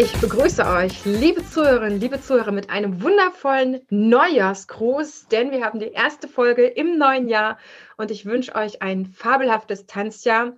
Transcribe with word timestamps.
Ich 0.00 0.12
begrüße 0.20 0.64
euch, 0.64 1.04
liebe 1.04 1.44
Zuhörerinnen, 1.44 1.98
liebe 1.98 2.20
Zuhörer, 2.20 2.52
mit 2.52 2.70
einem 2.70 3.02
wundervollen 3.02 3.80
Neujahrsgruß, 3.90 5.26
denn 5.26 5.50
wir 5.50 5.64
haben 5.64 5.80
die 5.80 5.90
erste 5.90 6.28
Folge 6.28 6.68
im 6.68 6.98
neuen 6.98 7.26
Jahr 7.26 7.58
und 7.96 8.12
ich 8.12 8.24
wünsche 8.24 8.54
euch 8.54 8.80
ein 8.80 9.06
fabelhaftes 9.06 9.86
Tanzjahr. 9.86 10.52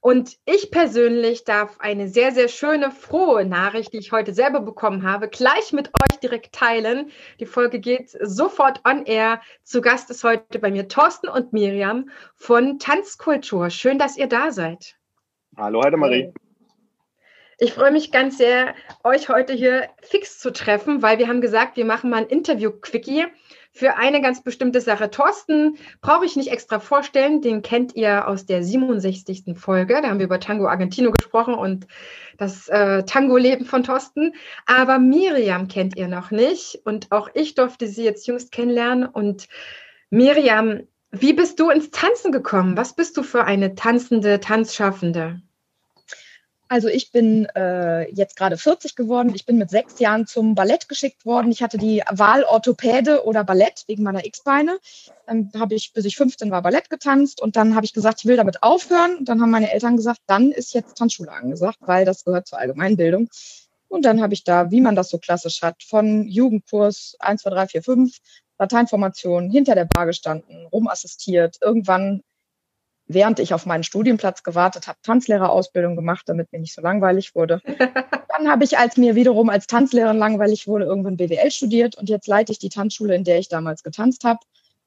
Und 0.00 0.38
ich 0.44 0.72
persönlich 0.72 1.44
darf 1.44 1.78
eine 1.78 2.08
sehr, 2.08 2.32
sehr 2.32 2.48
schöne, 2.48 2.90
frohe 2.90 3.44
Nachricht, 3.44 3.92
die 3.92 3.98
ich 3.98 4.10
heute 4.10 4.34
selber 4.34 4.58
bekommen 4.58 5.04
habe, 5.04 5.28
gleich 5.28 5.72
mit 5.72 5.90
euch 5.90 6.18
direkt 6.18 6.52
teilen. 6.52 7.12
Die 7.38 7.46
Folge 7.46 7.78
geht 7.78 8.10
sofort 8.20 8.80
on 8.84 9.06
air. 9.06 9.40
Zu 9.62 9.82
Gast 9.82 10.10
ist 10.10 10.24
heute 10.24 10.58
bei 10.58 10.72
mir 10.72 10.88
Thorsten 10.88 11.28
und 11.28 11.52
Miriam 11.52 12.10
von 12.34 12.80
Tanzkultur. 12.80 13.70
Schön, 13.70 14.00
dass 14.00 14.16
ihr 14.16 14.26
da 14.26 14.50
seid. 14.50 14.96
Hallo, 15.56 15.80
Heidemarie. 15.80 16.32
Hey. 16.34 16.49
Ich 17.62 17.74
freue 17.74 17.90
mich 17.90 18.10
ganz 18.10 18.38
sehr, 18.38 18.74
euch 19.04 19.28
heute 19.28 19.52
hier 19.52 19.90
fix 20.00 20.38
zu 20.38 20.50
treffen, 20.50 21.02
weil 21.02 21.18
wir 21.18 21.28
haben 21.28 21.42
gesagt, 21.42 21.76
wir 21.76 21.84
machen 21.84 22.08
mal 22.08 22.22
ein 22.22 22.26
Interview-Quickie 22.26 23.26
für 23.70 23.98
eine 23.98 24.22
ganz 24.22 24.42
bestimmte 24.42 24.80
Sache. 24.80 25.10
Thorsten 25.10 25.76
brauche 26.00 26.24
ich 26.24 26.36
nicht 26.36 26.50
extra 26.50 26.80
vorstellen, 26.80 27.42
den 27.42 27.60
kennt 27.60 27.94
ihr 27.94 28.26
aus 28.28 28.46
der 28.46 28.64
67. 28.64 29.58
Folge. 29.58 30.00
Da 30.00 30.08
haben 30.08 30.20
wir 30.20 30.24
über 30.24 30.40
Tango 30.40 30.68
Argentino 30.68 31.12
gesprochen 31.12 31.52
und 31.52 31.86
das 32.38 32.66
äh, 32.68 33.02
Tango-Leben 33.02 33.66
von 33.66 33.84
Thorsten. 33.84 34.32
Aber 34.64 34.98
Miriam 34.98 35.68
kennt 35.68 35.98
ihr 35.98 36.08
noch 36.08 36.30
nicht 36.30 36.80
und 36.86 37.12
auch 37.12 37.28
ich 37.34 37.56
durfte 37.56 37.88
sie 37.88 38.04
jetzt 38.04 38.26
jüngst 38.26 38.52
kennenlernen. 38.52 39.04
Und 39.04 39.48
Miriam, 40.08 40.84
wie 41.10 41.34
bist 41.34 41.60
du 41.60 41.68
ins 41.68 41.90
Tanzen 41.90 42.32
gekommen? 42.32 42.78
Was 42.78 42.96
bist 42.96 43.18
du 43.18 43.22
für 43.22 43.44
eine 43.44 43.74
tanzende, 43.74 44.40
Tanzschaffende? 44.40 45.42
Also 46.70 46.86
ich 46.86 47.10
bin 47.10 47.46
äh, 47.56 48.08
jetzt 48.12 48.36
gerade 48.36 48.56
40 48.56 48.94
geworden. 48.94 49.32
Ich 49.34 49.44
bin 49.44 49.58
mit 49.58 49.70
sechs 49.70 49.98
Jahren 49.98 50.28
zum 50.28 50.54
Ballett 50.54 50.88
geschickt 50.88 51.26
worden. 51.26 51.50
Ich 51.50 51.64
hatte 51.64 51.78
die 51.78 52.00
Wahl 52.08 52.44
Orthopäde 52.44 53.24
oder 53.24 53.42
Ballett 53.42 53.82
wegen 53.88 54.04
meiner 54.04 54.24
X-Beine. 54.24 54.78
Dann 55.26 55.50
habe 55.58 55.74
ich, 55.74 55.92
bis 55.92 56.04
ich 56.04 56.16
15 56.16 56.52
war, 56.52 56.62
Ballett 56.62 56.88
getanzt 56.88 57.42
und 57.42 57.56
dann 57.56 57.74
habe 57.74 57.86
ich 57.86 57.92
gesagt, 57.92 58.20
ich 58.20 58.26
will 58.26 58.36
damit 58.36 58.62
aufhören. 58.62 59.16
Und 59.16 59.28
dann 59.28 59.42
haben 59.42 59.50
meine 59.50 59.72
Eltern 59.72 59.96
gesagt, 59.96 60.20
dann 60.28 60.52
ist 60.52 60.72
jetzt 60.72 60.96
Tanzschule 60.96 61.32
angesagt, 61.32 61.78
weil 61.80 62.04
das 62.04 62.24
gehört 62.24 62.46
zur 62.46 62.60
Allgemeinbildung. 62.60 63.28
Und 63.88 64.04
dann 64.04 64.22
habe 64.22 64.34
ich 64.34 64.44
da, 64.44 64.70
wie 64.70 64.80
man 64.80 64.94
das 64.94 65.08
so 65.08 65.18
klassisch 65.18 65.62
hat, 65.62 65.82
von 65.82 66.28
Jugendkurs 66.28 67.16
1, 67.18 67.42
2, 67.42 67.50
3, 67.50 67.66
4, 67.66 67.82
5, 67.82 68.18
Lateinformation, 68.60 69.50
hinter 69.50 69.74
der 69.74 69.86
Bar 69.86 70.06
gestanden, 70.06 70.66
rumassistiert, 70.66 71.56
irgendwann 71.60 72.22
während 73.12 73.40
ich 73.40 73.54
auf 73.54 73.66
meinen 73.66 73.82
Studienplatz 73.82 74.44
gewartet 74.44 74.86
habe, 74.86 74.98
Tanzlehrerausbildung 75.02 75.96
gemacht, 75.96 76.22
damit 76.26 76.52
mir 76.52 76.60
nicht 76.60 76.74
so 76.74 76.80
langweilig 76.80 77.34
wurde. 77.34 77.60
Dann 78.28 78.48
habe 78.48 78.62
ich, 78.62 78.78
als 78.78 78.96
mir 78.96 79.16
wiederum 79.16 79.48
als 79.48 79.66
Tanzlehrerin 79.66 80.18
langweilig 80.18 80.68
wurde, 80.68 80.84
irgendwann 80.84 81.16
BWL 81.16 81.50
studiert 81.50 81.96
und 81.96 82.08
jetzt 82.08 82.28
leite 82.28 82.52
ich 82.52 82.60
die 82.60 82.68
Tanzschule, 82.68 83.14
in 83.16 83.24
der 83.24 83.38
ich 83.38 83.48
damals 83.48 83.82
getanzt 83.82 84.22
habe. 84.22 84.38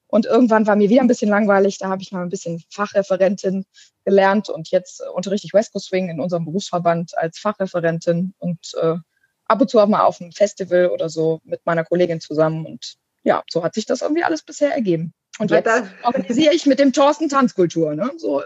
Und 0.08 0.26
irgendwann 0.26 0.68
war 0.68 0.76
mir 0.76 0.90
wieder 0.90 1.02
ein 1.02 1.08
bisschen 1.08 1.30
langweilig, 1.30 1.80
da 1.80 1.90
habe 1.90 2.02
ich 2.02 2.12
mal 2.12 2.22
ein 2.22 2.30
bisschen 2.30 2.64
Fachreferentin 2.70 3.66
gelernt 4.06 4.48
und 4.48 4.70
jetzt 4.72 5.02
unterrichte 5.14 5.48
ich 5.48 5.54
West 5.54 5.74
Coast 5.74 5.88
Swing 5.88 6.10
in 6.10 6.22
unserem 6.22 6.46
Berufsverband 6.46 7.18
als 7.18 7.40
Fachreferentin 7.40 8.34
und 8.38 8.72
äh, 8.80 8.96
ab 9.46 9.62
und 9.62 9.70
zu 9.70 9.80
auch 9.80 9.88
mal 9.88 10.06
auf 10.06 10.22
einem 10.22 10.32
Festival 10.32 10.90
oder 10.90 11.10
so 11.10 11.42
mit 11.44 11.66
meiner 11.66 11.84
Kollegin 11.84 12.22
zusammen. 12.22 12.66
Und 12.66 12.96
ja, 13.24 13.44
so 13.50 13.64
hat 13.64 13.74
sich 13.74 13.86
das 13.86 14.02
irgendwie 14.02 14.24
alles 14.24 14.44
bisher 14.44 14.74
ergeben. 14.74 15.14
Und 15.40 15.52
jetzt 15.52 15.70
organisiere 16.04 16.54
ich 16.54 16.66
mit 16.66 16.80
dem 16.80 16.94
Thorsten 16.94 17.30
Tanzkultur. 17.30 17.96
Ne? 17.96 18.12
So 18.18 18.44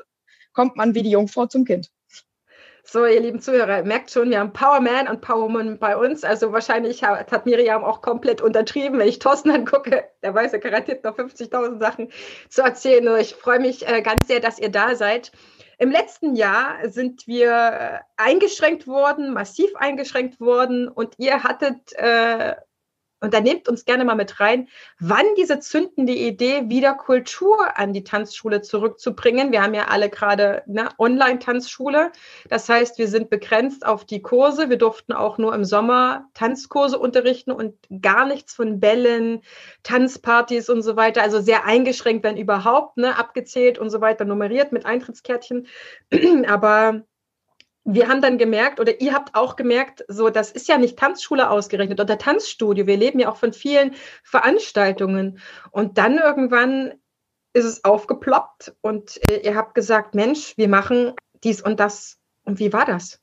kommt 0.53 0.75
man 0.75 0.95
wie 0.95 1.03
die 1.03 1.11
Jungfrau 1.11 1.45
zum 1.45 1.65
Kind. 1.65 1.91
So, 2.89 3.05
ihr 3.05 3.19
lieben 3.19 3.41
Zuhörer, 3.41 3.83
merkt 3.83 4.11
schon, 4.11 4.29
wir 4.29 4.39
haben 4.39 4.53
Powerman 4.53 5.09
und 5.09 5.19
Powerwoman 5.19 5.77
bei 5.77 5.97
uns. 5.97 6.23
Also 6.23 6.53
wahrscheinlich 6.53 7.03
hat, 7.03 7.33
hat 7.33 7.45
Miriam 7.45 7.83
auch 7.83 8.01
komplett 8.01 8.41
untertrieben. 8.41 8.97
Wenn 8.97 9.09
ich 9.09 9.19
Thorsten 9.19 9.51
angucke, 9.51 10.05
der 10.23 10.33
weiß 10.33 10.53
ja 10.53 10.59
garantiert 10.59 11.03
noch 11.03 11.17
50.000 11.17 11.79
Sachen 11.79 12.09
zu 12.47 12.61
erzählen. 12.61 13.05
Und 13.09 13.19
ich 13.19 13.35
freue 13.35 13.59
mich 13.59 13.85
äh, 13.85 14.01
ganz 14.01 14.25
sehr, 14.27 14.39
dass 14.39 14.57
ihr 14.57 14.69
da 14.69 14.95
seid. 14.95 15.33
Im 15.79 15.91
letzten 15.91 16.35
Jahr 16.35 16.77
sind 16.89 17.27
wir 17.27 17.51
äh, 17.51 17.99
eingeschränkt 18.15 18.87
worden, 18.87 19.33
massiv 19.33 19.75
eingeschränkt 19.75 20.39
worden 20.39 20.87
und 20.87 21.15
ihr 21.17 21.43
hattet 21.43 21.93
äh, 21.93 22.55
und 23.19 23.33
da 23.33 23.41
nehmt 23.41 23.67
uns 23.67 23.85
gerne 23.85 24.05
mal 24.05 24.15
mit 24.15 24.39
rein, 24.39 24.67
wann 24.99 25.25
diese 25.37 25.59
zündende 25.59 26.13
Idee, 26.13 26.69
wieder 26.69 26.93
Kultur 26.93 27.77
an 27.77 27.91
die 27.91 28.03
Tanzschule 28.03 28.61
zurückzubringen. 28.61 29.51
Wir 29.51 29.63
haben 29.63 29.73
ja 29.73 29.87
alle 29.87 30.09
gerade 30.09 30.63
eine 30.67 30.89
Online-Tanzschule. 30.99 32.11
Das 32.49 32.69
heißt, 32.69 32.99
wir 32.99 33.07
sind 33.07 33.29
begrenzt 33.29 33.85
auf 33.85 34.05
die 34.05 34.21
Kurse. 34.21 34.69
Wir 34.69 34.77
durften 34.77 35.13
auch 35.13 35.39
nur 35.39 35.55
im 35.55 35.65
Sommer 35.65 36.29
Tanzkurse 36.35 36.99
unterrichten 36.99 37.51
und 37.51 37.75
gar 38.01 38.27
nichts 38.27 38.53
von 38.53 38.79
Bällen, 38.79 39.41
Tanzpartys 39.81 40.69
und 40.69 40.83
so 40.83 40.95
weiter. 40.95 41.23
Also 41.23 41.41
sehr 41.41 41.65
eingeschränkt, 41.65 42.23
wenn 42.23 42.37
überhaupt, 42.37 42.97
ne, 42.97 43.17
abgezählt 43.17 43.79
und 43.79 43.89
so 43.89 43.99
weiter, 43.99 44.25
nummeriert 44.25 44.71
mit 44.71 44.85
Eintrittskärtchen. 44.85 45.67
Aber 46.47 47.01
wir 47.89 48.09
haben 48.09 48.21
dann 48.21 48.37
gemerkt, 48.37 48.81
oder 48.81 48.99
ihr 48.99 49.13
habt 49.13 49.33
auch 49.33 49.55
gemerkt, 49.55 50.03
so, 50.09 50.29
das 50.29 50.51
ist 50.51 50.67
ja 50.67 50.77
nicht 50.77 50.99
Tanzschule 50.99 51.49
ausgerechnet 51.49 52.01
oder 52.01 52.17
Tanzstudio. 52.17 52.85
Wir 52.85 52.97
leben 52.97 53.17
ja 53.17 53.31
auch 53.31 53.37
von 53.37 53.53
vielen 53.53 53.95
Veranstaltungen. 54.23 55.39
Und 55.71 55.97
dann 55.97 56.17
irgendwann 56.17 56.95
ist 57.53 57.63
es 57.63 57.85
aufgeploppt 57.85 58.75
und 58.81 59.17
äh, 59.29 59.39
ihr 59.39 59.55
habt 59.55 59.73
gesagt, 59.73 60.15
Mensch, 60.15 60.57
wir 60.57 60.67
machen 60.67 61.13
dies 61.45 61.61
und 61.61 61.79
das. 61.79 62.17
Und 62.43 62.59
wie 62.59 62.73
war 62.73 62.85
das? 62.85 63.21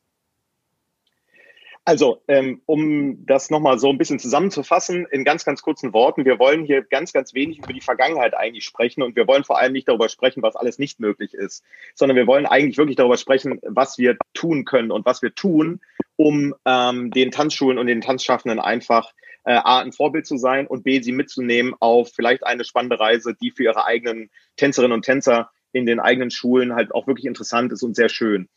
Also, 1.87 2.23
ähm, 2.29 2.63
um 2.65 3.27
das 3.27 3.51
nochmal 3.51 3.79
so 3.79 3.91
ein 3.91 3.99
bisschen 3.99 4.19
zusammenzufassen, 4.19 5.07
in 5.11 5.23
ganz, 5.23 5.45
ganz 5.45 5.61
kurzen 5.61 5.93
Worten, 5.93 6.25
wir 6.25 6.39
wollen 6.39 6.65
hier 6.65 6.83
ganz, 6.83 7.13
ganz 7.13 7.35
wenig 7.35 7.59
über 7.59 7.75
die 7.75 7.83
Vergangenheit 7.83 8.35
eigentlich 8.35 8.65
sprechen 8.65 9.03
und 9.03 9.17
wir 9.17 9.27
wollen 9.27 9.45
vor 9.45 9.59
allem 9.59 9.73
nicht 9.73 9.87
darüber 9.87 10.09
sprechen, 10.09 10.43
was 10.43 10.57
alles 10.57 10.79
nicht 10.79 10.99
möglich 10.99 11.35
ist, 11.35 11.63
sondern 11.95 12.17
wir 12.17 12.27
wollen 12.27 12.47
eigentlich 12.47 12.79
wirklich 12.79 12.97
darüber 12.97 13.19
sprechen, 13.19 13.61
was 13.65 13.99
wir 13.99 14.17
tun 14.33 14.65
können 14.65 14.91
und 14.91 15.05
was 15.05 15.21
wir 15.21 15.35
tun, 15.35 15.83
um 16.17 16.55
ähm, 16.65 17.11
den 17.11 17.31
Tanzschulen 17.31 17.77
und 17.77 17.87
den 17.87 18.01
Tanzschaffenden 18.01 18.61
einfach 18.61 19.13
äh, 19.45 19.53
A, 19.53 19.81
ein 19.81 19.93
Vorbild 19.93 20.27
zu 20.27 20.39
sein 20.39 20.67
und 20.67 20.85
B, 20.85 21.03
sie 21.03 21.13
mitzunehmen 21.13 21.75
auf 21.81 22.13
vielleicht 22.15 22.47
eine 22.47 22.65
spannende 22.65 22.99
Reise, 22.99 23.35
die 23.35 23.51
für 23.51 23.65
ihre 23.65 23.85
eigenen 23.85 24.31
Tänzerinnen 24.57 24.95
und 24.95 25.05
Tänzer 25.05 25.51
in 25.73 25.85
den 25.85 26.01
eigenen 26.01 26.31
Schulen 26.31 26.75
halt 26.75 26.95
auch 26.95 27.07
wirklich 27.07 27.27
interessant 27.27 27.73
ist 27.73 27.83
und 27.83 27.95
sehr 27.95 28.09
schön. 28.09 28.49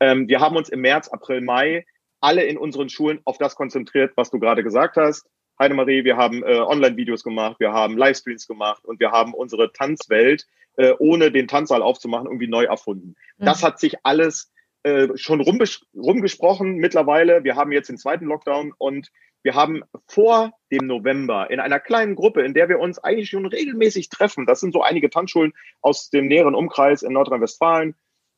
Ähm, 0.00 0.28
wir 0.28 0.40
haben 0.40 0.56
uns 0.56 0.68
im 0.68 0.82
März, 0.82 1.08
April, 1.08 1.40
Mai 1.40 1.86
alle 2.24 2.44
in 2.44 2.56
unseren 2.56 2.88
Schulen 2.88 3.20
auf 3.24 3.36
das 3.38 3.54
konzentriert, 3.54 4.12
was 4.16 4.30
du 4.30 4.40
gerade 4.40 4.64
gesagt 4.64 4.96
hast. 4.96 5.28
Heidemarie, 5.58 6.04
wir 6.04 6.16
haben 6.16 6.42
äh, 6.42 6.58
Online-Videos 6.58 7.22
gemacht, 7.22 7.60
wir 7.60 7.72
haben 7.72 7.96
Livestreams 7.96 8.48
gemacht 8.48 8.84
und 8.84 8.98
wir 8.98 9.12
haben 9.12 9.34
unsere 9.34 9.72
Tanzwelt, 9.72 10.46
äh, 10.76 10.94
ohne 10.98 11.30
den 11.30 11.46
Tanzsaal 11.46 11.82
aufzumachen, 11.82 12.26
irgendwie 12.26 12.48
neu 12.48 12.64
erfunden. 12.64 13.14
Mhm. 13.36 13.44
Das 13.44 13.62
hat 13.62 13.78
sich 13.78 14.04
alles 14.04 14.50
äh, 14.84 15.08
schon 15.16 15.40
rumgesprochen 15.40 16.76
mittlerweile. 16.76 17.44
Wir 17.44 17.56
haben 17.56 17.72
jetzt 17.72 17.88
den 17.88 17.98
zweiten 17.98 18.24
Lockdown 18.24 18.72
und 18.76 19.10
wir 19.42 19.54
haben 19.54 19.82
vor 20.08 20.52
dem 20.72 20.86
November 20.86 21.50
in 21.50 21.60
einer 21.60 21.78
kleinen 21.78 22.16
Gruppe, 22.16 22.42
in 22.42 22.54
der 22.54 22.70
wir 22.70 22.80
uns 22.80 22.98
eigentlich 22.98 23.28
schon 23.28 23.44
regelmäßig 23.44 24.08
treffen, 24.08 24.46
das 24.46 24.60
sind 24.60 24.72
so 24.72 24.82
einige 24.82 25.10
Tanzschulen 25.10 25.52
aus 25.82 26.08
dem 26.08 26.26
näheren 26.26 26.54
Umkreis 26.54 27.02
in 27.02 27.12
Nordrhein-Westfalen, 27.12 27.94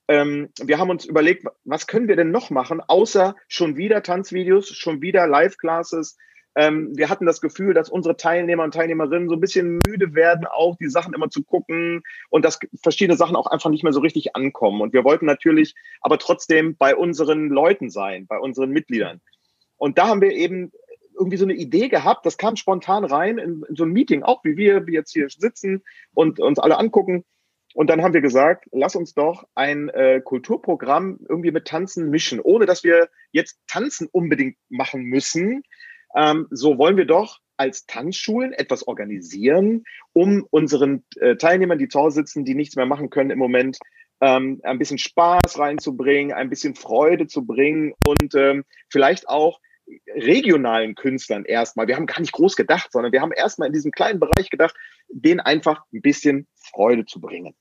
ähm, 0.08 0.50
wir 0.62 0.78
haben 0.78 0.90
uns 0.90 1.04
überlegt, 1.04 1.46
was 1.64 1.86
können 1.86 2.08
wir 2.08 2.16
denn 2.16 2.30
noch 2.30 2.50
machen, 2.50 2.80
außer 2.80 3.34
schon 3.48 3.76
wieder 3.76 4.02
Tanzvideos, 4.02 4.68
schon 4.68 5.02
wieder 5.02 5.26
Live-Classes. 5.26 6.16
Ähm, 6.54 6.96
wir 6.96 7.10
hatten 7.10 7.26
das 7.26 7.40
Gefühl, 7.40 7.74
dass 7.74 7.90
unsere 7.90 8.16
Teilnehmer 8.16 8.64
und 8.64 8.72
Teilnehmerinnen 8.72 9.28
so 9.28 9.34
ein 9.34 9.40
bisschen 9.40 9.80
müde 9.86 10.14
werden, 10.14 10.46
auch 10.46 10.76
die 10.76 10.88
Sachen 10.88 11.12
immer 11.12 11.28
zu 11.28 11.42
gucken 11.42 12.02
und 12.30 12.44
dass 12.44 12.58
verschiedene 12.82 13.16
Sachen 13.16 13.36
auch 13.36 13.46
einfach 13.46 13.68
nicht 13.68 13.82
mehr 13.82 13.92
so 13.92 14.00
richtig 14.00 14.36
ankommen. 14.36 14.80
Und 14.80 14.92
wir 14.92 15.04
wollten 15.04 15.26
natürlich 15.26 15.74
aber 16.00 16.18
trotzdem 16.18 16.76
bei 16.76 16.96
unseren 16.96 17.48
Leuten 17.48 17.90
sein, 17.90 18.26
bei 18.26 18.38
unseren 18.38 18.70
Mitgliedern. 18.70 19.20
Und 19.76 19.98
da 19.98 20.08
haben 20.08 20.22
wir 20.22 20.32
eben 20.32 20.72
irgendwie 21.18 21.36
so 21.36 21.44
eine 21.44 21.54
Idee 21.54 21.88
gehabt, 21.88 22.26
das 22.26 22.38
kam 22.38 22.56
spontan 22.56 23.04
rein 23.04 23.38
in, 23.38 23.62
in 23.68 23.76
so 23.76 23.84
ein 23.84 23.92
Meeting, 23.92 24.22
auch 24.22 24.44
wie 24.44 24.56
wir, 24.56 24.84
jetzt 24.88 25.12
hier 25.12 25.28
sitzen 25.28 25.82
und 26.14 26.40
uns 26.40 26.58
alle 26.58 26.78
angucken. 26.78 27.24
Und 27.76 27.90
dann 27.90 28.02
haben 28.02 28.14
wir 28.14 28.22
gesagt, 28.22 28.64
lass 28.72 28.96
uns 28.96 29.12
doch 29.12 29.46
ein 29.54 29.90
äh, 29.90 30.22
Kulturprogramm 30.24 31.18
irgendwie 31.28 31.50
mit 31.50 31.66
Tanzen 31.66 32.08
mischen, 32.08 32.40
ohne 32.40 32.64
dass 32.64 32.84
wir 32.84 33.10
jetzt 33.32 33.58
Tanzen 33.66 34.08
unbedingt 34.10 34.56
machen 34.70 35.02
müssen. 35.02 35.62
Ähm, 36.16 36.46
so 36.50 36.78
wollen 36.78 36.96
wir 36.96 37.04
doch 37.04 37.38
als 37.58 37.84
Tanzschulen 37.84 38.54
etwas 38.54 38.88
organisieren, 38.88 39.84
um 40.14 40.46
unseren 40.48 41.04
äh, 41.20 41.36
Teilnehmern, 41.36 41.78
die 41.78 41.88
zu 41.88 42.00
Hause 42.00 42.20
sitzen, 42.20 42.46
die 42.46 42.54
nichts 42.54 42.76
mehr 42.76 42.86
machen 42.86 43.10
können 43.10 43.28
im 43.28 43.38
Moment, 43.38 43.78
ähm, 44.22 44.58
ein 44.62 44.78
bisschen 44.78 44.96
Spaß 44.96 45.58
reinzubringen, 45.58 46.32
ein 46.32 46.48
bisschen 46.48 46.76
Freude 46.76 47.26
zu 47.26 47.44
bringen 47.44 47.92
und 48.06 48.34
ähm, 48.34 48.64
vielleicht 48.88 49.28
auch 49.28 49.60
regionalen 50.14 50.94
Künstlern 50.94 51.44
erstmal, 51.44 51.88
wir 51.88 51.96
haben 51.96 52.06
gar 52.06 52.20
nicht 52.20 52.32
groß 52.32 52.56
gedacht, 52.56 52.90
sondern 52.90 53.12
wir 53.12 53.20
haben 53.20 53.32
erstmal 53.32 53.68
in 53.68 53.74
diesem 53.74 53.92
kleinen 53.92 54.18
Bereich 54.18 54.48
gedacht, 54.48 54.74
denen 55.10 55.40
einfach 55.40 55.82
ein 55.92 56.00
bisschen 56.00 56.46
Freude 56.54 57.04
zu 57.04 57.20
bringen. 57.20 57.54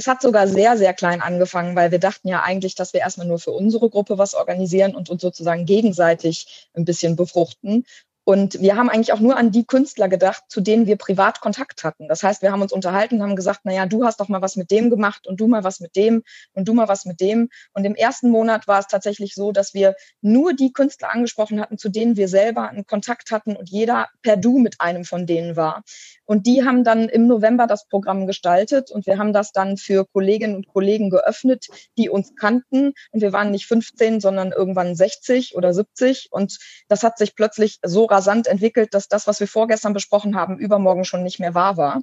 Es 0.00 0.06
hat 0.06 0.22
sogar 0.22 0.48
sehr, 0.48 0.78
sehr 0.78 0.94
klein 0.94 1.20
angefangen, 1.20 1.76
weil 1.76 1.90
wir 1.90 1.98
dachten 1.98 2.26
ja 2.26 2.42
eigentlich, 2.42 2.74
dass 2.74 2.94
wir 2.94 3.00
erstmal 3.00 3.26
nur 3.26 3.38
für 3.38 3.50
unsere 3.50 3.90
Gruppe 3.90 4.16
was 4.16 4.34
organisieren 4.34 4.94
und 4.94 5.10
uns 5.10 5.20
sozusagen 5.20 5.66
gegenseitig 5.66 6.70
ein 6.72 6.86
bisschen 6.86 7.16
befruchten. 7.16 7.84
Und 8.24 8.60
wir 8.60 8.76
haben 8.76 8.90
eigentlich 8.90 9.12
auch 9.12 9.20
nur 9.20 9.36
an 9.36 9.50
die 9.50 9.64
Künstler 9.64 10.08
gedacht, 10.08 10.44
zu 10.48 10.60
denen 10.60 10.86
wir 10.86 10.96
privat 10.96 11.40
Kontakt 11.40 11.84
hatten. 11.84 12.06
Das 12.06 12.22
heißt, 12.22 12.42
wir 12.42 12.52
haben 12.52 12.62
uns 12.62 12.72
unterhalten 12.72 13.16
und 13.16 13.22
haben 13.22 13.36
gesagt, 13.36 13.60
na 13.64 13.72
ja, 13.72 13.86
du 13.86 14.04
hast 14.04 14.20
doch 14.20 14.28
mal 14.28 14.42
was 14.42 14.56
mit 14.56 14.70
dem 14.70 14.90
gemacht 14.90 15.26
und 15.26 15.40
du 15.40 15.46
mal 15.46 15.64
was 15.64 15.80
mit 15.80 15.96
dem 15.96 16.22
und 16.52 16.68
du 16.68 16.74
mal 16.74 16.86
was 16.86 17.06
mit 17.06 17.20
dem. 17.20 17.48
Und 17.72 17.84
im 17.84 17.94
ersten 17.94 18.30
Monat 18.30 18.68
war 18.68 18.78
es 18.78 18.86
tatsächlich 18.86 19.34
so, 19.34 19.52
dass 19.52 19.74
wir 19.74 19.94
nur 20.20 20.52
die 20.52 20.72
Künstler 20.72 21.12
angesprochen 21.12 21.60
hatten, 21.60 21.78
zu 21.78 21.88
denen 21.88 22.16
wir 22.16 22.28
selber 22.28 22.68
einen 22.68 22.86
Kontakt 22.86 23.30
hatten 23.30 23.56
und 23.56 23.70
jeder 23.70 24.08
per 24.22 24.36
Du 24.36 24.58
mit 24.58 24.80
einem 24.80 25.04
von 25.04 25.26
denen 25.26 25.56
war. 25.56 25.82
Und 26.26 26.46
die 26.46 26.64
haben 26.64 26.84
dann 26.84 27.08
im 27.08 27.26
November 27.26 27.66
das 27.66 27.88
Programm 27.88 28.26
gestaltet 28.26 28.90
und 28.90 29.06
wir 29.06 29.18
haben 29.18 29.32
das 29.32 29.50
dann 29.52 29.76
für 29.76 30.04
Kolleginnen 30.04 30.54
und 30.54 30.68
Kollegen 30.68 31.10
geöffnet, 31.10 31.66
die 31.98 32.08
uns 32.08 32.36
kannten. 32.36 32.92
Und 33.10 33.20
wir 33.20 33.32
waren 33.32 33.50
nicht 33.50 33.66
15, 33.66 34.20
sondern 34.20 34.52
irgendwann 34.52 34.94
60 34.94 35.56
oder 35.56 35.74
70. 35.74 36.28
Und 36.30 36.58
das 36.88 37.02
hat 37.02 37.18
sich 37.18 37.34
plötzlich 37.34 37.78
so 37.82 38.06
rasant 38.10 38.46
entwickelt, 38.46 38.94
dass 38.94 39.08
das, 39.08 39.26
was 39.26 39.40
wir 39.40 39.48
vorgestern 39.48 39.92
besprochen 39.92 40.36
haben, 40.36 40.58
übermorgen 40.58 41.04
schon 41.04 41.22
nicht 41.22 41.40
mehr 41.40 41.54
wahr 41.54 41.76
war. 41.76 42.02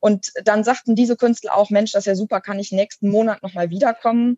Und 0.00 0.32
dann 0.44 0.64
sagten 0.64 0.94
diese 0.94 1.16
Künstler 1.16 1.56
auch, 1.56 1.70
Mensch, 1.70 1.92
das 1.92 2.02
ist 2.02 2.06
ja 2.06 2.14
super, 2.14 2.40
kann 2.40 2.58
ich 2.58 2.72
nächsten 2.72 3.10
Monat 3.10 3.42
nochmal 3.42 3.70
wiederkommen? 3.70 4.36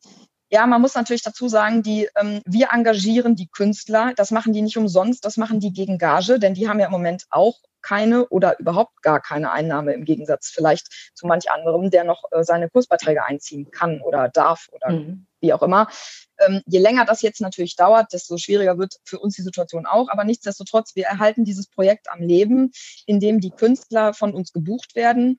Ja, 0.48 0.66
man 0.66 0.80
muss 0.80 0.94
natürlich 0.94 1.22
dazu 1.22 1.48
sagen, 1.48 1.82
die, 1.82 2.08
ähm, 2.16 2.40
wir 2.44 2.68
engagieren 2.72 3.34
die 3.34 3.48
Künstler. 3.48 4.12
Das 4.14 4.30
machen 4.30 4.52
die 4.52 4.62
nicht 4.62 4.76
umsonst, 4.76 5.24
das 5.24 5.36
machen 5.36 5.58
die 5.58 5.72
gegen 5.72 5.98
Gage, 5.98 6.38
denn 6.38 6.54
die 6.54 6.68
haben 6.68 6.78
ja 6.78 6.86
im 6.86 6.92
Moment 6.92 7.24
auch 7.30 7.56
keine 7.82 8.28
oder 8.28 8.58
überhaupt 8.58 9.02
gar 9.02 9.20
keine 9.20 9.52
Einnahme 9.52 9.92
im 9.92 10.04
Gegensatz 10.04 10.48
vielleicht 10.48 11.12
zu 11.14 11.26
manch 11.26 11.50
anderem, 11.50 11.90
der 11.90 12.04
noch 12.04 12.24
äh, 12.30 12.42
seine 12.42 12.68
Kursbeiträge 12.68 13.24
einziehen 13.24 13.70
kann 13.70 14.00
oder 14.00 14.28
darf 14.28 14.68
oder 14.72 14.90
mhm. 14.90 15.26
Wie 15.46 15.52
auch 15.52 15.62
immer. 15.62 15.88
Ähm, 16.38 16.60
je 16.66 16.81
länger 16.81 17.04
das 17.04 17.22
jetzt 17.22 17.40
natürlich 17.40 17.76
dauert, 17.76 18.12
desto 18.12 18.37
schwieriger 18.37 18.78
wird 18.78 18.94
für 19.04 19.19
uns 19.19 19.37
die 19.37 19.43
Situation 19.43 19.87
auch. 19.87 20.08
Aber 20.08 20.25
nichtsdestotrotz, 20.25 20.94
wir 20.94 21.06
erhalten 21.06 21.44
dieses 21.44 21.69
Projekt 21.69 22.10
am 22.10 22.20
Leben, 22.20 22.72
in 23.06 23.20
dem 23.20 23.40
die 23.40 23.50
Künstler 23.50 24.12
von 24.12 24.34
uns 24.34 24.52
gebucht 24.52 24.94
werden 24.94 25.38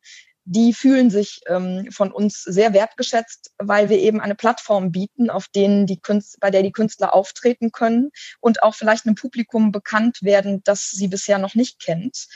die 0.50 0.74
fühlen 0.74 1.10
sich 1.10 1.42
ähm, 1.48 1.90
von 1.92 2.10
uns 2.10 2.42
sehr 2.42 2.74
wertgeschätzt, 2.74 3.52
weil 3.58 3.90
wir 3.90 4.00
eben 4.00 4.22
eine 4.22 4.34
Plattform 4.34 4.94
bieten, 4.94 5.30
auf 5.30 5.50
denen 5.50 5.86
die 5.88 6.00
Künstler, 6.00 6.38
bei 6.40 6.52
der 6.52 6.64
die 6.64 6.72
Künstler 6.72 7.14
auftreten 7.14 7.74
können 7.74 8.12
und 8.40 8.64
auch 8.64 8.74
vielleicht 8.74 9.06
einem 9.06 9.16
Publikum 9.16 9.74
bekannt 9.74 10.20
werden, 10.22 10.62
das 10.64 10.90
sie 10.90 11.10
bisher 11.10 11.38
noch 11.38 11.54
nicht 11.54 11.82
kennt. 11.82 12.28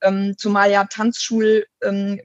Ähm, 0.00 0.34
zumal 0.38 0.70
ja 0.70 0.84
Tanzschulteilnehmer 0.84 1.66
ähm, 1.82 2.22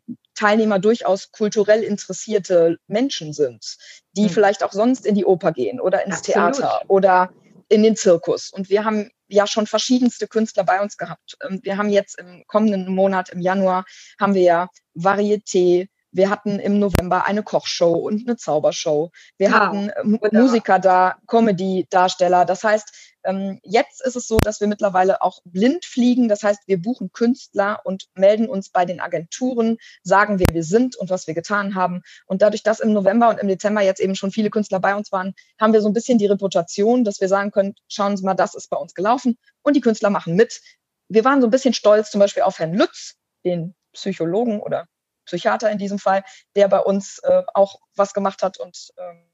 durchaus 0.79 1.31
kulturell 1.31 1.83
interessierte 1.83 2.77
Menschen 2.87 3.33
sind, 3.33 3.77
die 4.13 4.23
mhm. 4.23 4.29
vielleicht 4.29 4.63
auch 4.63 4.71
sonst 4.71 5.05
in 5.05 5.15
die 5.15 5.25
Oper 5.25 5.51
gehen 5.51 5.79
oder 5.79 6.05
ins 6.05 6.17
Absolut. 6.17 6.55
Theater 6.55 6.81
oder 6.87 7.29
in 7.69 7.83
den 7.83 7.95
Zirkus. 7.95 8.51
Und 8.51 8.69
wir 8.69 8.85
haben 8.85 9.09
ja 9.27 9.47
schon 9.47 9.67
verschiedenste 9.67 10.27
Künstler 10.27 10.63
bei 10.63 10.81
uns 10.81 10.97
gehabt. 10.97 11.37
Ähm, 11.43 11.59
wir 11.63 11.77
haben 11.77 11.89
jetzt 11.89 12.19
im 12.19 12.43
kommenden 12.47 12.93
Monat, 12.93 13.29
im 13.29 13.39
Januar, 13.39 13.85
haben 14.19 14.33
wir 14.33 14.43
ja 14.43 14.67
Varieté, 14.95 15.87
wir 16.13 16.29
hatten 16.29 16.59
im 16.59 16.79
November 16.79 17.25
eine 17.25 17.43
Kochshow 17.43 17.93
und 17.93 18.27
eine 18.27 18.37
Zaubershow. 18.37 19.11
Wir 19.37 19.49
wow. 19.49 19.55
hatten 19.55 19.89
äh, 19.89 20.29
Musiker 20.31 20.79
da, 20.79 21.15
Comedy-Darsteller. 21.27 22.45
Das 22.45 22.63
heißt, 22.63 23.13
ähm, 23.23 23.59
jetzt 23.63 24.05
ist 24.05 24.15
es 24.15 24.27
so, 24.27 24.39
dass 24.39 24.61
wir 24.61 24.67
mittlerweile 24.67 25.21
auch 25.21 25.39
blind 25.43 25.85
fliegen. 25.85 26.29
Das 26.29 26.43
heißt, 26.43 26.61
wir 26.67 26.81
buchen 26.81 27.11
Künstler 27.11 27.81
und 27.83 28.05
melden 28.13 28.47
uns 28.47 28.69
bei 28.69 28.85
den 28.85 28.99
Agenturen, 28.99 29.77
sagen, 30.03 30.39
wer 30.39 30.53
wir 30.53 30.63
sind 30.63 30.95
und 30.95 31.09
was 31.09 31.25
wir 31.25 31.33
getan 31.33 31.73
haben. 31.73 32.03
Und 32.27 32.41
dadurch, 32.41 32.63
dass 32.63 32.79
im 32.79 32.93
November 32.93 33.29
und 33.29 33.39
im 33.39 33.47
Dezember 33.47 33.81
jetzt 33.81 33.99
eben 33.99 34.15
schon 34.15 34.31
viele 34.31 34.51
Künstler 34.51 34.79
bei 34.79 34.95
uns 34.95 35.11
waren, 35.11 35.33
haben 35.59 35.73
wir 35.73 35.81
so 35.81 35.89
ein 35.89 35.93
bisschen 35.93 36.19
die 36.19 36.27
Reputation, 36.27 37.03
dass 37.03 37.21
wir 37.21 37.27
sagen 37.27 37.51
können, 37.51 37.75
schauen 37.87 38.17
Sie 38.17 38.23
mal, 38.23 38.35
das 38.35 38.53
ist 38.53 38.69
bei 38.69 38.77
uns 38.77 38.93
gelaufen. 38.93 39.37
Und 39.63 39.75
die 39.75 39.81
Künstler 39.81 40.11
machen 40.11 40.35
mit. 40.35 40.61
Wir 41.09 41.25
waren 41.25 41.41
so 41.41 41.47
ein 41.47 41.51
bisschen 41.51 41.73
stolz 41.73 42.11
zum 42.11 42.19
Beispiel 42.19 42.43
auf 42.43 42.59
Herrn 42.59 42.73
Lütz, 42.73 43.15
den 43.43 43.73
Psychologen 43.93 44.59
oder 44.59 44.87
Psychiater 45.25 45.69
in 45.71 45.77
diesem 45.77 45.99
Fall, 45.99 46.23
der 46.55 46.67
bei 46.67 46.79
uns 46.79 47.19
äh, 47.19 47.43
auch 47.53 47.79
was 47.95 48.13
gemacht 48.13 48.43
hat. 48.43 48.57
Und 48.59 48.89
ähm, 48.97 49.31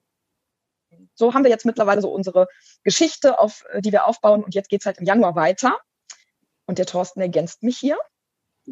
so 1.13 1.33
haben 1.33 1.43
wir 1.43 1.51
jetzt 1.51 1.65
mittlerweile 1.65 2.01
so 2.01 2.11
unsere 2.11 2.47
Geschichte, 2.83 3.39
auf 3.39 3.65
äh, 3.71 3.81
die 3.81 3.91
wir 3.91 4.05
aufbauen. 4.05 4.43
Und 4.43 4.55
jetzt 4.55 4.69
geht 4.69 4.81
es 4.81 4.85
halt 4.85 4.97
im 4.97 5.05
Januar 5.05 5.35
weiter. 5.35 5.77
Und 6.65 6.77
der 6.77 6.85
Thorsten 6.85 7.21
ergänzt 7.21 7.63
mich 7.63 7.77
hier. 7.77 7.97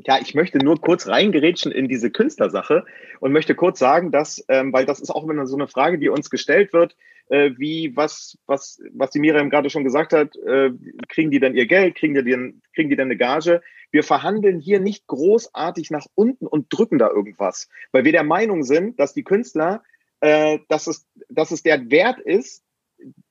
Ja, 0.05 0.19
ich 0.21 0.35
möchte 0.35 0.59
nur 0.59 0.79
kurz 0.79 1.07
reingerätschen 1.07 1.71
in 1.71 1.87
diese 1.87 2.11
Künstlersache 2.11 2.85
und 3.19 3.31
möchte 3.31 3.55
kurz 3.55 3.79
sagen, 3.79 4.11
dass, 4.11 4.43
ähm, 4.47 4.71
weil 4.71 4.85
das 4.85 4.99
ist 4.99 5.09
auch 5.09 5.27
immer 5.27 5.47
so 5.47 5.55
eine 5.55 5.67
Frage, 5.67 5.97
die 5.97 6.09
uns 6.09 6.29
gestellt 6.29 6.71
wird, 6.71 6.95
äh, 7.29 7.51
wie, 7.57 7.95
was, 7.95 8.37
was, 8.45 8.79
was 8.93 9.09
die 9.09 9.19
Miriam 9.19 9.49
gerade 9.49 9.69
schon 9.69 9.83
gesagt 9.83 10.13
hat, 10.13 10.35
äh, 10.35 10.69
kriegen 11.09 11.31
die 11.31 11.39
denn 11.39 11.55
ihr 11.55 11.65
Geld, 11.65 11.95
kriegen 11.95 12.13
die 12.13 12.23
denn, 12.23 12.61
kriegen 12.75 12.89
die 12.89 12.95
denn 12.95 13.07
eine 13.07 13.17
Gage? 13.17 13.61
Wir 13.91 14.03
verhandeln 14.03 14.59
hier 14.59 14.79
nicht 14.79 15.07
großartig 15.07 15.89
nach 15.89 16.05
unten 16.13 16.45
und 16.45 16.67
drücken 16.69 16.99
da 16.99 17.09
irgendwas, 17.09 17.67
weil 17.91 18.03
wir 18.03 18.11
der 18.11 18.23
Meinung 18.23 18.63
sind, 18.63 18.99
dass 18.99 19.13
die 19.13 19.23
Künstler, 19.23 19.83
äh, 20.19 20.59
dass, 20.69 20.87
es, 20.87 21.07
dass 21.29 21.51
es 21.51 21.63
der 21.63 21.89
Wert 21.89 22.19
ist, 22.19 22.63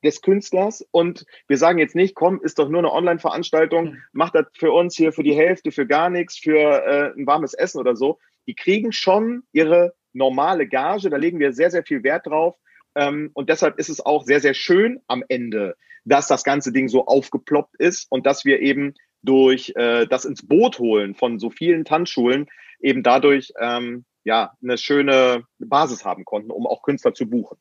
des 0.04 0.22
Künstlers 0.22 0.86
und 0.90 1.26
wir 1.48 1.58
sagen 1.58 1.78
jetzt 1.78 1.94
nicht, 1.94 2.14
komm, 2.14 2.40
ist 2.42 2.58
doch 2.58 2.68
nur 2.68 2.78
eine 2.78 2.92
Online-Veranstaltung, 2.92 3.84
mhm. 3.86 4.02
macht 4.12 4.34
das 4.34 4.46
für 4.54 4.72
uns 4.72 4.96
hier 4.96 5.12
für 5.12 5.22
die 5.22 5.34
Hälfte, 5.34 5.72
für 5.72 5.86
gar 5.86 6.10
nichts, 6.10 6.38
für 6.38 6.58
äh, 6.58 7.12
ein 7.18 7.26
warmes 7.26 7.54
Essen 7.54 7.80
oder 7.80 7.96
so. 7.96 8.18
Die 8.46 8.54
kriegen 8.54 8.92
schon 8.92 9.42
ihre 9.52 9.94
normale 10.12 10.66
Gage, 10.66 11.10
da 11.10 11.16
legen 11.16 11.38
wir 11.38 11.52
sehr, 11.52 11.70
sehr 11.70 11.82
viel 11.82 12.02
Wert 12.02 12.26
drauf. 12.26 12.56
Ähm, 12.94 13.30
und 13.34 13.50
deshalb 13.50 13.78
ist 13.78 13.88
es 13.88 14.04
auch 14.04 14.24
sehr, 14.24 14.40
sehr 14.40 14.54
schön 14.54 15.00
am 15.08 15.24
Ende, 15.28 15.76
dass 16.04 16.28
das 16.28 16.44
ganze 16.44 16.72
Ding 16.72 16.88
so 16.88 17.06
aufgeploppt 17.06 17.76
ist 17.76 18.06
und 18.10 18.26
dass 18.26 18.44
wir 18.44 18.60
eben 18.60 18.94
durch 19.22 19.72
äh, 19.76 20.06
das 20.06 20.24
ins 20.24 20.46
Boot 20.46 20.78
holen 20.78 21.14
von 21.14 21.38
so 21.38 21.50
vielen 21.50 21.84
Tanzschulen 21.84 22.46
eben 22.80 23.02
dadurch 23.02 23.52
ähm, 23.60 24.04
ja 24.24 24.52
eine 24.62 24.78
schöne 24.78 25.44
Basis 25.58 26.04
haben 26.04 26.24
konnten, 26.24 26.50
um 26.50 26.66
auch 26.66 26.82
Künstler 26.82 27.12
zu 27.12 27.28
buchen. 27.28 27.58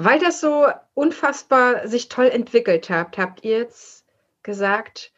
Weil 0.00 0.20
das 0.20 0.40
so 0.40 0.68
unfassbar 0.94 1.88
sich 1.88 2.08
toll 2.08 2.26
entwickelt 2.26 2.88
habt, 2.88 3.18
habt 3.18 3.44
ihr 3.44 3.58
jetzt 3.58 4.06
gesagt, 4.44 5.10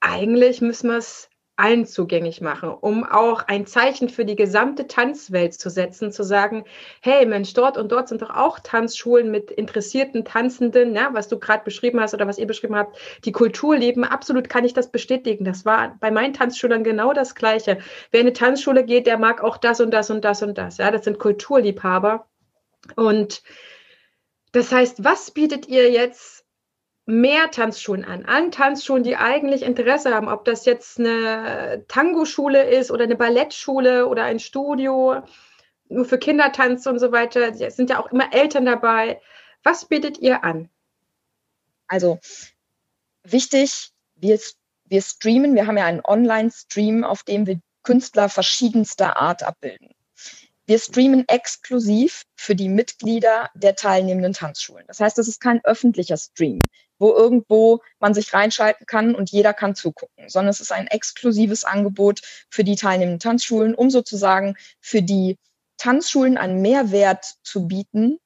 eigentlich 0.00 0.60
müssen 0.60 0.90
wir 0.90 0.96
es 0.96 1.30
allen 1.54 1.86
zugänglich 1.86 2.40
machen, 2.40 2.70
um 2.70 3.04
auch 3.04 3.46
ein 3.46 3.64
Zeichen 3.64 4.08
für 4.08 4.24
die 4.24 4.34
gesamte 4.34 4.88
Tanzwelt 4.88 5.54
zu 5.54 5.70
setzen, 5.70 6.10
zu 6.10 6.24
sagen, 6.24 6.64
hey 7.00 7.24
Mensch, 7.26 7.54
dort 7.54 7.78
und 7.78 7.92
dort 7.92 8.08
sind 8.08 8.22
doch 8.22 8.30
auch 8.30 8.58
Tanzschulen 8.58 9.30
mit 9.30 9.52
interessierten 9.52 10.24
Tanzenden, 10.24 10.96
ja, 10.96 11.10
was 11.12 11.28
du 11.28 11.38
gerade 11.38 11.62
beschrieben 11.62 12.00
hast 12.00 12.12
oder 12.12 12.26
was 12.26 12.38
ihr 12.38 12.48
beschrieben 12.48 12.74
habt, 12.74 12.98
die 13.24 13.30
Kultur 13.30 13.76
leben. 13.76 14.02
Absolut 14.02 14.48
kann 14.48 14.64
ich 14.64 14.74
das 14.74 14.90
bestätigen. 14.90 15.44
Das 15.44 15.64
war 15.64 15.96
bei 16.00 16.10
meinen 16.10 16.34
Tanzschülern 16.34 16.82
genau 16.82 17.12
das 17.12 17.36
Gleiche. 17.36 17.78
Wer 18.10 18.22
in 18.22 18.26
eine 18.26 18.32
Tanzschule 18.32 18.84
geht, 18.84 19.06
der 19.06 19.16
mag 19.16 19.44
auch 19.44 19.58
das 19.58 19.80
und 19.80 19.92
das 19.92 20.10
und 20.10 20.24
das 20.24 20.42
und 20.42 20.58
das. 20.58 20.78
Ja, 20.78 20.90
das 20.90 21.04
sind 21.04 21.20
Kulturliebhaber. 21.20 22.26
Und 22.96 23.42
das 24.54 24.70
heißt, 24.70 25.02
was 25.02 25.32
bietet 25.32 25.66
ihr 25.66 25.90
jetzt 25.90 26.44
mehr 27.06 27.50
Tanzschulen 27.50 28.04
an. 28.04 28.24
An 28.24 28.50
Tanzschulen, 28.50 29.02
die 29.02 29.16
eigentlich 29.16 29.62
Interesse 29.62 30.14
haben, 30.14 30.28
ob 30.28 30.44
das 30.44 30.64
jetzt 30.64 30.98
eine 30.98 31.84
Tango-Schule 31.88 32.70
ist 32.70 32.90
oder 32.90 33.04
eine 33.04 33.16
Ballettschule 33.16 34.06
oder 34.06 34.24
ein 34.24 34.38
Studio, 34.38 35.22
nur 35.88 36.04
für 36.04 36.18
Kindertanz 36.18 36.86
und 36.86 36.98
so 36.98 37.12
weiter. 37.12 37.52
Es 37.60 37.76
sind 37.76 37.90
ja 37.90 38.00
auch 38.00 38.10
immer 38.10 38.32
Eltern 38.32 38.64
dabei. 38.64 39.20
Was 39.64 39.84
bietet 39.84 40.18
ihr 40.18 40.44
an? 40.44 40.70
Also 41.88 42.18
wichtig, 43.22 43.90
wir, 44.14 44.38
wir 44.84 45.02
streamen, 45.02 45.54
wir 45.54 45.66
haben 45.66 45.76
ja 45.76 45.84
einen 45.84 46.04
Online-Stream, 46.04 47.04
auf 47.04 47.22
dem 47.22 47.46
wir 47.46 47.60
Künstler 47.82 48.28
verschiedenster 48.30 49.18
Art 49.18 49.42
abbilden. 49.42 49.93
Wir 50.66 50.78
streamen 50.78 51.24
exklusiv 51.28 52.24
für 52.36 52.54
die 52.54 52.68
Mitglieder 52.68 53.50
der 53.54 53.74
teilnehmenden 53.74 54.32
Tanzschulen. 54.32 54.84
Das 54.86 55.00
heißt, 55.00 55.18
es 55.18 55.28
ist 55.28 55.40
kein 55.40 55.62
öffentlicher 55.64 56.16
Stream 56.16 56.60
wo 56.98 57.12
irgendwo 57.12 57.80
man 57.98 58.14
sich 58.14 58.32
reinschalten 58.32 58.86
kann 58.86 59.14
und 59.14 59.30
jeder 59.30 59.52
kann 59.52 59.74
zugucken, 59.74 60.28
sondern 60.28 60.50
es 60.50 60.60
ist 60.60 60.72
ein 60.72 60.86
exklusives 60.86 61.64
Angebot 61.64 62.20
für 62.48 62.64
die 62.64 62.76
teilnehmenden 62.76 63.20
Tanzschulen, 63.20 63.74
um 63.74 63.90
sozusagen 63.90 64.56
für 64.80 65.02
die 65.02 65.36
Tanzschulen 65.76 66.38
einen 66.38 66.62
Mehrwert 66.62 67.34
zu 67.42 67.66
bieten, 67.66 68.18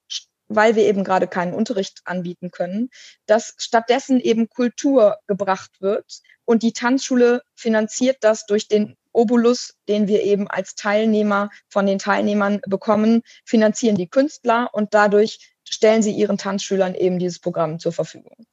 weil 0.49 0.77
wir 0.77 0.85
eben 0.85 1.05
gerade 1.05 1.29
keinen 1.29 1.55
Unterricht 1.55 2.01
anbieten 2.05 2.51
können, 2.51 2.91
dass 3.27 3.55
stattdessen 3.59 4.21
eben 4.21 4.49
Kultur 4.49 5.19
gebracht 5.27 5.81
wird 5.81 6.21
und 6.45 6.63
die 6.63 6.73
Tanzschule 6.73 7.43
finanziert 7.55 8.19
das 8.21 8.47
durch 8.47 8.69
den 8.69 8.97
Obolus, 9.19 9.75
den 9.89 10.07
wir 10.07 10.23
eben 10.23 10.49
als 10.49 10.77
Teilnehmer 10.77 11.51
von 11.69 11.87
den 11.87 11.99
Teilnehmern 11.99 12.61
bekommen, 12.67 13.23
finanzieren 13.45 13.97
die 13.97 14.09
Künstler 14.09 14.71
und 14.73 14.95
dadurch 14.95 15.57
stellen 15.65 16.03
sie 16.03 16.13
ihren 16.13 16.39
Tanzschülern 16.39 16.95
eben 16.95 17.19
dieses 17.19 17.41
Programm 17.41 17.81
zur 17.81 17.93
Verfügung. 17.93 18.47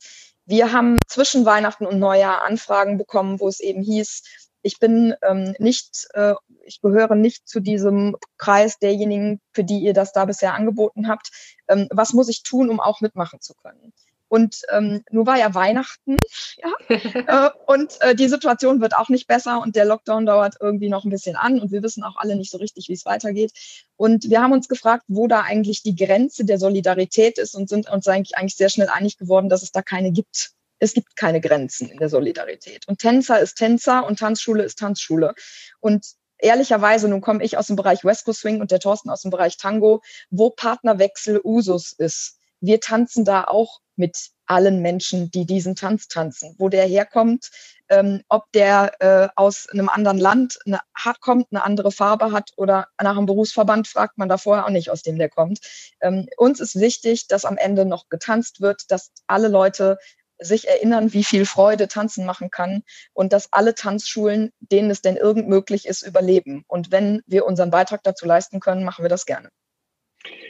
Wir 0.45 0.73
haben 0.73 0.97
zwischen 1.07 1.45
Weihnachten 1.45 1.85
und 1.85 1.99
Neujahr 1.99 2.43
Anfragen 2.43 2.97
bekommen, 2.97 3.39
wo 3.39 3.47
es 3.47 3.59
eben 3.59 3.81
hieß, 3.81 4.23
ich 4.63 4.79
bin 4.79 5.13
ähm, 5.21 5.53
nicht, 5.59 6.07
äh, 6.15 6.33
ich 6.63 6.81
gehöre 6.81 7.13
nicht 7.13 7.47
zu 7.47 7.59
diesem 7.59 8.15
Kreis 8.39 8.79
derjenigen, 8.79 9.39
für 9.53 9.63
die 9.63 9.77
ihr 9.77 9.93
das 9.93 10.11
da 10.11 10.25
bisher 10.25 10.55
angeboten 10.55 11.07
habt. 11.07 11.29
Ähm, 11.67 11.87
was 11.91 12.13
muss 12.13 12.29
ich 12.29 12.41
tun, 12.41 12.71
um 12.71 12.79
auch 12.79 12.99
mitmachen 12.99 13.39
zu 13.39 13.53
können? 13.53 13.93
Und 14.27 14.61
ähm, 14.71 15.03
nur 15.11 15.25
war 15.27 15.37
ja 15.37 15.53
Weihnachten, 15.53 16.17
ja, 16.57 16.71
äh, 16.89 17.49
und 17.67 18.01
äh, 18.01 18.15
die 18.15 18.27
Situation 18.27 18.81
wird 18.81 18.95
auch 18.95 19.09
nicht 19.09 19.27
besser 19.27 19.61
und 19.61 19.75
der 19.75 19.85
Lockdown 19.85 20.25
dauert 20.25 20.55
irgendwie 20.59 20.89
noch 20.89 21.05
ein 21.05 21.11
bisschen 21.11 21.35
an 21.35 21.59
und 21.59 21.71
wir 21.71 21.83
wissen 21.83 22.03
auch 22.03 22.17
alle 22.17 22.35
nicht 22.35 22.51
so 22.51 22.57
richtig, 22.57 22.89
wie 22.89 22.93
es 22.93 23.05
weitergeht. 23.05 23.51
Und 23.97 24.29
wir 24.29 24.41
haben 24.41 24.51
uns 24.51 24.67
gefragt, 24.67 25.03
wo 25.07 25.27
da 25.27 25.41
eigentlich 25.41 25.83
die 25.83 25.95
Grenze 25.95 26.43
der 26.43 26.59
Solidarität 26.59 27.37
ist 27.37 27.55
und 27.55 27.69
sind 27.69 27.89
uns 27.89 28.07
eigentlich, 28.07 28.37
eigentlich 28.37 28.55
sehr 28.55 28.69
schnell 28.69 28.89
einig 28.89 29.17
geworden, 29.17 29.49
dass 29.49 29.63
es 29.63 29.71
da 29.71 29.81
keine 29.81 30.11
gibt 30.11 30.51
es 30.79 30.93
gibt 30.93 31.15
keine 31.15 31.39
Grenzen 31.39 31.89
in 31.89 31.97
der 31.97 32.09
Solidarität. 32.09 32.87
Und 32.87 32.99
Tänzer 32.99 33.39
ist 33.39 33.55
Tänzer 33.55 34.05
und 34.05 34.19
Tanzschule 34.19 34.63
ist 34.63 34.77
Tanzschule. 34.79 35.33
Und 35.79 36.05
ehrlicherweise, 36.37 37.07
nun 37.07 37.21
komme 37.21 37.43
ich 37.43 37.57
aus 37.57 37.67
dem 37.67 37.75
Bereich 37.75 38.03
West 38.03 38.25
Coast 38.25 38.41
Swing 38.41 38.61
und 38.61 38.71
der 38.71 38.79
Thorsten 38.79 39.09
aus 39.09 39.21
dem 39.21 39.31
Bereich 39.31 39.57
Tango, 39.57 40.01
wo 40.29 40.49
Partnerwechsel 40.49 41.39
Usus 41.43 41.93
ist. 41.93 42.39
Wir 42.65 42.79
tanzen 42.79 43.25
da 43.25 43.43
auch 43.43 43.79
mit 43.95 44.31
allen 44.47 44.81
Menschen, 44.81 45.31
die 45.31 45.45
diesen 45.45 45.75
Tanz 45.75 46.07
tanzen. 46.07 46.55
Wo 46.57 46.69
der 46.69 46.85
herkommt, 46.85 47.49
ähm, 47.89 48.21
ob 48.27 48.51
der 48.53 48.93
äh, 48.99 49.29
aus 49.35 49.67
einem 49.71 49.89
anderen 49.89 50.17
Land 50.17 50.57
eine, 50.65 50.79
hat, 50.93 51.21
kommt, 51.21 51.47
eine 51.51 51.63
andere 51.63 51.91
Farbe 51.91 52.31
hat 52.31 52.51
oder 52.57 52.87
nach 53.01 53.17
einem 53.17 53.25
Berufsverband, 53.25 53.87
fragt 53.87 54.17
man 54.17 54.29
da 54.29 54.37
vorher 54.37 54.65
auch 54.65 54.71
nicht, 54.71 54.89
aus 54.89 55.03
dem 55.03 55.17
der 55.17 55.29
kommt. 55.29 55.59
Ähm, 56.01 56.27
uns 56.37 56.59
ist 56.59 56.79
wichtig, 56.79 57.27
dass 57.27 57.45
am 57.45 57.57
Ende 57.57 57.85
noch 57.85 58.09
getanzt 58.09 58.61
wird, 58.61 58.89
dass 58.89 59.11
alle 59.27 59.47
Leute 59.47 59.97
sich 60.37 60.67
erinnern, 60.67 61.13
wie 61.13 61.23
viel 61.23 61.45
Freude 61.45 61.87
Tanzen 61.87 62.25
machen 62.25 62.51
kann 62.51 62.83
und 63.13 63.31
dass 63.31 63.53
alle 63.53 63.73
Tanzschulen, 63.73 64.51
denen 64.59 64.91
es 64.91 65.01
denn 65.01 65.15
irgend 65.15 65.47
möglich 65.47 65.85
ist, 65.85 66.01
überleben. 66.01 66.63
Und 66.67 66.91
wenn 66.91 67.21
wir 67.25 67.45
unseren 67.45 67.71
Beitrag 67.71 68.03
dazu 68.03 68.25
leisten 68.25 68.59
können, 68.59 68.83
machen 68.83 69.03
wir 69.03 69.09
das 69.09 69.25
gerne. 69.25 69.49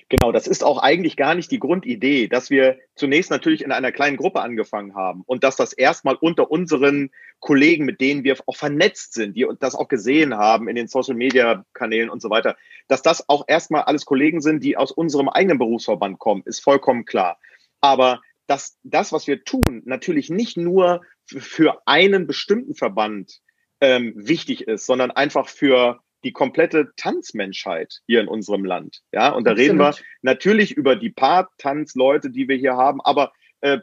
Genau, 0.07 0.31
das 0.31 0.45
ist 0.45 0.63
auch 0.63 0.77
eigentlich 0.77 1.17
gar 1.17 1.33
nicht 1.33 1.49
die 1.49 1.57
Grundidee, 1.57 2.27
dass 2.27 2.51
wir 2.51 2.77
zunächst 2.93 3.31
natürlich 3.31 3.63
in 3.63 3.71
einer 3.71 3.91
kleinen 3.91 4.17
Gruppe 4.17 4.41
angefangen 4.41 4.93
haben 4.93 5.23
und 5.25 5.43
dass 5.43 5.55
das 5.55 5.73
erstmal 5.73 6.13
unter 6.13 6.51
unseren 6.51 7.09
Kollegen, 7.39 7.85
mit 7.85 8.01
denen 8.01 8.23
wir 8.23 8.37
auch 8.45 8.55
vernetzt 8.55 9.15
sind, 9.15 9.35
die 9.35 9.47
das 9.59 9.73
auch 9.73 9.87
gesehen 9.87 10.35
haben 10.35 10.67
in 10.67 10.75
den 10.75 10.87
Social 10.87 11.15
Media 11.15 11.65
Kanälen 11.73 12.11
und 12.11 12.21
so 12.21 12.29
weiter, 12.29 12.55
dass 12.87 13.01
das 13.01 13.27
auch 13.29 13.45
erstmal 13.47 13.81
alles 13.83 14.05
Kollegen 14.05 14.41
sind, 14.41 14.63
die 14.63 14.77
aus 14.77 14.91
unserem 14.91 15.27
eigenen 15.27 15.57
Berufsverband 15.57 16.19
kommen, 16.19 16.43
ist 16.45 16.59
vollkommen 16.59 17.05
klar. 17.05 17.39
Aber 17.81 18.21
dass 18.45 18.77
das, 18.83 19.11
was 19.11 19.25
wir 19.25 19.43
tun, 19.43 19.81
natürlich 19.85 20.29
nicht 20.29 20.55
nur 20.55 21.01
für 21.25 21.81
einen 21.87 22.27
bestimmten 22.27 22.75
Verband 22.75 23.41
ähm, 23.81 24.13
wichtig 24.15 24.67
ist, 24.67 24.85
sondern 24.85 25.09
einfach 25.09 25.47
für 25.47 26.01
die 26.25 26.33
komplette 26.33 26.91
Tanzmenschheit 26.97 28.01
hier 28.07 28.19
in 28.19 28.27
unserem 28.27 28.65
Land. 28.65 29.03
Ja, 29.13 29.29
und 29.29 29.45
da 29.45 29.51
Absolut. 29.51 29.69
reden 29.69 29.79
wir 29.79 29.95
natürlich 30.23 30.71
über 30.71 30.95
die 30.95 31.11
paar 31.11 31.49
Tanzleute, 31.57 32.31
die 32.31 32.47
wir 32.47 32.57
hier 32.57 32.75
haben, 32.75 32.99
aber 33.01 33.31
äh, 33.61 33.77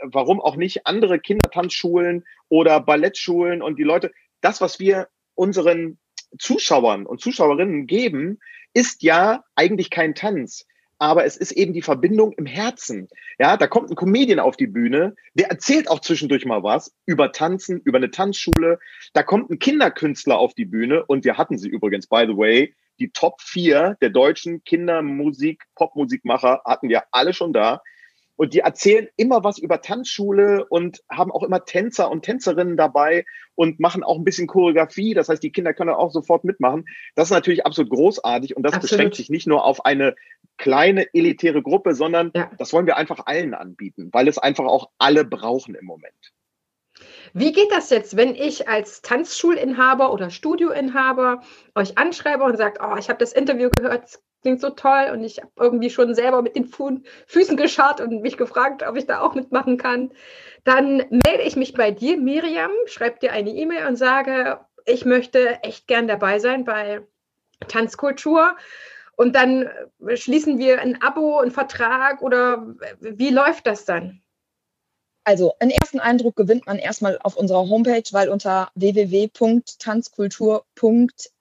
warum 0.00 0.40
auch 0.40 0.56
nicht 0.56 0.86
andere 0.86 1.18
Kindertanzschulen 1.18 2.24
oder 2.48 2.80
Ballettschulen 2.80 3.62
und 3.62 3.78
die 3.78 3.84
Leute, 3.84 4.12
das, 4.40 4.60
was 4.60 4.78
wir 4.78 5.08
unseren 5.34 5.98
Zuschauern 6.38 7.04
und 7.04 7.20
Zuschauerinnen 7.20 7.86
geben, 7.86 8.38
ist 8.74 9.02
ja 9.02 9.42
eigentlich 9.56 9.90
kein 9.90 10.14
Tanz 10.14 10.66
aber 10.98 11.24
es 11.24 11.36
ist 11.36 11.52
eben 11.52 11.72
die 11.72 11.82
Verbindung 11.82 12.32
im 12.32 12.46
Herzen. 12.46 13.08
Ja, 13.38 13.56
da 13.56 13.66
kommt 13.66 13.90
ein 13.90 13.96
Comedian 13.96 14.40
auf 14.40 14.56
die 14.56 14.66
Bühne, 14.66 15.14
der 15.34 15.48
erzählt 15.48 15.90
auch 15.90 16.00
zwischendurch 16.00 16.44
mal 16.44 16.62
was 16.62 16.94
über 17.06 17.32
Tanzen, 17.32 17.80
über 17.80 17.98
eine 17.98 18.10
Tanzschule. 18.10 18.78
Da 19.12 19.22
kommt 19.22 19.50
ein 19.50 19.58
Kinderkünstler 19.58 20.38
auf 20.38 20.54
die 20.54 20.64
Bühne 20.64 21.04
und 21.06 21.24
wir 21.24 21.38
hatten 21.38 21.58
sie 21.58 21.68
übrigens, 21.68 22.08
by 22.08 22.24
the 22.26 22.36
way, 22.36 22.74
die 22.98 23.10
Top 23.10 23.40
4 23.40 23.96
der 24.00 24.10
deutschen 24.10 24.64
Kindermusik, 24.64 25.64
Popmusikmacher 25.76 26.62
hatten 26.64 26.88
wir 26.88 27.04
alle 27.12 27.32
schon 27.32 27.52
da. 27.52 27.80
Und 28.38 28.54
die 28.54 28.60
erzählen 28.60 29.08
immer 29.16 29.42
was 29.42 29.58
über 29.58 29.80
Tanzschule 29.80 30.64
und 30.68 31.02
haben 31.10 31.32
auch 31.32 31.42
immer 31.42 31.64
Tänzer 31.64 32.08
und 32.08 32.22
Tänzerinnen 32.22 32.76
dabei 32.76 33.24
und 33.56 33.80
machen 33.80 34.04
auch 34.04 34.16
ein 34.16 34.22
bisschen 34.22 34.46
Choreografie. 34.46 35.12
Das 35.12 35.28
heißt, 35.28 35.42
die 35.42 35.50
Kinder 35.50 35.74
können 35.74 35.90
auch 35.90 36.12
sofort 36.12 36.44
mitmachen. 36.44 36.84
Das 37.16 37.28
ist 37.28 37.32
natürlich 37.32 37.66
absolut 37.66 37.90
großartig 37.90 38.56
und 38.56 38.62
das 38.62 38.74
absolut. 38.74 38.90
beschränkt 38.90 39.16
sich 39.16 39.28
nicht 39.28 39.48
nur 39.48 39.64
auf 39.64 39.84
eine 39.84 40.14
kleine 40.56 41.12
elitäre 41.14 41.62
Gruppe, 41.62 41.96
sondern 41.96 42.30
ja. 42.32 42.48
das 42.58 42.72
wollen 42.72 42.86
wir 42.86 42.96
einfach 42.96 43.26
allen 43.26 43.54
anbieten, 43.54 44.10
weil 44.12 44.28
es 44.28 44.38
einfach 44.38 44.66
auch 44.66 44.90
alle 44.98 45.24
brauchen 45.24 45.74
im 45.74 45.84
Moment. 45.84 46.32
Wie 47.34 47.52
geht 47.52 47.72
das 47.72 47.90
jetzt, 47.90 48.16
wenn 48.16 48.36
ich 48.36 48.68
als 48.68 49.02
Tanzschulinhaber 49.02 50.12
oder 50.12 50.30
Studioinhaber 50.30 51.42
euch 51.74 51.98
anschreibe 51.98 52.44
und 52.44 52.56
sagt, 52.56 52.78
oh, 52.80 52.96
ich 52.98 53.08
habe 53.08 53.18
das 53.18 53.32
Interview 53.32 53.68
gehört, 53.76 54.20
klingt 54.42 54.60
so 54.60 54.70
toll 54.70 55.10
und 55.12 55.24
ich 55.24 55.38
habe 55.38 55.50
irgendwie 55.56 55.90
schon 55.90 56.14
selber 56.14 56.42
mit 56.42 56.56
den 56.56 56.66
Fu 56.66 57.00
Füßen 57.26 57.56
geschart 57.56 58.00
und 58.00 58.22
mich 58.22 58.36
gefragt, 58.36 58.82
ob 58.86 58.96
ich 58.96 59.06
da 59.06 59.20
auch 59.20 59.34
mitmachen 59.34 59.76
kann. 59.76 60.10
Dann 60.64 60.98
melde 61.10 61.42
ich 61.44 61.56
mich 61.56 61.74
bei 61.74 61.90
dir, 61.90 62.16
Miriam, 62.16 62.70
schreibe 62.86 63.18
dir 63.18 63.32
eine 63.32 63.50
E-Mail 63.50 63.86
und 63.86 63.96
sage, 63.96 64.60
ich 64.86 65.04
möchte 65.04 65.62
echt 65.62 65.86
gern 65.86 66.08
dabei 66.08 66.38
sein 66.38 66.64
bei 66.64 67.02
Tanzkultur. 67.68 68.56
Und 69.16 69.34
dann 69.34 69.68
schließen 70.14 70.58
wir 70.58 70.80
ein 70.80 71.02
Abo, 71.02 71.38
einen 71.38 71.50
Vertrag 71.50 72.22
oder 72.22 72.66
wie 73.00 73.30
läuft 73.30 73.66
das 73.66 73.84
dann? 73.84 74.22
Also 75.24 75.54
einen 75.58 75.72
ersten 75.72 76.00
Eindruck 76.00 76.36
gewinnt 76.36 76.66
man 76.66 76.78
erstmal 76.78 77.18
auf 77.22 77.36
unserer 77.36 77.68
Homepage, 77.68 78.04
weil 78.12 78.28
unter 78.30 78.70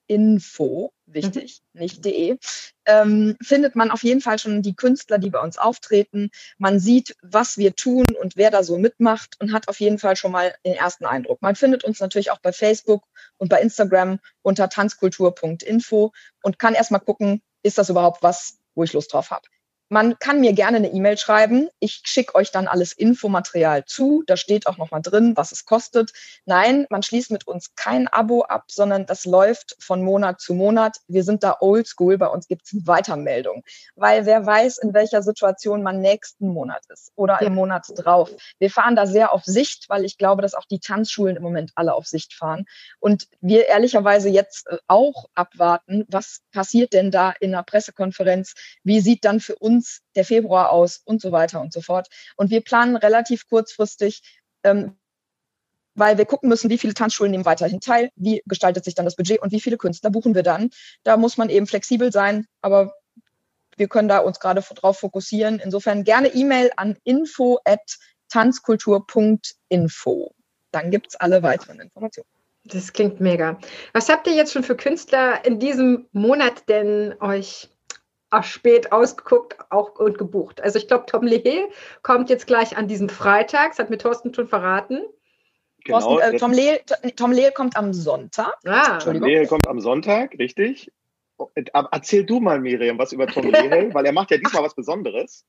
www.tanzkultur.info 0.07 0.93
wichtig, 1.05 1.61
mhm. 1.73 1.81
nicht 1.81 2.05
de, 2.05 2.37
ähm, 2.85 3.37
findet 3.41 3.75
man 3.75 3.91
auf 3.91 4.03
jeden 4.03 4.21
Fall 4.21 4.39
schon 4.39 4.61
die 4.61 4.75
Künstler, 4.75 5.17
die 5.17 5.29
bei 5.29 5.39
uns 5.39 5.57
auftreten. 5.57 6.29
Man 6.57 6.79
sieht, 6.79 7.15
was 7.21 7.57
wir 7.57 7.75
tun 7.75 8.05
und 8.21 8.35
wer 8.35 8.51
da 8.51 8.63
so 8.63 8.77
mitmacht 8.77 9.35
und 9.39 9.53
hat 9.53 9.67
auf 9.69 9.79
jeden 9.79 9.99
Fall 9.99 10.15
schon 10.15 10.31
mal 10.31 10.53
den 10.65 10.73
ersten 10.73 11.05
Eindruck. 11.05 11.41
Man 11.41 11.55
findet 11.55 11.83
uns 11.83 11.99
natürlich 11.99 12.31
auch 12.31 12.39
bei 12.39 12.51
Facebook 12.51 13.03
und 13.37 13.49
bei 13.49 13.61
Instagram 13.61 14.19
unter 14.41 14.69
tanzkultur.info 14.69 16.11
und 16.43 16.59
kann 16.59 16.73
erstmal 16.73 17.01
gucken, 17.01 17.41
ist 17.63 17.77
das 17.77 17.89
überhaupt 17.89 18.21
was, 18.23 18.57
wo 18.75 18.83
ich 18.83 18.93
Lust 18.93 19.13
drauf 19.13 19.31
habe. 19.31 19.47
Man 19.89 20.19
kann 20.19 20.41
mir 20.41 20.53
gerne 20.53 20.77
eine 20.77 20.91
E-Mail 20.91 21.17
schreiben. 21.17 21.69
Ich 21.79 22.01
schicke 22.03 22.35
euch 22.35 22.51
dann 22.51 22.67
alles 22.67 22.91
Infomaterial 22.91 23.85
zu. 23.85 24.23
Da 24.27 24.35
steht 24.35 24.67
auch 24.67 24.77
nochmal 24.77 25.01
drin, 25.01 25.37
was 25.37 25.53
es 25.53 25.65
kostet. 25.65 26.11
Nein, 26.45 26.85
man 26.89 27.03
schließt 27.03 27.31
mit 27.31 27.47
uns 27.47 27.73
kein 27.75 28.07
Abo 28.09 28.43
ab, 28.43 28.65
sondern 28.67 29.05
das 29.05 29.25
läuft 29.25 29.77
von 29.79 30.03
Monat 30.03 30.41
zu 30.41 30.53
Monat. 30.53 30.97
Wir 31.07 31.23
sind 31.23 31.43
da 31.43 31.57
oldschool. 31.61 32.17
Bei 32.17 32.27
uns 32.27 32.47
gibt 32.47 32.63
es 32.65 32.85
Weitermeldung. 32.85 33.63
Weil 33.95 34.25
wer 34.25 34.45
weiß, 34.45 34.79
in 34.79 34.93
welcher 34.93 35.21
Situation 35.21 35.83
man 35.83 36.01
nächsten 36.01 36.49
Monat 36.49 36.83
ist 36.89 37.11
oder 37.15 37.41
im 37.41 37.55
Monat 37.55 37.85
drauf. 37.95 38.29
Wir 38.59 38.69
fahren 38.69 38.95
da 38.95 39.05
sehr 39.05 39.31
auf 39.31 39.45
Sicht, 39.45 39.89
weil 39.89 40.03
ich 40.03 40.17
glaube, 40.17 40.41
dass 40.41 40.53
auch 40.53 40.65
die 40.65 40.79
Tanzschulen 40.79 41.37
im 41.37 41.43
Moment 41.43 41.71
alle 41.75 41.93
auf 41.93 42.05
Sicht 42.07 42.33
fahren. 42.33 42.65
Und 42.99 43.27
wir 43.39 43.67
ehrlicherweise 43.67 44.29
jetzt 44.29 44.67
äh, 44.67 44.77
auch 44.87 45.29
abwarten, 45.33 46.05
was 46.09 46.41
passiert 46.51 46.93
denn 46.93 47.11
da 47.11 47.31
in 47.39 47.53
einer 47.53 47.63
Pressekonferenz? 47.63 48.53
Wie 48.83 48.99
sieht 48.99 49.23
dann 49.23 49.39
für 49.39 49.55
uns 49.55 49.76
uns 49.77 50.01
der 50.15 50.25
Februar 50.25 50.71
aus 50.71 51.01
und 51.05 51.21
so 51.21 51.31
weiter 51.31 51.61
und 51.61 51.71
so 51.71 51.81
fort. 51.81 52.07
Und 52.35 52.49
wir 52.49 52.61
planen 52.61 52.95
relativ 52.95 53.47
kurzfristig, 53.47 54.21
ähm, 54.63 54.97
weil 55.95 56.17
wir 56.17 56.25
gucken 56.25 56.49
müssen, 56.49 56.69
wie 56.69 56.77
viele 56.77 56.93
Tanzschulen 56.93 57.31
nehmen 57.31 57.45
weiterhin 57.45 57.79
teil, 57.79 58.09
wie 58.15 58.41
gestaltet 58.45 58.85
sich 58.85 58.95
dann 58.95 59.05
das 59.05 59.15
Budget 59.15 59.41
und 59.41 59.51
wie 59.51 59.61
viele 59.61 59.77
Künstler 59.77 60.11
buchen 60.11 60.35
wir 60.35 60.43
dann. 60.43 60.69
Da 61.03 61.17
muss 61.17 61.37
man 61.37 61.49
eben 61.49 61.67
flexibel 61.67 62.11
sein, 62.11 62.45
aber 62.61 62.93
wir 63.77 63.87
können 63.87 64.07
da 64.07 64.19
uns 64.19 64.39
gerade 64.39 64.61
drauf 64.61 64.99
fokussieren. 64.99 65.59
Insofern 65.59 66.03
gerne 66.03 66.29
E-Mail 66.29 66.71
an 66.75 66.97
info 67.03 67.59
at 67.65 67.97
tanzkultur.info. 68.29 70.31
Dann 70.71 70.91
gibt 70.91 71.07
es 71.09 71.15
alle 71.15 71.43
weiteren 71.43 71.79
Informationen. 71.79 72.27
Das 72.65 72.91
klingt 72.91 73.21
mega. 73.21 73.57
Was 73.93 74.09
habt 74.09 74.27
ihr 74.27 74.33
jetzt 74.33 74.51
schon 74.51 74.63
für 74.63 74.75
Künstler 74.75 75.45
in 75.45 75.59
diesem 75.59 76.07
Monat 76.11 76.67
denn 76.67 77.15
euch 77.21 77.69
spät 78.41 78.91
ausgeguckt 78.91 79.57
auch 79.69 79.99
und 79.99 80.17
gebucht. 80.17 80.61
Also 80.61 80.77
ich 80.77 80.87
glaube, 80.87 81.05
Tom 81.07 81.23
Lehe 81.23 81.69
kommt 82.03 82.29
jetzt 82.29 82.47
gleich 82.47 82.77
an 82.77 82.87
diesem 82.87 83.09
Freitag, 83.09 83.69
das 83.69 83.79
hat 83.79 83.89
mir 83.89 83.97
Thorsten 83.97 84.33
schon 84.33 84.47
verraten. 84.47 85.03
Genau, 85.83 85.99
Thorsten, 85.99 86.35
äh, 86.35 86.37
Tom, 86.37 86.51
Lehe, 86.51 86.81
Tom 87.15 87.31
Lehe 87.31 87.51
kommt 87.51 87.77
am 87.77 87.93
Sonntag. 87.93 88.53
Ah. 88.65 88.97
Tom 88.97 89.23
Lehe 89.23 89.47
kommt 89.47 89.67
am 89.67 89.79
Sonntag, 89.79 90.37
richtig. 90.37 90.91
Erzähl 91.55 92.25
du 92.25 92.39
mal, 92.39 92.59
Miriam, 92.59 92.97
was 92.97 93.13
über 93.13 93.27
Tom 93.27 93.45
Lehe, 93.51 93.93
weil 93.93 94.05
er 94.05 94.11
macht 94.11 94.31
ja 94.31 94.37
diesmal 94.37 94.63
was 94.63 94.75
Besonderes. 94.75 95.45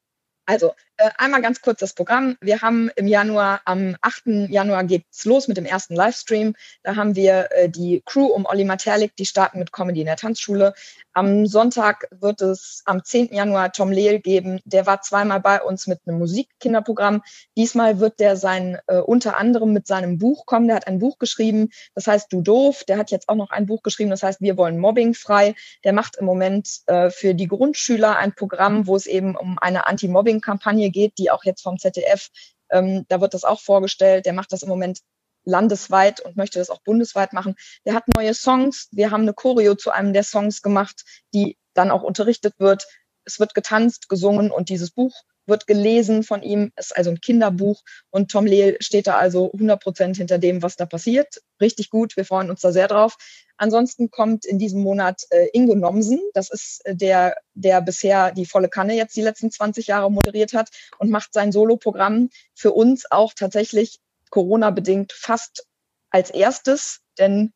Also 0.49 0.73
äh, 0.97 1.11
einmal 1.19 1.43
ganz 1.43 1.61
kurz 1.61 1.81
das 1.81 1.93
Programm. 1.93 2.38
Wir 2.40 2.62
haben 2.62 2.90
im 2.97 3.07
Januar, 3.07 3.61
am 3.67 3.97
8. 4.00 4.49
Januar 4.49 4.83
geht's 4.85 5.26
los 5.26 5.47
mit 5.47 5.59
dem 5.59 5.67
ersten 5.67 5.95
Livestream. 5.95 6.55
Da 6.83 6.97
haben 6.97 7.14
wir 7.14 7.49
äh, 7.52 7.69
die 7.69 8.02
Crew 8.07 8.25
um 8.25 8.47
Olli 8.47 8.64
Materlik, 8.64 9.14
die 9.14 9.26
starten 9.26 9.59
mit 9.59 9.73
Comedy 9.73 10.00
in 10.00 10.07
der 10.07 10.17
Tanzschule. 10.17 10.73
Am 11.12 11.47
Sonntag 11.47 12.09
wird 12.11 12.40
es 12.40 12.83
am 12.87 13.05
10. 13.05 13.35
Januar 13.35 13.73
Tom 13.73 13.93
Lehl 13.93 14.21
geben. 14.21 14.61
Der 14.64 14.87
war 14.87 15.02
zweimal 15.02 15.40
bei 15.40 15.61
uns 15.62 15.87
mit 15.87 16.00
einem 16.07 16.19
Musikkinderprogramm. 16.19 17.23
Diesmal 17.57 18.00
wird 18.00 18.19
der 18.19 18.37
sein 18.37 18.78
äh, 18.87 18.99
unter 18.99 19.37
anderem 19.37 19.73
mit 19.73 19.87
seinem 19.87 20.19
Buch 20.19 20.47
kommen. 20.47 20.67
Der 20.67 20.76
hat 20.76 20.87
ein 20.87 20.99
Buch 20.99 21.19
geschrieben, 21.19 21.69
das 21.95 22.07
heißt 22.07 22.33
Du 22.33 22.40
doof. 22.40 22.85
Der 22.85 22.97
hat 22.97 23.11
jetzt 23.11 23.28
auch 23.28 23.37
noch 23.37 23.50
ein 23.50 23.67
Buch 23.67 23.83
geschrieben, 23.83 24.11
das 24.11 24.23
heißt 24.23 24.40
Wir 24.40 24.57
wollen 24.57 24.78
Mobbing 24.78 25.14
frei. 25.14 25.55
Der 25.85 25.93
macht 25.93 26.17
im 26.17 26.25
Moment 26.25 26.81
äh, 26.87 27.11
für 27.11 27.35
die 27.35 27.49
Grundschüler 27.49 28.17
ein 28.17 28.35
Programm, 28.35 28.87
wo 28.87 28.97
es 28.97 29.07
eben 29.07 29.37
um 29.37 29.59
eine 29.59 29.87
Anti-Mobbing 29.87 30.38
Kampagne 30.40 30.90
geht, 30.90 31.18
die 31.18 31.30
auch 31.30 31.45
jetzt 31.45 31.62
vom 31.62 31.78
ZDF, 31.78 32.28
ähm, 32.71 33.04
da 33.09 33.21
wird 33.21 33.35
das 33.35 33.45
auch 33.45 33.61
vorgestellt. 33.61 34.26
Der 34.26 34.33
macht 34.33 34.52
das 34.52 34.62
im 34.62 34.68
Moment 34.68 35.00
landesweit 35.45 36.21
und 36.21 36.37
möchte 36.37 36.59
das 36.59 36.71
auch 36.71 36.83
bundesweit 36.83 37.33
machen. 37.33 37.54
Der 37.87 37.95
hat 37.95 38.04
neue 38.14 38.35
Songs. 38.35 38.88
Wir 38.92 39.11
haben 39.11 39.23
eine 39.23 39.35
Choreo 39.35 39.75
zu 39.75 39.90
einem 39.90 40.12
der 40.12 40.25
Songs 40.25 40.62
gemacht, 40.62 41.04
die 41.35 41.57
dann 41.75 41.90
auch 41.90 42.02
unterrichtet 42.02 42.54
wird. 42.59 42.87
Es 43.25 43.40
wird 43.40 43.54
getanzt, 43.54 44.09
gesungen 44.09 44.50
und 44.50 44.68
dieses 44.68 44.90
Buch 44.90 45.14
wird 45.47 45.66
gelesen 45.66 46.23
von 46.23 46.42
ihm, 46.42 46.73
ist 46.76 46.95
also 46.97 47.11
ein 47.11 47.21
Kinderbuch 47.21 47.83
und 48.11 48.30
Tom 48.30 48.45
Lehl 48.45 48.76
steht 48.80 49.07
da 49.07 49.16
also 49.16 49.50
100 49.52 49.83
Prozent 49.83 50.16
hinter 50.18 50.38
dem, 50.38 50.62
was 50.62 50.76
da 50.76 50.85
passiert. 50.85 51.40
Richtig 51.61 51.88
gut, 51.90 52.16
wir 52.16 52.26
freuen 52.26 52.50
uns 52.50 52.61
da 52.61 52.71
sehr 52.71 52.87
drauf. 52.87 53.16
Ansonsten 53.59 54.11
kommt 54.11 54.47
in 54.47 54.59
diesem 54.59 54.83
Monat 54.83 55.25
äh, 55.31 55.49
Ingo 55.53 55.75
Nomsen, 55.75 56.21
das 56.33 56.49
ist 56.49 56.87
äh, 56.87 56.97
der, 56.97 57.37
der 57.55 57.83
bisher 57.83 58.33
die 58.33 58.47
volle 58.47 58.69
Kanne 58.69 58.95
jetzt 58.95 59.17
die 59.17 59.23
letzten 59.23 59.50
20 59.50 59.88
Jahre 59.88 60.11
moderiert 60.11 60.55
hat 60.55 60.71
und 60.99 61.11
macht 61.11 61.35
sein 61.35 61.53
Soloprogramm 61.53 62.31
für 62.55 62.73
uns 62.73 63.11
auch 63.11 63.35
tatsächlich 63.35 63.99
Corona-bedingt 64.31 65.12
fast 65.12 65.67
als 66.11 66.31
erstes, 66.31 67.00
denn 67.19 67.53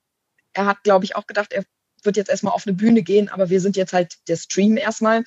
er 0.52 0.66
hat, 0.66 0.82
glaube 0.82 1.04
ich, 1.04 1.16
auch 1.16 1.26
gedacht, 1.26 1.52
er 1.52 1.64
wird 2.02 2.16
jetzt 2.16 2.30
erstmal 2.30 2.52
auf 2.52 2.66
eine 2.66 2.74
Bühne 2.74 3.02
gehen, 3.02 3.28
aber 3.28 3.48
wir 3.48 3.60
sind 3.60 3.76
jetzt 3.76 3.92
halt 3.92 4.16
der 4.28 4.36
Stream 4.36 4.76
erstmal. 4.76 5.24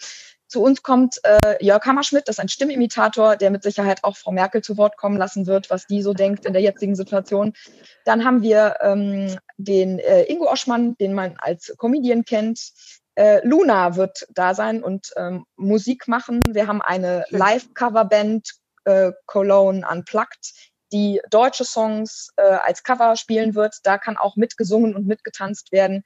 Zu 0.48 0.62
uns 0.62 0.84
kommt 0.84 1.20
äh, 1.24 1.63
Jörg 1.65 1.84
Hammerschmidt, 1.86 2.27
das 2.27 2.36
ist 2.36 2.39
ein 2.39 2.50
Stimmimitator, 2.50 3.36
der 3.36 3.50
mit 3.50 3.63
Sicherheit 3.63 4.03
auch 4.03 4.15
Frau 4.15 4.32
Merkel 4.32 4.62
zu 4.62 4.77
Wort 4.77 4.96
kommen 4.96 5.17
lassen 5.17 5.48
wird, 5.48 5.70
was 5.70 5.88
die 5.88 6.03
so 6.03 6.13
denkt 6.13 6.46
in 6.46 6.53
der 6.53 6.62
jetzigen 6.62 6.96
Situation. 6.96 7.53
Dann 8.03 8.24
haben 8.25 8.44
wir 8.44 8.77
ähm, 8.82 9.36
den 9.57 10.00
äh, 10.00 10.24
Ingo 10.24 10.51
Oschmann, 10.51 10.95
den 10.97 11.13
man 11.13 11.35
als 11.38 11.74
Comedian 11.77 12.25
kennt. 12.25 12.71
Äh, 13.15 13.45
Luna 13.47 13.95
wird 13.95 14.27
da 14.33 14.53
sein 14.53 14.83
und 14.83 15.12
ähm, 15.15 15.45
Musik 15.55 16.07
machen. 16.07 16.41
Wir 16.50 16.67
haben 16.67 16.81
eine 16.81 17.25
Live-Cover-Band, 17.29 18.50
äh, 18.83 19.12
Cologne 19.25 19.88
Unplugged, 19.89 20.53
die 20.91 21.21
deutsche 21.29 21.63
Songs 21.63 22.29
äh, 22.35 22.41
als 22.41 22.83
Cover 22.83 23.15
spielen 23.15 23.55
wird. 23.55 23.75
Da 23.83 23.97
kann 23.97 24.17
auch 24.17 24.35
mitgesungen 24.35 24.95
und 24.95 25.07
mitgetanzt 25.07 25.71
werden. 25.71 26.03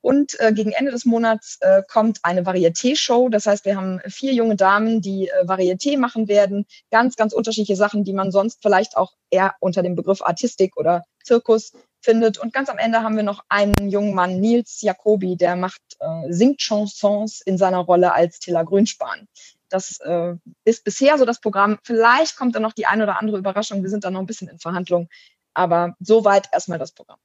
Und 0.00 0.38
äh, 0.38 0.52
gegen 0.52 0.72
Ende 0.72 0.92
des 0.92 1.04
Monats 1.04 1.58
äh, 1.60 1.82
kommt 1.88 2.20
eine 2.22 2.42
Varieté-Show. 2.42 3.28
Das 3.30 3.46
heißt, 3.46 3.64
wir 3.64 3.76
haben 3.76 4.00
vier 4.06 4.32
junge 4.32 4.54
Damen, 4.54 5.00
die 5.00 5.28
äh, 5.28 5.44
Varieté 5.44 5.98
machen 5.98 6.28
werden. 6.28 6.66
Ganz, 6.90 7.16
ganz 7.16 7.32
unterschiedliche 7.32 7.76
Sachen, 7.76 8.04
die 8.04 8.12
man 8.12 8.30
sonst 8.30 8.62
vielleicht 8.62 8.96
auch 8.96 9.12
eher 9.30 9.54
unter 9.60 9.82
dem 9.82 9.96
Begriff 9.96 10.22
Artistik 10.22 10.76
oder 10.76 11.04
Zirkus 11.28 11.72
findet. 12.00 12.38
Und 12.38 12.52
ganz 12.52 12.68
am 12.68 12.78
Ende 12.78 13.02
haben 13.02 13.16
wir 13.16 13.22
noch 13.22 13.44
einen 13.48 13.88
jungen 13.88 14.14
Mann, 14.14 14.40
Nils 14.40 14.80
Jacobi, 14.82 15.36
der 15.36 15.56
macht, 15.56 15.82
äh, 16.00 16.32
singt 16.32 16.60
Chansons 16.60 17.40
in 17.40 17.58
seiner 17.58 17.78
Rolle 17.78 18.12
als 18.12 18.38
Tilla 18.38 18.62
Grünspan. 18.62 19.28
Das 19.68 20.00
äh, 20.00 20.34
ist 20.64 20.84
bisher 20.84 21.18
so 21.18 21.24
das 21.24 21.40
Programm. 21.40 21.78
Vielleicht 21.84 22.36
kommt 22.36 22.54
dann 22.54 22.62
noch 22.62 22.72
die 22.72 22.86
eine 22.86 23.02
oder 23.02 23.20
andere 23.20 23.38
Überraschung. 23.38 23.82
Wir 23.82 23.90
sind 23.90 24.04
da 24.04 24.10
noch 24.10 24.20
ein 24.20 24.26
bisschen 24.26 24.48
in 24.48 24.58
Verhandlung. 24.58 25.08
Aber 25.54 25.94
soweit 26.00 26.48
erstmal 26.52 26.78
das 26.78 26.92
Programm. 26.92 27.18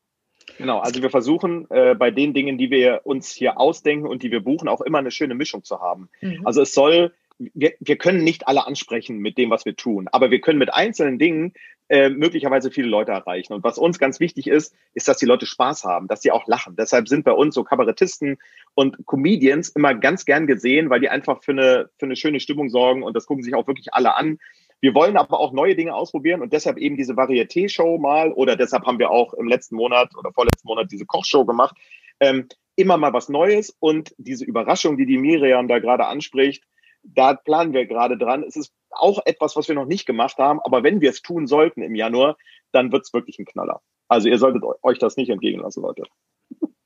Genau, 0.58 0.80
also 0.80 1.02
wir 1.02 1.10
versuchen 1.10 1.68
äh, 1.70 1.96
bei 1.96 2.12
den 2.12 2.34
Dingen, 2.34 2.58
die 2.58 2.70
wir 2.70 3.02
uns 3.06 3.32
hier 3.32 3.60
ausdenken 3.60 4.08
und 4.08 4.24
die 4.24 4.32
wir 4.32 4.44
buchen, 4.44 4.68
auch 4.68 4.82
immer 4.82 5.00
eine 5.00 5.12
schöne 5.12 5.36
Mischung 5.36 5.64
zu 5.64 5.80
haben. 5.80 6.10
Mhm. 6.22 6.46
Also 6.46 6.62
es 6.62 6.74
soll, 6.74 7.14
wir, 7.54 7.74
wir 7.80 7.98
können 7.98 8.24
nicht 8.24 8.48
alle 8.48 8.66
ansprechen 8.66 9.18
mit 9.20 9.38
dem, 9.38 9.50
was 9.50 9.66
wir 9.66 9.76
tun, 9.76 10.08
aber 10.12 10.32
wir 10.32 10.42
können 10.42 10.60
mit 10.60 10.74
einzelnen 10.74 11.20
Dingen 11.20 11.54
äh, 11.90 12.10
möglicherweise 12.10 12.72
viele 12.72 12.88
Leute 12.88 13.12
erreichen. 13.12 13.54
Und 13.54 13.64
was 13.64 13.78
uns 13.78 14.00
ganz 14.00 14.20
wichtig 14.20 14.48
ist, 14.48 14.74
ist, 14.94 15.08
dass 15.08 15.18
die 15.18 15.26
Leute 15.26 15.46
Spaß 15.46 15.84
haben, 15.84 16.08
dass 16.08 16.22
sie 16.22 16.32
auch 16.32 16.48
lachen. 16.48 16.76
Deshalb 16.76 17.08
sind 17.08 17.26
bei 17.26 17.34
uns 17.34 17.56
so 17.56 17.64
Kabarettisten 17.64 18.38
und 18.74 19.06
Comedians 19.06 19.70
immer 19.70 19.94
ganz 19.94 20.26
gern 20.26 20.48
gesehen, 20.48 20.90
weil 20.90 21.02
die 21.02 21.10
einfach 21.10 21.44
für 21.44 21.52
eine, 21.52 21.90
für 21.98 22.06
eine 22.06 22.16
schöne 22.16 22.40
Stimmung 22.40 22.70
sorgen 22.70 23.04
und 23.04 23.16
das 23.16 23.26
gucken 23.26 23.44
sich 23.44 23.54
auch 23.54 23.68
wirklich 23.68 23.94
alle 23.94 24.16
an. 24.16 24.40
Wir 24.82 24.96
wollen 24.96 25.18
aber 25.18 25.40
auch 25.40 25.54
neue 25.54 25.76
Dinge 25.76 25.94
ausprobieren 25.96 26.42
und 26.42 26.52
deshalb 26.52 26.78
eben 26.78 26.98
diese 26.98 27.14
Varieté-Show 27.14 27.98
mal 28.00 28.32
oder 28.34 28.56
deshalb 28.56 28.86
haben 28.86 29.00
wir 29.00 29.12
auch 29.12 29.34
im 29.34 29.48
letzten 29.48 29.76
Monat 29.76 30.16
oder 30.18 30.34
vorletzten 30.34 30.68
Monat 30.68 30.92
diese 30.92 31.06
Kochshow 31.06 31.46
gemacht. 31.46 31.78
Ähm, 32.20 32.48
immer 32.76 32.98
mal 32.98 33.14
was 33.14 33.30
Neues 33.30 33.76
und 33.80 34.14
diese 34.18 34.46
Überraschung, 34.46 34.98
die 34.98 35.06
die 35.06 35.18
Miriam 35.18 35.68
da 35.68 35.80
gerade 35.80 36.06
anspricht, 36.06 36.64
da 37.04 37.34
planen 37.34 37.74
wir 37.74 37.86
gerade 37.86 38.18
dran. 38.18 38.44
Es 38.44 38.56
ist 38.56 38.74
auch 38.90 39.20
etwas, 39.26 39.56
was 39.56 39.68
wir 39.68 39.76
noch 39.76 39.86
nicht 39.86 40.06
gemacht 40.06 40.38
haben, 40.38 40.60
aber 40.64 40.84
wenn 40.84 41.02
wir 41.02 41.10
es 41.10 41.22
tun 41.22 41.48
sollten 41.48 41.82
im 41.82 41.96
Januar, 41.96 42.38
dann 42.72 42.92
wird 42.92 43.06
es 43.06 43.14
wirklich 43.14 43.40
ein 43.40 43.46
Knaller. 43.46 43.82
Also 44.08 44.30
ihr 44.30 44.38
solltet 44.38 44.64
euch 44.82 45.00
das 45.00 45.18
nicht 45.18 45.30
entgehen 45.30 45.62
lassen, 45.62 45.82
Leute. 45.82 46.04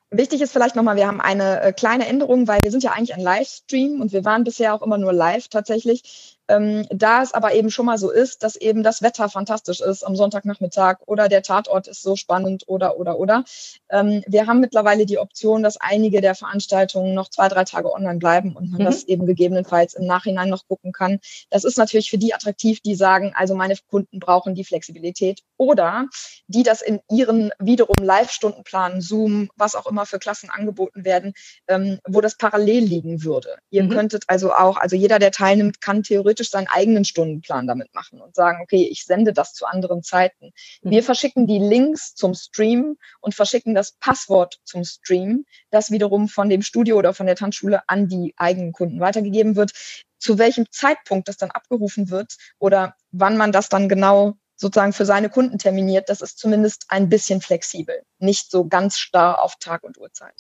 Wichtig 0.10 0.42
ist 0.42 0.54
vielleicht 0.54 0.76
nochmal, 0.76 0.96
wir 0.96 1.08
haben 1.08 1.20
eine 1.20 1.62
äh, 1.62 1.74
kleine 1.74 2.08
Änderung, 2.08 2.48
weil 2.48 2.64
wir 2.64 2.72
sind 2.72 2.84
ja 2.84 2.92
eigentlich 2.92 3.14
ein 3.14 3.22
Livestream 3.22 4.00
und 4.00 4.14
wir 4.14 4.24
waren 4.24 4.46
bisher 4.46 4.74
auch 4.74 4.82
immer 4.82 4.98
nur 4.98 5.12
live 5.12 5.50
tatsächlich. 5.50 6.37
Ähm, 6.48 6.86
da 6.90 7.22
es 7.22 7.34
aber 7.34 7.54
eben 7.54 7.70
schon 7.70 7.86
mal 7.86 7.98
so 7.98 8.10
ist, 8.10 8.44
dass 8.44 8.56
eben 8.56 8.84
das 8.84 9.02
Wetter 9.02 9.30
fantastisch 9.30 9.82
ist 9.82 10.04
am 10.04 10.16
Sonntagnachmittag 10.16 11.00
oder 11.06 11.28
der 11.30 11.44
Tatort 11.44 11.88
ist 11.88 12.02
so 12.02 12.16
spannend 12.16 12.64
oder, 12.68 12.98
oder, 12.98 13.20
oder. 13.20 13.44
Ähm, 13.90 14.24
wir 14.28 14.48
haben 14.48 14.60
mittlerweile 14.60 15.06
die 15.06 15.20
Option, 15.20 15.64
dass 15.64 15.78
einige 15.78 16.22
der 16.22 16.36
Veranstaltungen 16.36 17.14
noch 17.14 17.30
zwei, 17.30 17.48
drei 17.48 17.64
Tage 17.64 17.92
online 17.92 18.20
bleiben 18.20 18.56
und 18.56 18.72
man 18.72 18.82
mhm. 18.82 18.86
das 18.86 19.04
eben 19.04 19.26
gegebenenfalls 19.26 19.94
im 19.94 20.06
Nachhinein 20.06 20.50
noch 20.50 20.68
gucken 20.68 20.92
kann. 20.92 21.20
Das 21.50 21.64
ist 21.64 21.78
natürlich 21.78 22.10
für 22.10 22.18
die 22.18 22.34
attraktiv, 22.34 22.80
die 22.82 22.96
sagen, 22.96 23.34
also 23.36 23.56
meine 23.56 23.76
Kunden 23.90 24.20
brauchen 24.20 24.56
die 24.56 24.64
Flexibilität 24.64 25.42
oder 25.58 26.08
die 26.48 26.64
das 26.64 26.82
in 26.82 27.00
ihren 27.12 27.52
wiederum 27.60 27.96
Live-Stundenplan, 28.02 29.02
Zoom, 29.02 29.50
was 29.56 29.76
auch 29.76 29.88
immer 29.88 30.06
für 30.06 30.20
Klassen 30.20 30.50
angeboten 30.50 31.04
werden, 31.04 31.34
ähm, 31.68 32.00
wo 32.08 32.22
das 32.22 32.38
parallel 32.38 32.84
liegen 32.84 33.24
würde. 33.24 33.58
Ihr 33.70 33.84
mhm. 33.84 33.90
könntet 33.90 34.24
also 34.28 34.54
auch, 34.54 34.78
also 34.78 34.96
jeder, 34.96 35.20
der 35.20 35.32
teilnimmt, 35.32 35.82
kann 35.82 36.04
theoretisch 36.04 36.37
theoretisch 36.38 36.50
seinen 36.50 36.68
eigenen 36.68 37.06
Stundenplan 37.06 37.68
damit 37.68 37.94
machen 37.94 38.22
und 38.22 38.36
sagen, 38.36 38.60
okay, 38.62 38.88
ich 38.90 39.04
sende 39.06 39.34
das 39.34 39.54
zu 39.54 39.66
anderen 39.66 40.04
Zeiten. 40.04 40.52
Mhm. 40.82 40.92
Wir 40.92 41.04
verschicken 41.04 41.48
die 41.48 41.60
Links 41.60 42.14
zum 42.16 42.34
Stream 42.34 42.98
und 43.20 43.36
verschicken 43.36 43.76
das 43.76 43.94
Passwort 43.94 44.60
zum 44.64 44.84
Stream, 44.84 45.46
das 45.72 45.92
wiederum 45.92 46.28
von 46.28 46.50
dem 46.50 46.62
Studio 46.62 46.98
oder 46.98 47.14
von 47.14 47.26
der 47.26 47.36
Tanzschule 47.36 47.82
an 47.88 48.08
die 48.08 48.34
eigenen 48.38 48.72
Kunden 48.72 49.00
weitergegeben 49.00 49.56
wird. 49.56 49.72
Zu 50.20 50.38
welchem 50.38 50.66
Zeitpunkt 50.72 51.28
das 51.28 51.38
dann 51.38 51.52
abgerufen 51.52 52.10
wird 52.10 52.36
oder 52.60 52.96
wann 53.12 53.38
man 53.38 53.52
das 53.52 53.70
dann 53.70 53.90
genau 53.90 54.36
sozusagen 54.56 54.94
für 54.94 55.06
seine 55.06 55.30
Kunden 55.30 55.60
terminiert, 55.60 56.10
das 56.10 56.22
ist 56.22 56.40
zumindest 56.40 56.86
ein 56.90 57.10
bisschen 57.10 57.42
flexibel, 57.42 58.02
nicht 58.18 58.50
so 58.50 58.68
ganz 58.68 58.98
starr 58.98 59.44
auf 59.44 59.56
Tag 59.60 59.84
und 59.84 60.00
Uhrzeit. 60.00 60.34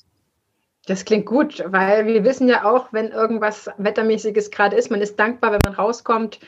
Das 0.88 1.04
klingt 1.04 1.26
gut, 1.26 1.64
weil 1.68 2.08
wir 2.08 2.24
wissen 2.24 2.48
ja 2.48 2.64
auch, 2.64 2.88
wenn 2.92 3.10
irgendwas 3.10 3.70
Wettermäßiges 3.78 4.52
gerade 4.52 4.76
ist, 4.76 4.90
man 4.90 5.02
ist 5.02 5.20
dankbar, 5.20 5.52
wenn 5.52 5.60
man 5.66 5.74
rauskommt, 5.74 6.40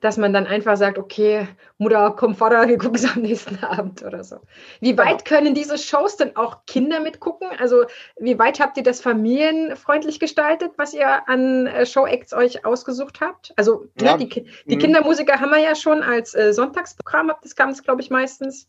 dass 0.00 0.16
man 0.16 0.32
dann 0.32 0.46
einfach 0.46 0.76
sagt, 0.76 0.98
okay, 0.98 1.48
Mutter, 1.78 2.14
komm 2.16 2.36
Vater, 2.36 2.68
wir 2.68 2.78
gucken 2.78 2.96
es 2.96 3.04
am 3.04 3.22
nächsten 3.22 3.58
Abend 3.64 4.04
oder 4.04 4.22
so. 4.22 4.36
Wie 4.80 4.96
weit 4.98 5.24
genau. 5.24 5.40
können 5.40 5.54
diese 5.54 5.78
Shows 5.78 6.16
denn 6.16 6.36
auch 6.36 6.58
Kinder 6.66 7.00
mitgucken? 7.00 7.48
Also 7.58 7.84
wie 8.18 8.38
weit 8.38 8.60
habt 8.60 8.76
ihr 8.76 8.84
das 8.84 9.00
familienfreundlich 9.00 10.20
gestaltet, 10.20 10.72
was 10.76 10.94
ihr 10.94 11.28
an 11.28 11.66
äh, 11.66 11.84
Show-Acts 11.84 12.34
euch 12.34 12.64
ausgesucht 12.64 13.20
habt? 13.20 13.52
Also 13.56 13.86
ne, 14.00 14.06
ja. 14.06 14.16
ne, 14.16 14.26
die, 14.26 14.46
die 14.66 14.76
mhm. 14.76 14.80
Kindermusiker 14.80 15.40
haben 15.40 15.50
wir 15.50 15.60
ja 15.60 15.74
schon 15.74 16.02
als 16.02 16.34
äh, 16.34 16.52
Sonntagsprogramm, 16.52 17.32
das 17.42 17.56
kam 17.56 17.70
es, 17.70 17.82
glaube 17.82 18.00
ich, 18.00 18.10
meistens. 18.10 18.68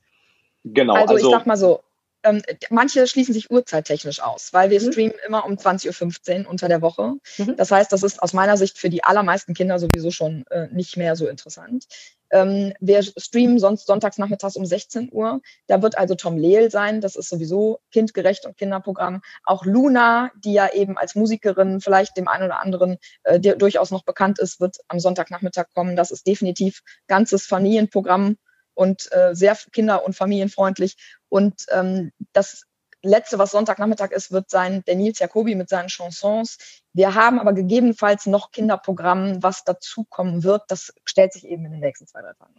Genau. 0.63 0.93
Also, 0.93 1.15
also 1.15 1.28
ich 1.28 1.34
sag 1.36 1.45
mal 1.45 1.58
so, 1.58 1.82
ähm, 2.23 2.41
manche 2.69 3.05
schließen 3.07 3.33
sich 3.33 3.51
uhrzeittechnisch 3.51 4.21
aus, 4.21 4.53
weil 4.53 4.69
wir 4.69 4.81
mhm. 4.81 4.91
streamen 4.91 5.15
immer 5.27 5.45
um 5.45 5.53
20.15 5.53 6.43
Uhr 6.43 6.49
unter 6.49 6.67
der 6.67 6.81
Woche. 6.81 7.13
Mhm. 7.38 7.55
Das 7.57 7.71
heißt, 7.71 7.91
das 7.91 8.03
ist 8.03 8.21
aus 8.21 8.33
meiner 8.33 8.57
Sicht 8.57 8.77
für 8.77 8.89
die 8.89 9.03
allermeisten 9.03 9.53
Kinder 9.53 9.79
sowieso 9.79 10.12
schon 10.12 10.45
äh, 10.49 10.67
nicht 10.71 10.97
mehr 10.97 11.15
so 11.15 11.27
interessant. 11.27 11.86
Ähm, 12.31 12.73
wir 12.79 13.03
streamen 13.03 13.59
sonst 13.59 13.86
sonntags 13.86 14.17
nachmittags 14.17 14.55
um 14.55 14.65
16 14.65 15.09
Uhr. 15.12 15.41
Da 15.67 15.81
wird 15.81 15.97
also 15.97 16.15
Tom 16.15 16.38
Lehl 16.38 16.71
sein. 16.71 16.99
Das 16.99 17.15
ist 17.15 17.29
sowieso 17.29 17.79
kindgerecht 17.91 18.45
und 18.45 18.57
Kinderprogramm. 18.57 19.21
Auch 19.43 19.65
Luna, 19.65 20.31
die 20.43 20.53
ja 20.53 20.73
eben 20.73 20.97
als 20.97 21.13
Musikerin 21.13 21.79
vielleicht 21.79 22.17
dem 22.17 22.27
einen 22.27 22.45
oder 22.45 22.59
anderen 22.59 22.97
äh, 23.23 23.39
durchaus 23.39 23.91
noch 23.91 24.03
bekannt 24.03 24.39
ist, 24.39 24.59
wird 24.59 24.77
am 24.88 24.99
Sonntagnachmittag 24.99 25.65
kommen. 25.75 25.95
Das 25.95 26.09
ist 26.09 26.25
definitiv 26.25 26.81
ganzes 27.07 27.45
Familienprogramm 27.45 28.38
und 28.73 29.12
äh, 29.12 29.36
sehr 29.36 29.55
kinder- 29.71 30.03
und 30.05 30.15
familienfreundlich. 30.15 30.95
Und 31.34 31.65
ähm, 31.72 32.12
das 32.32 32.67
letzte, 33.02 33.39
was 33.39 33.50
Sonntagnachmittag 33.50 34.12
ist, 34.12 34.32
wird 34.32 34.52
sein 34.52 34.84
der 34.86 34.96
Nils 34.96 35.17
Jacobi 35.17 35.56
mit 35.56 35.67
seinen 35.67 35.89
Chansons. 35.89 36.60
Wir 36.93 37.15
haben 37.15 37.39
aber 37.39 37.54
gegebenenfalls 37.54 38.28
noch 38.28 38.52
Kinderprogramm, 38.52 39.41
was 39.41 39.63
dazukommen 39.63 40.43
wird. 40.43 40.62
Das 40.67 40.93
stellt 41.06 41.34
sich 41.34 41.48
eben 41.48 41.65
in 41.65 41.72
den 41.72 41.80
nächsten 41.80 42.06
zwei, 42.06 42.22
drei 42.22 42.34
Tagen. 42.34 42.54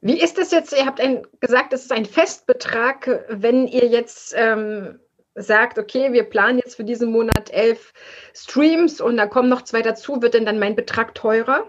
Wie 0.00 0.20
ist 0.20 0.38
das 0.38 0.52
jetzt? 0.52 0.72
Ihr 0.72 0.86
habt 0.86 1.00
ein, 1.00 1.26
gesagt, 1.40 1.72
es 1.72 1.82
ist 1.82 1.90
ein 1.90 2.06
Festbetrag, 2.06 3.24
wenn 3.28 3.66
ihr 3.66 3.88
jetzt 3.88 4.32
ähm, 4.36 5.00
sagt, 5.34 5.80
okay, 5.80 6.12
wir 6.12 6.22
planen 6.22 6.58
jetzt 6.58 6.76
für 6.76 6.84
diesen 6.84 7.10
Monat 7.10 7.50
elf 7.50 7.92
Streams 8.32 9.00
und 9.00 9.16
da 9.16 9.26
kommen 9.26 9.48
noch 9.48 9.62
zwei 9.62 9.82
dazu, 9.82 10.22
wird 10.22 10.34
denn 10.34 10.46
dann 10.46 10.60
mein 10.60 10.76
Betrag 10.76 11.16
teurer? 11.16 11.68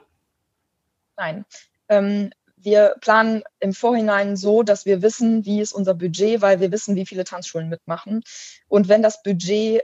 Nein. 1.17 1.43
Ähm, 1.89 2.29
wir 2.65 2.95
planen 2.99 3.43
im 3.59 3.73
Vorhinein 3.73 4.35
so, 4.35 4.63
dass 4.63 4.85
wir 4.85 5.01
wissen, 5.01 5.45
wie 5.45 5.61
ist 5.61 5.73
unser 5.73 5.93
Budget, 5.93 6.41
weil 6.41 6.59
wir 6.59 6.71
wissen, 6.71 6.95
wie 6.95 7.05
viele 7.05 7.23
Tanzschulen 7.23 7.69
mitmachen. 7.69 8.23
Und 8.67 8.89
wenn 8.89 9.01
das 9.01 9.23
Budget 9.23 9.83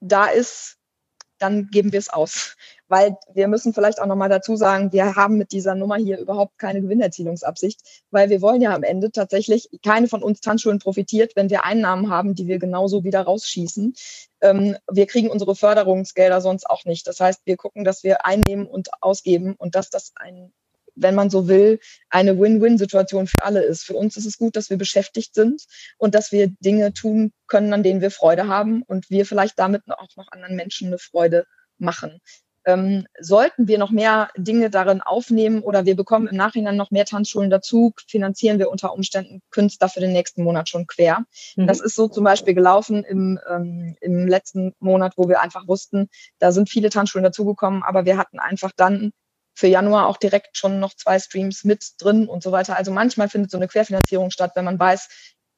da 0.00 0.26
ist, 0.26 0.76
dann 1.38 1.68
geben 1.68 1.92
wir 1.92 1.98
es 1.98 2.08
aus. 2.08 2.56
Weil 2.88 3.16
wir 3.32 3.48
müssen 3.48 3.74
vielleicht 3.74 4.00
auch 4.00 4.06
nochmal 4.06 4.28
dazu 4.28 4.56
sagen, 4.56 4.92
wir 4.92 5.16
haben 5.16 5.36
mit 5.36 5.52
dieser 5.52 5.74
Nummer 5.74 5.96
hier 5.96 6.18
überhaupt 6.18 6.58
keine 6.58 6.80
Gewinnerzielungsabsicht, 6.80 8.04
weil 8.10 8.30
wir 8.30 8.40
wollen 8.40 8.62
ja 8.62 8.74
am 8.74 8.84
Ende 8.84 9.10
tatsächlich, 9.10 9.68
keine 9.84 10.08
von 10.08 10.22
uns 10.22 10.40
Tanzschulen 10.40 10.78
profitiert, 10.78 11.32
wenn 11.34 11.50
wir 11.50 11.64
Einnahmen 11.64 12.10
haben, 12.10 12.34
die 12.34 12.46
wir 12.46 12.58
genauso 12.58 13.04
wieder 13.04 13.22
rausschießen. 13.22 13.94
Ähm, 14.40 14.76
wir 14.90 15.06
kriegen 15.06 15.30
unsere 15.30 15.56
Förderungsgelder 15.56 16.40
sonst 16.40 16.68
auch 16.70 16.84
nicht. 16.84 17.06
Das 17.06 17.20
heißt, 17.20 17.42
wir 17.44 17.56
gucken, 17.56 17.84
dass 17.84 18.04
wir 18.04 18.24
einnehmen 18.24 18.66
und 18.66 18.88
ausgeben 19.00 19.54
und 19.56 19.74
dass 19.74 19.90
das 19.90 20.12
ein 20.16 20.52
wenn 20.96 21.14
man 21.14 21.30
so 21.30 21.46
will, 21.48 21.78
eine 22.10 22.38
Win-Win-Situation 22.38 23.26
für 23.26 23.42
alle 23.42 23.62
ist. 23.62 23.84
Für 23.84 23.94
uns 23.94 24.16
ist 24.16 24.26
es 24.26 24.38
gut, 24.38 24.56
dass 24.56 24.70
wir 24.70 24.78
beschäftigt 24.78 25.34
sind 25.34 25.62
und 25.98 26.14
dass 26.14 26.32
wir 26.32 26.48
Dinge 26.60 26.92
tun 26.92 27.32
können, 27.46 27.72
an 27.72 27.82
denen 27.82 28.00
wir 28.00 28.10
Freude 28.10 28.48
haben 28.48 28.82
und 28.82 29.10
wir 29.10 29.26
vielleicht 29.26 29.58
damit 29.58 29.82
auch 29.88 30.16
noch 30.16 30.32
anderen 30.32 30.56
Menschen 30.56 30.88
eine 30.88 30.98
Freude 30.98 31.46
machen. 31.78 32.20
Ähm, 32.66 33.06
sollten 33.20 33.68
wir 33.68 33.78
noch 33.78 33.92
mehr 33.92 34.28
Dinge 34.36 34.70
darin 34.70 35.00
aufnehmen 35.00 35.60
oder 35.60 35.86
wir 35.86 35.94
bekommen 35.94 36.26
im 36.26 36.36
Nachhinein 36.36 36.74
noch 36.76 36.90
mehr 36.90 37.04
Tanzschulen 37.04 37.48
dazu, 37.48 37.92
finanzieren 38.08 38.58
wir 38.58 38.70
unter 38.70 38.92
Umständen 38.92 39.40
Künstler 39.50 39.88
für 39.88 40.00
den 40.00 40.12
nächsten 40.12 40.42
Monat 40.42 40.68
schon 40.68 40.88
quer. 40.88 41.24
Mhm. 41.54 41.68
Das 41.68 41.78
ist 41.78 41.94
so 41.94 42.08
zum 42.08 42.24
Beispiel 42.24 42.54
gelaufen 42.54 43.04
im, 43.04 43.38
ähm, 43.48 43.94
im 44.00 44.26
letzten 44.26 44.72
Monat, 44.80 45.12
wo 45.16 45.28
wir 45.28 45.42
einfach 45.42 45.68
wussten, 45.68 46.08
da 46.40 46.50
sind 46.50 46.68
viele 46.68 46.90
Tanzschulen 46.90 47.22
dazugekommen, 47.22 47.84
aber 47.84 48.04
wir 48.04 48.18
hatten 48.18 48.40
einfach 48.40 48.72
dann 48.76 49.12
für 49.56 49.66
Januar 49.66 50.06
auch 50.06 50.18
direkt 50.18 50.56
schon 50.56 50.78
noch 50.78 50.94
zwei 50.94 51.18
Streams 51.18 51.64
mit 51.64 51.92
drin 51.98 52.28
und 52.28 52.42
so 52.42 52.52
weiter. 52.52 52.76
Also 52.76 52.92
manchmal 52.92 53.28
findet 53.28 53.50
so 53.50 53.56
eine 53.56 53.68
Querfinanzierung 53.68 54.30
statt, 54.30 54.52
wenn 54.54 54.66
man 54.66 54.78
weiß, 54.78 55.08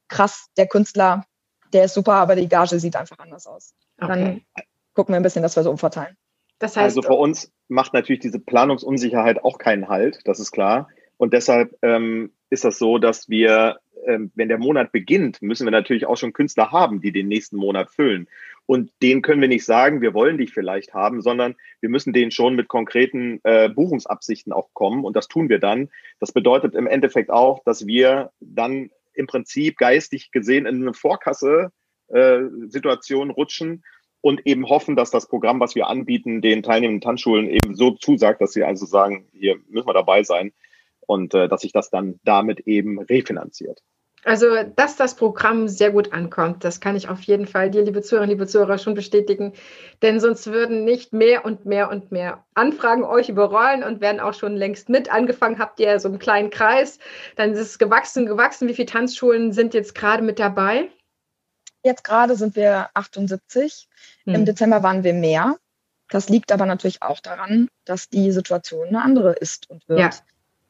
krass, 0.08 0.46
der 0.56 0.68
Künstler, 0.68 1.26
der 1.72 1.84
ist 1.84 1.94
super, 1.94 2.14
aber 2.14 2.36
die 2.36 2.48
Gage 2.48 2.78
sieht 2.78 2.94
einfach 2.94 3.18
anders 3.18 3.46
aus. 3.46 3.74
Okay. 4.00 4.08
Dann 4.08 4.40
gucken 4.94 5.12
wir 5.12 5.16
ein 5.16 5.24
bisschen, 5.24 5.42
dass 5.42 5.56
wir 5.56 5.64
so 5.64 5.70
umverteilen. 5.70 6.16
Das 6.60 6.76
heißt, 6.76 6.96
also 6.96 7.02
für 7.02 7.14
uns 7.14 7.52
macht 7.66 7.92
natürlich 7.92 8.20
diese 8.20 8.38
Planungsunsicherheit 8.38 9.44
auch 9.44 9.58
keinen 9.58 9.88
Halt, 9.88 10.20
das 10.24 10.38
ist 10.38 10.52
klar. 10.52 10.88
Und 11.16 11.32
deshalb 11.32 11.76
ähm, 11.82 12.32
ist 12.50 12.64
das 12.64 12.78
so, 12.78 12.98
dass 12.98 13.28
wir, 13.28 13.80
ähm, 14.06 14.30
wenn 14.36 14.48
der 14.48 14.58
Monat 14.58 14.92
beginnt, 14.92 15.42
müssen 15.42 15.66
wir 15.66 15.72
natürlich 15.72 16.06
auch 16.06 16.16
schon 16.16 16.32
Künstler 16.32 16.70
haben, 16.70 17.00
die 17.00 17.10
den 17.10 17.26
nächsten 17.26 17.56
Monat 17.56 17.90
füllen. 17.90 18.28
Und 18.68 18.92
denen 19.00 19.22
können 19.22 19.40
wir 19.40 19.48
nicht 19.48 19.64
sagen, 19.64 20.02
wir 20.02 20.12
wollen 20.12 20.36
dich 20.36 20.52
vielleicht 20.52 20.92
haben, 20.92 21.22
sondern 21.22 21.56
wir 21.80 21.88
müssen 21.88 22.12
denen 22.12 22.30
schon 22.30 22.54
mit 22.54 22.68
konkreten 22.68 23.40
äh, 23.42 23.70
Buchungsabsichten 23.70 24.52
auch 24.52 24.68
kommen. 24.74 25.06
Und 25.06 25.16
das 25.16 25.26
tun 25.26 25.48
wir 25.48 25.58
dann. 25.58 25.88
Das 26.20 26.32
bedeutet 26.32 26.74
im 26.74 26.86
Endeffekt 26.86 27.30
auch, 27.30 27.64
dass 27.64 27.86
wir 27.86 28.30
dann 28.40 28.90
im 29.14 29.26
Prinzip 29.26 29.78
geistig 29.78 30.32
gesehen 30.32 30.66
in 30.66 30.82
eine 30.82 30.92
Vorkasse-Situation 30.92 33.30
äh, 33.30 33.32
rutschen 33.32 33.84
und 34.20 34.46
eben 34.46 34.68
hoffen, 34.68 34.96
dass 34.96 35.10
das 35.10 35.28
Programm, 35.28 35.60
was 35.60 35.74
wir 35.74 35.86
anbieten, 35.86 36.42
den 36.42 36.62
teilnehmenden 36.62 37.00
Tanzschulen 37.00 37.48
eben 37.48 37.74
so 37.74 37.92
zusagt, 37.92 38.42
dass 38.42 38.52
sie 38.52 38.64
also 38.64 38.84
sagen, 38.84 39.28
hier 39.32 39.56
müssen 39.70 39.88
wir 39.88 39.94
dabei 39.94 40.24
sein 40.24 40.52
und 41.06 41.32
äh, 41.32 41.48
dass 41.48 41.62
sich 41.62 41.72
das 41.72 41.88
dann 41.88 42.20
damit 42.22 42.60
eben 42.66 43.00
refinanziert. 43.00 43.82
Also, 44.24 44.46
dass 44.76 44.96
das 44.96 45.14
Programm 45.14 45.68
sehr 45.68 45.90
gut 45.90 46.12
ankommt, 46.12 46.64
das 46.64 46.80
kann 46.80 46.96
ich 46.96 47.08
auf 47.08 47.22
jeden 47.22 47.46
Fall 47.46 47.70
dir, 47.70 47.82
liebe 47.82 48.02
Zuhörer, 48.02 48.26
liebe 48.26 48.46
Zuhörer, 48.46 48.78
schon 48.78 48.94
bestätigen. 48.94 49.52
Denn 50.02 50.20
sonst 50.20 50.46
würden 50.48 50.84
nicht 50.84 51.12
mehr 51.12 51.44
und 51.44 51.66
mehr 51.66 51.90
und 51.90 52.10
mehr 52.10 52.44
Anfragen 52.54 53.04
euch 53.04 53.28
überrollen 53.28 53.84
und 53.84 54.00
werden 54.00 54.20
auch 54.20 54.34
schon 54.34 54.56
längst 54.56 54.88
mit. 54.88 55.12
Angefangen 55.12 55.58
habt 55.58 55.78
ihr 55.80 56.00
so 56.00 56.08
einen 56.08 56.18
kleinen 56.18 56.50
Kreis, 56.50 56.98
dann 57.36 57.52
ist 57.52 57.60
es 57.60 57.78
gewachsen, 57.78 58.26
gewachsen. 58.26 58.68
Wie 58.68 58.74
viele 58.74 58.86
Tanzschulen 58.86 59.52
sind 59.52 59.74
jetzt 59.74 59.94
gerade 59.94 60.22
mit 60.22 60.38
dabei? 60.38 60.88
Jetzt 61.84 62.02
gerade 62.04 62.34
sind 62.34 62.56
wir 62.56 62.90
78. 62.94 63.88
Hm. 64.24 64.34
Im 64.34 64.44
Dezember 64.44 64.82
waren 64.82 65.04
wir 65.04 65.14
mehr. 65.14 65.56
Das 66.10 66.28
liegt 66.28 66.52
aber 66.52 66.66
natürlich 66.66 67.02
auch 67.02 67.20
daran, 67.20 67.68
dass 67.84 68.08
die 68.08 68.32
Situation 68.32 68.88
eine 68.88 69.02
andere 69.02 69.32
ist 69.32 69.68
und 69.70 69.88
wird. 69.88 70.00
Ja. 70.00 70.10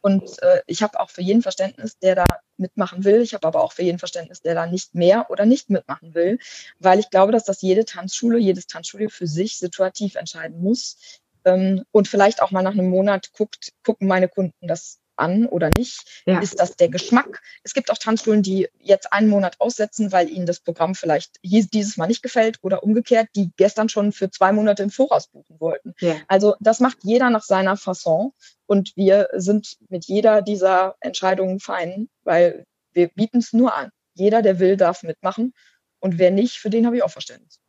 Und 0.01 0.41
äh, 0.43 0.63
ich 0.67 0.83
habe 0.83 1.01
auch 1.01 1.11
für 1.11 1.23
jeden 1.23 1.43
Verständnis, 1.43 1.99
der 1.99 2.15
da 2.15 2.25
mitmachen 2.57 3.05
will. 3.05 3.21
Ich 3.23 3.35
habe 3.35 3.47
aber 3.47 3.63
auch 3.63 3.73
für 3.73 3.83
jeden 3.83 3.99
Verständnis, 3.99 4.41
der 4.43 4.55
da 4.55 4.67
nicht 4.67 4.95
mehr 4.95 5.31
oder 5.31 5.45
nicht 5.45 5.71
mitmachen 5.71 6.15
will, 6.15 6.39
weil 6.79 6.99
ich 6.99 7.11
glaube, 7.11 7.33
dass 7.33 7.45
das 7.45 7.63
jede 7.63 7.85
Tanzschule, 7.85 8.39
jedes 8.39 8.67
Tanzstudio 8.67 9.09
für 9.09 9.27
sich 9.27 9.59
situativ 9.59 10.15
entscheiden 10.15 10.61
muss 10.61 11.21
ähm, 11.45 11.85
und 11.91 12.09
vielleicht 12.09 12.43
auch 12.43 12.51
mal 12.51 12.63
nach 12.63 12.73
einem 12.73 12.91
Monat 12.91 13.33
guckt, 13.33 13.73
gucken 13.85 14.09
meine 14.09 14.29
Kunden 14.29 14.67
das 14.67 14.99
an 15.19 15.47
oder 15.47 15.71
nicht? 15.77 16.23
Ja. 16.27 16.41
Ist 16.41 16.61
das 16.61 16.77
der 16.77 16.89
Geschmack? 16.89 17.43
Es 17.63 17.75
gibt 17.75 17.91
auch 17.91 17.99
Tanzschulen, 17.99 18.43
die 18.43 18.69
jetzt 18.81 19.13
einen 19.13 19.29
Monat 19.29 19.57
aussetzen, 19.59 20.13
weil 20.13 20.29
ihnen 20.29 20.47
das 20.47 20.61
Programm 20.61 20.95
vielleicht 20.95 21.37
dieses 21.43 21.97
Mal 21.97 22.07
nicht 22.07 22.23
gefällt 22.23 22.59
oder 22.63 22.83
umgekehrt, 22.83 23.29
die 23.37 23.51
gestern 23.57 23.89
schon 23.89 24.13
für 24.13 24.31
zwei 24.31 24.53
Monate 24.53 24.83
im 24.83 24.91
Voraus 24.91 25.29
buchen 25.29 25.61
wollten. 25.61 25.95
Ja. 26.01 26.17
Also 26.29 26.55
das 26.61 26.81
macht 26.81 26.99
jeder 27.03 27.31
nach 27.31 27.43
seiner 27.43 27.77
Fasson 27.77 28.33
und 28.67 28.97
wir 28.97 29.29
sind 29.35 29.77
mit 29.89 30.07
jeder 30.07 30.43
dieser 30.43 30.97
Entscheidungen 31.01 31.61
fein, 31.61 32.09
weil 32.25 32.65
wir 32.93 33.09
bieten 33.09 33.39
es 33.39 33.53
nur 33.53 33.75
an. 33.75 33.91
Jeder, 34.15 34.43
der 34.43 34.59
will, 34.59 34.77
darf 34.77 35.03
mitmachen 35.03 35.55
und 36.01 36.19
wer 36.19 36.31
nicht, 36.31 36.59
für 36.59 36.71
den 36.71 36.87
habe 36.87 36.97
ich 36.97 37.03
auch 37.03 37.11
Verständnis. 37.11 37.61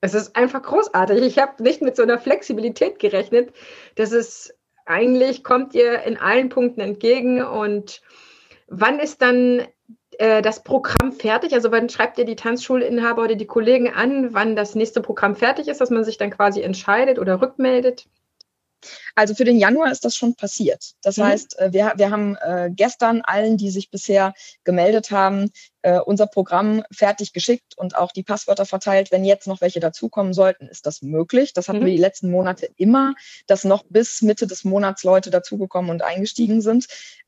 Es 0.00 0.12
ist 0.12 0.36
einfach 0.36 0.62
großartig. 0.62 1.22
Ich 1.22 1.38
habe 1.38 1.62
nicht 1.62 1.80
mit 1.80 1.96
so 1.96 2.02
einer 2.02 2.18
Flexibilität 2.18 2.98
gerechnet, 2.98 3.54
dass 3.94 4.12
es 4.12 4.54
eigentlich 4.86 5.44
kommt 5.44 5.74
ihr 5.74 6.02
in 6.02 6.16
allen 6.16 6.48
Punkten 6.48 6.80
entgegen. 6.80 7.42
Und 7.42 8.02
wann 8.68 8.98
ist 8.98 9.22
dann 9.22 9.66
äh, 10.18 10.42
das 10.42 10.62
Programm 10.62 11.12
fertig? 11.12 11.54
Also 11.54 11.70
wann 11.70 11.88
schreibt 11.88 12.18
ihr 12.18 12.24
die 12.24 12.36
Tanzschulinhaber 12.36 13.22
oder 13.24 13.34
die 13.34 13.46
Kollegen 13.46 13.92
an, 13.92 14.34
wann 14.34 14.56
das 14.56 14.74
nächste 14.74 15.00
Programm 15.00 15.36
fertig 15.36 15.68
ist, 15.68 15.80
dass 15.80 15.90
man 15.90 16.04
sich 16.04 16.18
dann 16.18 16.30
quasi 16.30 16.60
entscheidet 16.62 17.18
oder 17.18 17.40
rückmeldet? 17.40 18.06
Also 19.14 19.34
für 19.34 19.44
den 19.44 19.58
Januar 19.58 19.90
ist 19.90 20.04
das 20.04 20.14
schon 20.14 20.34
passiert. 20.34 20.92
Das 21.02 21.16
mhm. 21.16 21.24
heißt, 21.24 21.58
äh, 21.58 21.72
wir, 21.72 21.92
wir 21.96 22.10
haben 22.10 22.36
äh, 22.36 22.70
gestern 22.70 23.22
allen, 23.22 23.56
die 23.56 23.70
sich 23.70 23.90
bisher 23.90 24.34
gemeldet 24.64 25.10
haben, 25.10 25.50
äh, 25.84 26.00
unser 26.00 26.26
Programm 26.26 26.82
fertig 26.90 27.34
geschickt 27.34 27.76
und 27.76 27.94
auch 27.94 28.10
die 28.10 28.22
Passwörter 28.22 28.64
verteilt. 28.64 29.12
Wenn 29.12 29.22
jetzt 29.22 29.46
noch 29.46 29.60
welche 29.60 29.80
dazukommen 29.80 30.32
sollten, 30.32 30.66
ist 30.66 30.86
das 30.86 31.02
möglich. 31.02 31.52
Das 31.52 31.68
hatten 31.68 31.80
mhm. 31.80 31.86
wir 31.86 31.92
die 31.92 32.00
letzten 32.00 32.30
Monate 32.30 32.70
immer, 32.76 33.14
dass 33.46 33.64
noch 33.64 33.84
bis 33.90 34.22
Mitte 34.22 34.46
des 34.46 34.64
Monats 34.64 35.04
Leute 35.04 35.28
dazugekommen 35.28 35.90
und 35.90 36.00
eingestiegen 36.00 36.62
sind. 36.62 36.86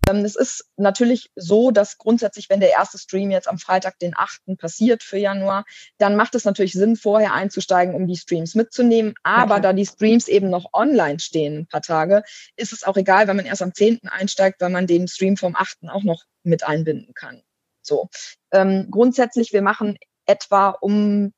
Ähm, 0.09 0.25
es 0.25 0.37
ist 0.37 0.65
natürlich 0.79 1.31
so, 1.37 1.71
dass 1.71 1.99
grundsätzlich, 1.99 2.49
wenn 2.49 2.61
der 2.61 2.71
erste 2.71 2.97
Stream 2.97 3.31
jetzt 3.31 3.47
am 3.47 3.59
Freitag, 3.59 3.99
den 3.99 4.17
8. 4.17 4.57
passiert 4.57 5.03
für 5.03 5.19
Januar, 5.19 5.67
dann 5.99 6.17
macht 6.17 6.35
es 6.35 6.47
natürlich 6.47 6.73
Sinn, 6.73 6.97
vorher 6.97 7.35
einzusteigen, 7.35 7.95
um 7.95 8.07
die 8.07 8.17
Streams 8.17 8.55
mitzunehmen. 8.55 9.13
Aber 9.23 9.57
okay. 9.57 9.63
da 9.65 9.73
die 9.75 9.85
Streams 9.85 10.29
eben 10.29 10.49
noch 10.49 10.73
online 10.73 11.21
stehen, 11.21 11.59
ein 11.59 11.67
paar 11.67 11.83
Tage, 11.83 12.23
ist 12.57 12.73
es 12.73 12.85
auch 12.85 12.97
egal, 12.97 13.29
wenn 13.29 13.37
man 13.37 13.45
erst 13.45 13.61
am 13.61 13.75
10. 13.75 14.09
einsteigt, 14.09 14.63
weil 14.63 14.71
man 14.71 14.87
den 14.87 15.09
Stream 15.09 15.37
vom 15.37 15.55
8. 15.55 15.89
auch 15.89 16.05
noch 16.05 16.25
mit 16.43 16.65
einbinden 16.65 17.13
kann. 17.13 17.43
So. 17.87 18.09
Ähm, 18.53 18.89
grundsätzlich, 18.91 19.53
wir 19.53 19.63
machen 19.63 19.97
etwa 20.27 20.71
um 20.71 21.33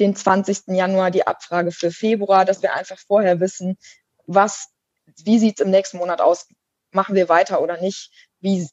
den 0.00 0.14
20. 0.14 0.68
Januar 0.68 1.10
die 1.10 1.26
Abfrage 1.26 1.70
für 1.70 1.90
Februar, 1.90 2.44
dass 2.44 2.62
wir 2.62 2.74
einfach 2.74 2.98
vorher 2.98 3.40
wissen, 3.40 3.78
was, 4.26 4.68
wie 5.24 5.38
sieht 5.38 5.60
es 5.60 5.64
im 5.64 5.70
nächsten 5.70 5.98
Monat 5.98 6.20
aus? 6.20 6.48
Machen 6.92 7.14
wir 7.14 7.28
weiter 7.28 7.60
oder 7.60 7.80
nicht? 7.80 8.10
Wie 8.40 8.68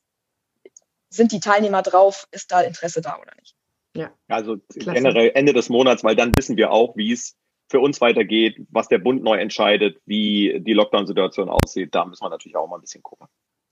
sind 1.09 1.31
die 1.31 1.39
Teilnehmer 1.39 1.81
drauf? 1.81 2.27
Ist 2.31 2.51
da 2.51 2.61
Interesse 2.61 3.01
da 3.01 3.17
oder 3.19 3.33
nicht? 3.39 3.55
Ja. 3.95 4.11
Also 4.27 4.57
Klasse. 4.57 4.93
generell 4.93 5.31
Ende 5.35 5.53
des 5.53 5.69
Monats, 5.69 6.03
weil 6.03 6.15
dann 6.15 6.35
wissen 6.35 6.57
wir 6.57 6.71
auch, 6.71 6.95
wie 6.95 7.11
es 7.11 7.35
für 7.69 7.79
uns 7.79 8.01
weitergeht, 8.01 8.57
was 8.69 8.87
der 8.87 8.99
Bund 8.99 9.23
neu 9.23 9.37
entscheidet, 9.37 10.01
wie 10.05 10.59
die 10.59 10.73
Lockdown-Situation 10.73 11.49
aussieht. 11.49 11.93
Da 11.95 12.05
müssen 12.05 12.23
wir 12.23 12.29
natürlich 12.29 12.55
auch 12.55 12.67
mal 12.67 12.77
ein 12.77 12.81
bisschen 12.81 13.03
gucken. 13.03 13.27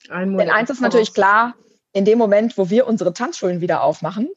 Denn 0.08 0.50
eins 0.50 0.70
ist 0.70 0.82
natürlich 0.82 1.14
klar, 1.14 1.56
in 1.94 2.06
dem 2.06 2.18
Moment, 2.18 2.58
wo 2.58 2.70
wir 2.70 2.88
unsere 2.88 3.14
Tanzschulen 3.14 3.62
wieder 3.62 3.84
aufmachen, 3.84 4.30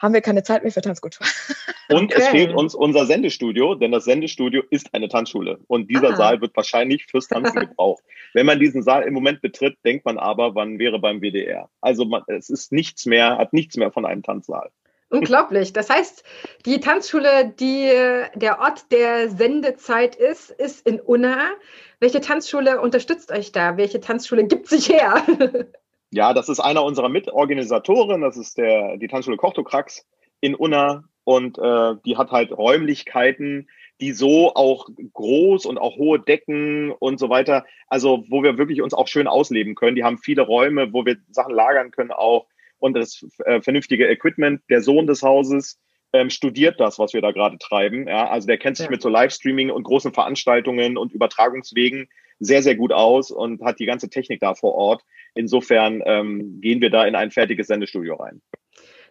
haben 0.00 0.14
wir 0.14 0.22
keine 0.22 0.42
Zeit 0.42 0.62
mehr 0.62 0.72
für 0.72 0.80
Tanzkultur. 0.80 1.26
Und 1.90 2.12
okay. 2.12 2.14
es 2.16 2.28
fehlt 2.28 2.54
uns 2.54 2.74
unser 2.74 3.04
Sendestudio, 3.04 3.74
denn 3.74 3.92
das 3.92 4.04
Sendestudio 4.04 4.62
ist 4.70 4.94
eine 4.94 5.08
Tanzschule. 5.08 5.58
Und 5.66 5.90
dieser 5.90 6.10
ah. 6.10 6.16
Saal 6.16 6.40
wird 6.40 6.56
wahrscheinlich 6.56 7.06
fürs 7.06 7.26
Tanzen 7.26 7.60
gebraucht. 7.68 8.02
Wenn 8.32 8.46
man 8.46 8.60
diesen 8.60 8.82
Saal 8.82 9.02
im 9.02 9.12
Moment 9.12 9.42
betritt, 9.42 9.76
denkt 9.84 10.04
man 10.04 10.16
aber, 10.16 10.54
wann 10.54 10.78
wäre 10.78 11.00
beim 11.00 11.20
WDR. 11.20 11.68
Also 11.80 12.04
man, 12.04 12.22
es 12.28 12.48
ist 12.48 12.72
nichts 12.72 13.06
mehr, 13.06 13.38
hat 13.38 13.52
nichts 13.52 13.76
mehr 13.76 13.90
von 13.90 14.06
einem 14.06 14.22
Tanzsaal. 14.22 14.70
Unglaublich. 15.10 15.72
Das 15.72 15.90
heißt, 15.90 16.22
die 16.64 16.78
Tanzschule, 16.78 17.52
die 17.58 17.90
der 18.36 18.60
Ort 18.60 18.92
der 18.92 19.28
Sendezeit 19.28 20.14
ist, 20.14 20.50
ist 20.50 20.86
in 20.86 21.00
Unna. 21.00 21.50
Welche 21.98 22.20
Tanzschule 22.20 22.80
unterstützt 22.80 23.32
euch 23.32 23.50
da? 23.50 23.76
Welche 23.76 24.00
Tanzschule 24.00 24.46
gibt 24.46 24.68
sich 24.68 24.88
her? 24.88 25.24
Ja, 26.12 26.34
das 26.34 26.48
ist 26.48 26.60
einer 26.60 26.84
unserer 26.84 27.08
Mitorganisatoren. 27.08 28.20
Das 28.20 28.36
ist 28.36 28.58
der, 28.58 28.96
die 28.96 29.08
Tanzschule 29.08 29.36
Kochtokrax 29.36 30.06
in 30.40 30.54
Unna. 30.54 31.04
Und 31.24 31.58
äh, 31.58 31.94
die 32.04 32.16
hat 32.16 32.32
halt 32.32 32.50
Räumlichkeiten, 32.50 33.68
die 34.00 34.12
so 34.12 34.54
auch 34.54 34.88
groß 35.12 35.66
und 35.66 35.78
auch 35.78 35.96
hohe 35.96 36.18
Decken 36.18 36.90
und 36.90 37.18
so 37.18 37.28
weiter, 37.28 37.66
also 37.86 38.24
wo 38.28 38.42
wir 38.42 38.58
wirklich 38.58 38.82
uns 38.82 38.94
auch 38.94 39.06
schön 39.06 39.28
ausleben 39.28 39.74
können. 39.74 39.94
Die 39.94 40.04
haben 40.04 40.18
viele 40.18 40.42
Räume, 40.42 40.92
wo 40.92 41.04
wir 41.04 41.18
Sachen 41.30 41.54
lagern 41.54 41.90
können 41.90 42.10
auch 42.10 42.46
und 42.78 42.94
das 42.96 43.24
äh, 43.44 43.60
vernünftige 43.60 44.08
Equipment. 44.08 44.62
Der 44.70 44.80
Sohn 44.80 45.06
des 45.06 45.22
Hauses 45.22 45.78
ähm, 46.12 46.30
studiert 46.30 46.80
das, 46.80 46.98
was 46.98 47.12
wir 47.12 47.20
da 47.20 47.30
gerade 47.30 47.58
treiben. 47.58 48.08
Ja, 48.08 48.28
also 48.28 48.46
der 48.46 48.58
kennt 48.58 48.78
sich 48.78 48.86
ja. 48.86 48.90
mit 48.90 49.02
so 49.02 49.10
Livestreaming 49.10 49.70
und 49.70 49.84
großen 49.84 50.12
Veranstaltungen 50.12 50.96
und 50.96 51.12
Übertragungswegen 51.12 52.08
sehr, 52.40 52.62
sehr 52.62 52.74
gut 52.74 52.92
aus 52.92 53.30
und 53.30 53.62
hat 53.62 53.78
die 53.78 53.86
ganze 53.86 54.08
Technik 54.08 54.40
da 54.40 54.54
vor 54.54 54.74
Ort. 54.74 55.04
Insofern 55.34 56.02
ähm, 56.04 56.60
gehen 56.60 56.80
wir 56.80 56.90
da 56.90 57.04
in 57.04 57.14
ein 57.14 57.30
fertiges 57.30 57.68
Sendestudio 57.68 58.16
rein. 58.16 58.42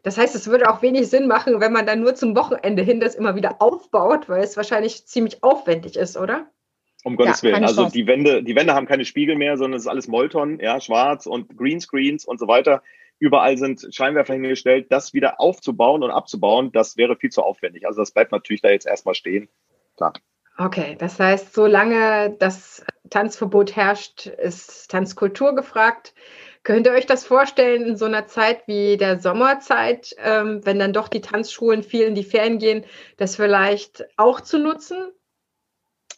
Das 0.04 0.18
heißt, 0.18 0.36
es 0.36 0.48
würde 0.48 0.70
auch 0.70 0.82
wenig 0.82 1.08
Sinn 1.08 1.28
machen, 1.28 1.60
wenn 1.60 1.74
man 1.74 1.86
dann 1.86 2.02
nur 2.02 2.16
zum 2.16 2.36
Wochenende 2.36 2.84
hin 2.84 3.00
das 3.00 3.16
immer 3.16 3.36
wieder 3.36 3.62
aufbaut, 3.62 4.30
weil 4.30 4.44
es 4.44 4.58
wahrscheinlich 4.58 5.06
ziemlich 5.06 5.44
aufwendig 5.44 5.96
ist, 5.96 6.18
oder? 6.18 6.50
Um 7.04 7.16
Gottes 7.16 7.42
ja, 7.42 7.50
Willen. 7.50 7.64
Also 7.64 7.90
die 7.90 8.08
Wände, 8.08 8.44
die 8.44 8.56
Wände 8.56 8.74
haben 8.74 8.88
keine 8.88 9.06
Spiegel 9.06 9.36
mehr, 9.36 9.58
sondern 9.58 9.78
es 9.78 9.84
ist 9.84 9.90
alles 9.90 10.08
Molton, 10.08 10.60
ja, 10.60 10.82
schwarz 10.82 11.26
und 11.26 11.56
Greenscreens 11.58 12.26
und 12.26 12.40
so 12.40 12.48
weiter. 12.48 12.82
Überall 13.20 13.58
sind 13.58 13.88
Scheinwerfer 13.92 14.34
hingestellt. 14.34 14.88
Das 14.90 15.14
wieder 15.14 15.40
aufzubauen 15.42 16.04
und 16.04 16.12
abzubauen, 16.12 16.72
das 16.72 16.98
wäre 16.98 17.18
viel 17.18 17.30
zu 17.30 17.42
aufwendig. 17.42 17.86
Also 17.86 18.02
das 18.02 18.12
bleibt 18.12 18.32
natürlich 18.32 18.62
da 18.62 18.70
jetzt 18.70 18.88
erstmal 18.88 19.16
stehen. 19.16 19.50
Klar. 19.98 20.14
Okay, 20.62 20.98
das 21.00 21.18
heißt, 21.20 21.54
solange 21.54 22.36
das 22.38 22.84
Tanzverbot 23.10 23.78
herrscht, 23.78 24.26
ist 24.28 24.92
Tanzkultur 24.92 25.56
gefragt. 25.56 26.14
Könnt 26.64 26.86
ihr 26.86 26.92
euch 26.92 27.06
das 27.06 27.26
vorstellen 27.26 27.84
in 27.86 27.96
so 27.96 28.04
einer 28.04 28.28
Zeit 28.28 28.68
wie 28.68 28.98
der 28.98 29.20
Sommerzeit, 29.22 30.14
ähm, 30.18 30.60
wenn 30.66 30.78
dann 30.78 30.92
doch 30.92 31.08
die 31.08 31.22
Tanzschulen 31.22 31.82
viel 31.82 32.06
in 32.06 32.14
die 32.16 32.26
Ferien 32.26 32.60
gehen, 32.60 32.86
das 33.16 33.38
vielleicht 33.38 34.06
auch 34.18 34.42
zu 34.42 34.60
nutzen? 34.60 35.14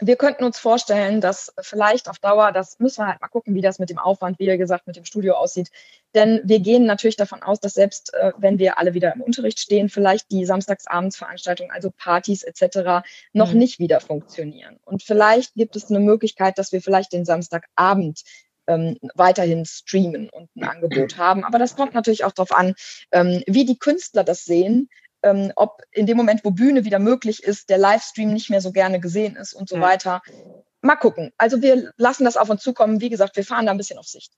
Wir 0.02 0.16
könnten 0.16 0.44
uns 0.44 0.58
vorstellen, 0.58 1.22
dass 1.22 1.54
vielleicht 1.62 2.10
auf 2.10 2.18
Dauer, 2.18 2.52
das 2.52 2.80
müssen 2.80 3.04
wir 3.04 3.08
halt 3.08 3.22
mal 3.22 3.28
gucken, 3.28 3.54
wie 3.54 3.62
das 3.62 3.78
mit 3.78 3.92
dem 3.92 4.00
Aufwand, 4.00 4.40
wie 4.40 4.58
gesagt, 4.58 4.88
mit 4.88 4.96
dem 4.96 5.06
Studio 5.06 5.36
aussieht. 5.36 5.70
Denn 6.16 6.42
wir 6.44 6.60
gehen 6.60 6.86
natürlich 6.86 7.16
davon 7.16 7.44
aus, 7.44 7.60
dass 7.60 7.76
selbst 7.76 8.14
äh, 8.16 8.32
wenn 8.38 8.58
wir 8.58 8.80
alle 8.80 8.96
wieder 8.96 9.14
im 9.14 9.22
Unterricht 9.22 9.60
stehen, 9.60 9.90
vielleicht 9.90 10.32
die 10.32 10.46
Samstagsabendsveranstaltungen, 10.46 11.72
also 11.72 11.92
Partys 11.92 12.44
etc., 12.44 13.06
noch 13.32 13.54
mhm. 13.54 13.60
nicht 13.60 13.80
wieder 13.80 14.02
funktionieren. 14.02 14.80
Und 14.84 15.04
vielleicht 15.04 15.54
gibt 15.54 15.76
es 15.76 15.90
eine 15.90 16.00
Möglichkeit, 16.00 16.58
dass 16.58 16.72
wir 16.72 16.82
vielleicht 16.82 17.14
den 17.14 17.24
Samstagabend 17.24 18.24
ähm, 18.68 18.98
weiterhin 19.14 19.66
streamen 19.66 20.30
und 20.30 20.50
ein 20.56 20.64
Angebot 20.64 21.18
haben. 21.18 21.44
Aber 21.44 21.60
das 21.60 21.76
kommt 21.76 21.94
natürlich 21.94 22.24
auch 22.24 22.32
darauf 22.32 22.52
an, 22.52 22.74
ähm, 23.12 23.44
wie 23.46 23.66
die 23.66 23.78
Künstler 23.78 24.24
das 24.24 24.46
sehen 24.46 24.90
ähm, 25.24 25.52
ob 25.56 25.82
in 25.92 26.06
dem 26.06 26.18
Moment, 26.18 26.44
wo 26.44 26.52
Bühne 26.52 26.86
wieder 26.86 27.00
möglich 27.00 27.44
ist, 27.44 27.70
der 27.70 27.78
Livestream 27.78 28.32
nicht 28.34 28.50
mehr 28.50 28.62
so 28.62 28.72
gerne 28.72 29.00
gesehen 29.00 29.36
ist 29.36 29.54
und 29.54 29.70
so 29.70 29.76
ja. 29.76 29.82
weiter. 29.82 30.22
Mal 30.82 30.96
gucken. 30.96 31.32
Also 31.38 31.62
wir 31.62 31.92
lassen 31.98 32.26
das 32.26 32.38
auf 32.38 32.50
uns 32.50 32.64
zukommen. 32.64 33.02
Wie 33.02 33.10
gesagt, 33.10 33.36
wir 33.36 33.46
fahren 33.46 33.66
da 33.66 33.72
ein 33.72 33.78
bisschen 33.78 34.00
auf 34.00 34.08
Sicht. 34.08 34.34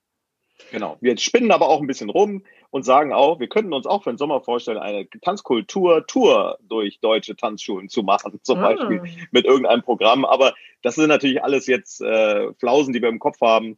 Genau. 0.71 0.97
Wir 1.01 1.17
spinnen 1.17 1.51
aber 1.51 1.67
auch 1.67 1.81
ein 1.81 1.87
bisschen 1.87 2.09
rum 2.09 2.43
und 2.69 2.83
sagen 2.83 3.13
auch, 3.13 3.39
wir 3.39 3.47
könnten 3.47 3.73
uns 3.73 3.85
auch 3.85 4.03
für 4.03 4.11
den 4.11 4.17
Sommer 4.17 4.41
vorstellen, 4.41 4.77
eine 4.77 5.07
Tanzkultur-Tour 5.09 6.57
durch 6.61 6.99
deutsche 6.99 7.35
Tanzschulen 7.35 7.89
zu 7.89 8.03
machen, 8.03 8.39
zum 8.43 8.59
ah. 8.59 8.69
Beispiel 8.69 9.01
mit 9.31 9.45
irgendeinem 9.45 9.83
Programm. 9.83 10.25
Aber 10.25 10.53
das 10.81 10.95
sind 10.95 11.09
natürlich 11.09 11.43
alles 11.43 11.67
jetzt 11.67 12.01
äh, 12.01 12.53
Flausen, 12.55 12.93
die 12.93 13.01
wir 13.01 13.09
im 13.09 13.19
Kopf 13.19 13.41
haben 13.41 13.77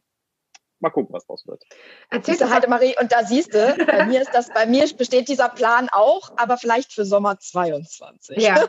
mal 0.86 0.90
gucken, 0.90 1.12
was 1.12 1.26
draus 1.26 1.46
wird. 1.46 1.64
Erzählst 2.10 2.40
du 2.40 2.50
halt, 2.50 2.68
Marie, 2.68 2.94
und 3.00 3.12
da 3.12 3.24
siehst 3.24 3.54
du, 3.54 3.76
bei 3.86 4.06
mir 4.06 4.22
ist 4.22 4.32
das, 4.32 4.48
bei 4.48 4.66
mir 4.66 4.86
besteht 4.96 5.28
dieser 5.28 5.48
Plan 5.48 5.88
auch, 5.90 6.32
aber 6.36 6.56
vielleicht 6.56 6.92
für 6.92 7.04
Sommer 7.04 7.38
22. 7.38 8.36
Ja. 8.38 8.66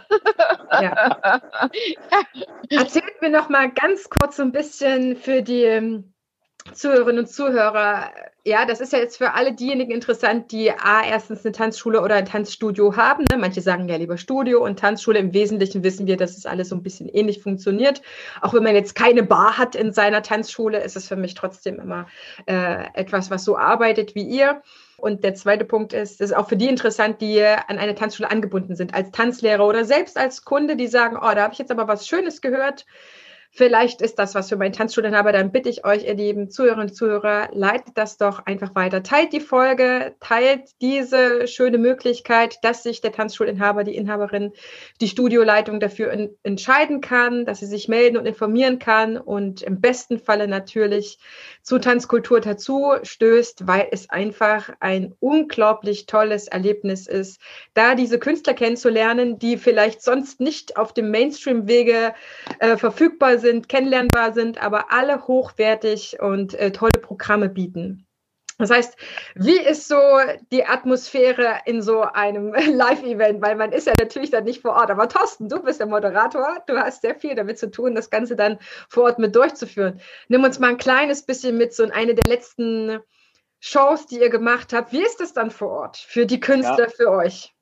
ja. 0.71 1.41
Erzählt 2.69 3.21
mir 3.21 3.29
noch 3.29 3.49
mal 3.49 3.71
ganz 3.71 4.09
kurz 4.09 4.37
so 4.37 4.43
ein 4.43 4.51
bisschen 4.51 5.15
für 5.15 5.41
die 5.41 5.63
ähm, 5.63 6.13
Zuhörerinnen 6.73 7.25
und 7.25 7.27
Zuhörer, 7.27 8.11
ja, 8.47 8.65
das 8.65 8.79
ist 8.79 8.93
ja 8.93 8.99
jetzt 8.99 9.17
für 9.17 9.33
alle 9.33 9.51
diejenigen 9.51 9.91
interessant, 9.91 10.53
die 10.53 10.71
A, 10.71 11.03
erstens 11.05 11.43
eine 11.43 11.51
Tanzschule 11.51 12.01
oder 12.01 12.15
ein 12.15 12.25
Tanzstudio 12.25 12.95
haben. 12.95 13.25
Ne? 13.29 13.37
Manche 13.37 13.59
sagen 13.59 13.89
ja 13.89 13.97
lieber 13.97 14.17
Studio 14.17 14.63
und 14.63 14.79
Tanzschule. 14.79 15.19
Im 15.19 15.33
Wesentlichen 15.33 15.83
wissen 15.83 16.07
wir, 16.07 16.15
dass 16.15 16.37
es 16.37 16.45
alles 16.45 16.69
so 16.69 16.75
ein 16.75 16.81
bisschen 16.81 17.09
ähnlich 17.09 17.41
funktioniert. 17.41 18.01
Auch 18.41 18.53
wenn 18.53 18.63
man 18.63 18.73
jetzt 18.73 18.95
keine 18.95 19.23
Bar 19.23 19.57
hat 19.57 19.75
in 19.75 19.91
seiner 19.91 20.21
Tanzschule, 20.21 20.81
ist 20.81 20.95
es 20.95 21.09
für 21.09 21.17
mich 21.17 21.33
trotzdem 21.33 21.77
immer 21.77 22.07
äh, 22.45 22.85
etwas, 22.93 23.29
was 23.29 23.43
so 23.43 23.57
arbeitet 23.57 24.15
wie 24.15 24.23
ihr. 24.23 24.61
Und 24.95 25.25
der 25.25 25.33
zweite 25.35 25.65
Punkt 25.65 25.91
ist, 25.91 26.21
das 26.21 26.29
ist 26.29 26.35
auch 26.35 26.47
für 26.47 26.55
die 26.55 26.69
interessant, 26.69 27.19
die 27.19 27.43
an 27.43 27.77
eine 27.77 27.95
Tanzschule 27.95 28.31
angebunden 28.31 28.77
sind, 28.77 28.93
als 28.93 29.11
Tanzlehrer 29.11 29.67
oder 29.67 29.83
selbst 29.83 30.17
als 30.17 30.45
Kunde, 30.45 30.77
die 30.77 30.87
sagen, 30.87 31.17
oh, 31.17 31.35
da 31.35 31.43
habe 31.43 31.51
ich 31.51 31.59
jetzt 31.59 31.71
aber 31.71 31.89
was 31.89 32.07
Schönes 32.07 32.39
gehört 32.39 32.85
Vielleicht 33.57 34.03
ist 34.03 34.19
das 34.19 34.35
was 34.35 34.49
für 34.49 34.55
meinen 34.55 34.73
Tanzstudienhaber. 34.73 35.31
Dann 35.31 35.51
bitte 35.51 35.67
ich 35.67 35.83
euch, 35.83 36.05
ihr 36.05 36.13
lieben 36.13 36.51
Zuhörerinnen 36.51 36.89
und 36.89 36.93
Zuhörer, 36.93 37.49
leitet 37.53 37.97
das 37.97 38.17
doch 38.17 38.45
einfach 38.45 38.75
weiter. 38.75 39.01
Teilt 39.01 39.33
die 39.33 39.39
Folge, 39.39 40.13
teilt 40.19 40.69
diese 40.79 41.47
schöne 41.47 41.79
Möglichkeit, 41.79 42.59
dass 42.61 42.83
sich 42.83 43.01
der 43.01 43.13
Tanzschulinhaber, 43.13 43.83
die 43.83 43.95
Inhaberin, 43.95 44.53
die 45.01 45.07
Studioleitung 45.07 45.79
dafür 45.79 46.11
in, 46.11 46.29
entscheiden 46.43 47.01
kann, 47.01 47.45
dass 47.45 47.59
sie 47.59 47.65
sich 47.65 47.87
melden 47.87 48.17
und 48.17 48.27
informieren 48.27 48.77
kann 48.77 49.17
und 49.17 49.63
im 49.63 49.81
besten 49.81 50.19
Falle 50.19 50.47
natürlich 50.47 51.17
zu 51.63 51.79
Tanzkultur 51.79 52.41
dazu 52.41 52.93
stößt, 53.01 53.65
weil 53.65 53.87
es 53.89 54.07
einfach 54.11 54.69
ein 54.81 55.15
unglaublich 55.19 56.05
tolles 56.05 56.47
Erlebnis 56.47 57.07
ist, 57.07 57.41
da 57.73 57.95
diese 57.95 58.19
Künstler 58.19 58.53
kennenzulernen, 58.53 59.39
die 59.39 59.57
vielleicht 59.57 60.03
sonst 60.03 60.39
nicht 60.41 60.77
auf 60.77 60.93
dem 60.93 61.09
Mainstream-Wege 61.09 62.13
äh, 62.59 62.77
verfügbar 62.77 63.39
sind, 63.39 63.46
kennenlernbar 63.67 64.33
sind, 64.33 64.61
aber 64.61 64.91
alle 64.91 65.27
hochwertig 65.27 66.19
und 66.19 66.53
äh, 66.53 66.71
tolle 66.71 66.99
Programme 67.01 67.49
bieten. 67.49 68.07
Das 68.59 68.71
heißt, 68.71 68.97
wie 69.35 69.59
ist 69.59 69.87
so 69.87 69.99
die 70.51 70.65
Atmosphäre 70.65 71.59
in 71.65 71.83
so 71.83 72.01
einem 72.01 72.53
Live-Event? 72.73 73.41
Weil 73.41 73.55
man 73.55 73.71
ist 73.71 73.85
ja 73.85 73.93
natürlich 73.99 74.31
dann 74.31 74.45
nicht 74.45 74.61
vor 74.61 74.71
Ort. 74.71 74.89
Aber 74.89 75.07
Thorsten, 75.07 75.47
du 75.47 75.61
bist 75.61 75.79
der 75.79 75.87
Moderator. 75.87 76.63
Du 76.65 76.75
hast 76.75 77.01
sehr 77.03 77.15
viel 77.15 77.35
damit 77.35 77.59
zu 77.59 77.69
tun, 77.69 77.93
das 77.93 78.09
Ganze 78.09 78.35
dann 78.35 78.57
vor 78.89 79.03
Ort 79.03 79.19
mit 79.19 79.35
durchzuführen. 79.35 80.01
Nimm 80.27 80.43
uns 80.43 80.57
mal 80.57 80.69
ein 80.69 80.77
kleines 80.77 81.23
bisschen 81.23 81.57
mit 81.57 81.73
so 81.73 81.83
in 81.83 81.91
eine 81.91 82.15
der 82.15 82.25
letzten 82.25 82.99
Shows, 83.59 84.07
die 84.07 84.19
ihr 84.19 84.29
gemacht 84.29 84.73
habt. 84.73 84.91
Wie 84.91 85.03
ist 85.03 85.19
das 85.19 85.33
dann 85.33 85.51
vor 85.51 85.69
Ort 85.69 85.97
für 85.97 86.25
die 86.25 86.39
Künstler, 86.39 86.87
ja. 86.87 86.89
für 86.89 87.11
euch? 87.11 87.53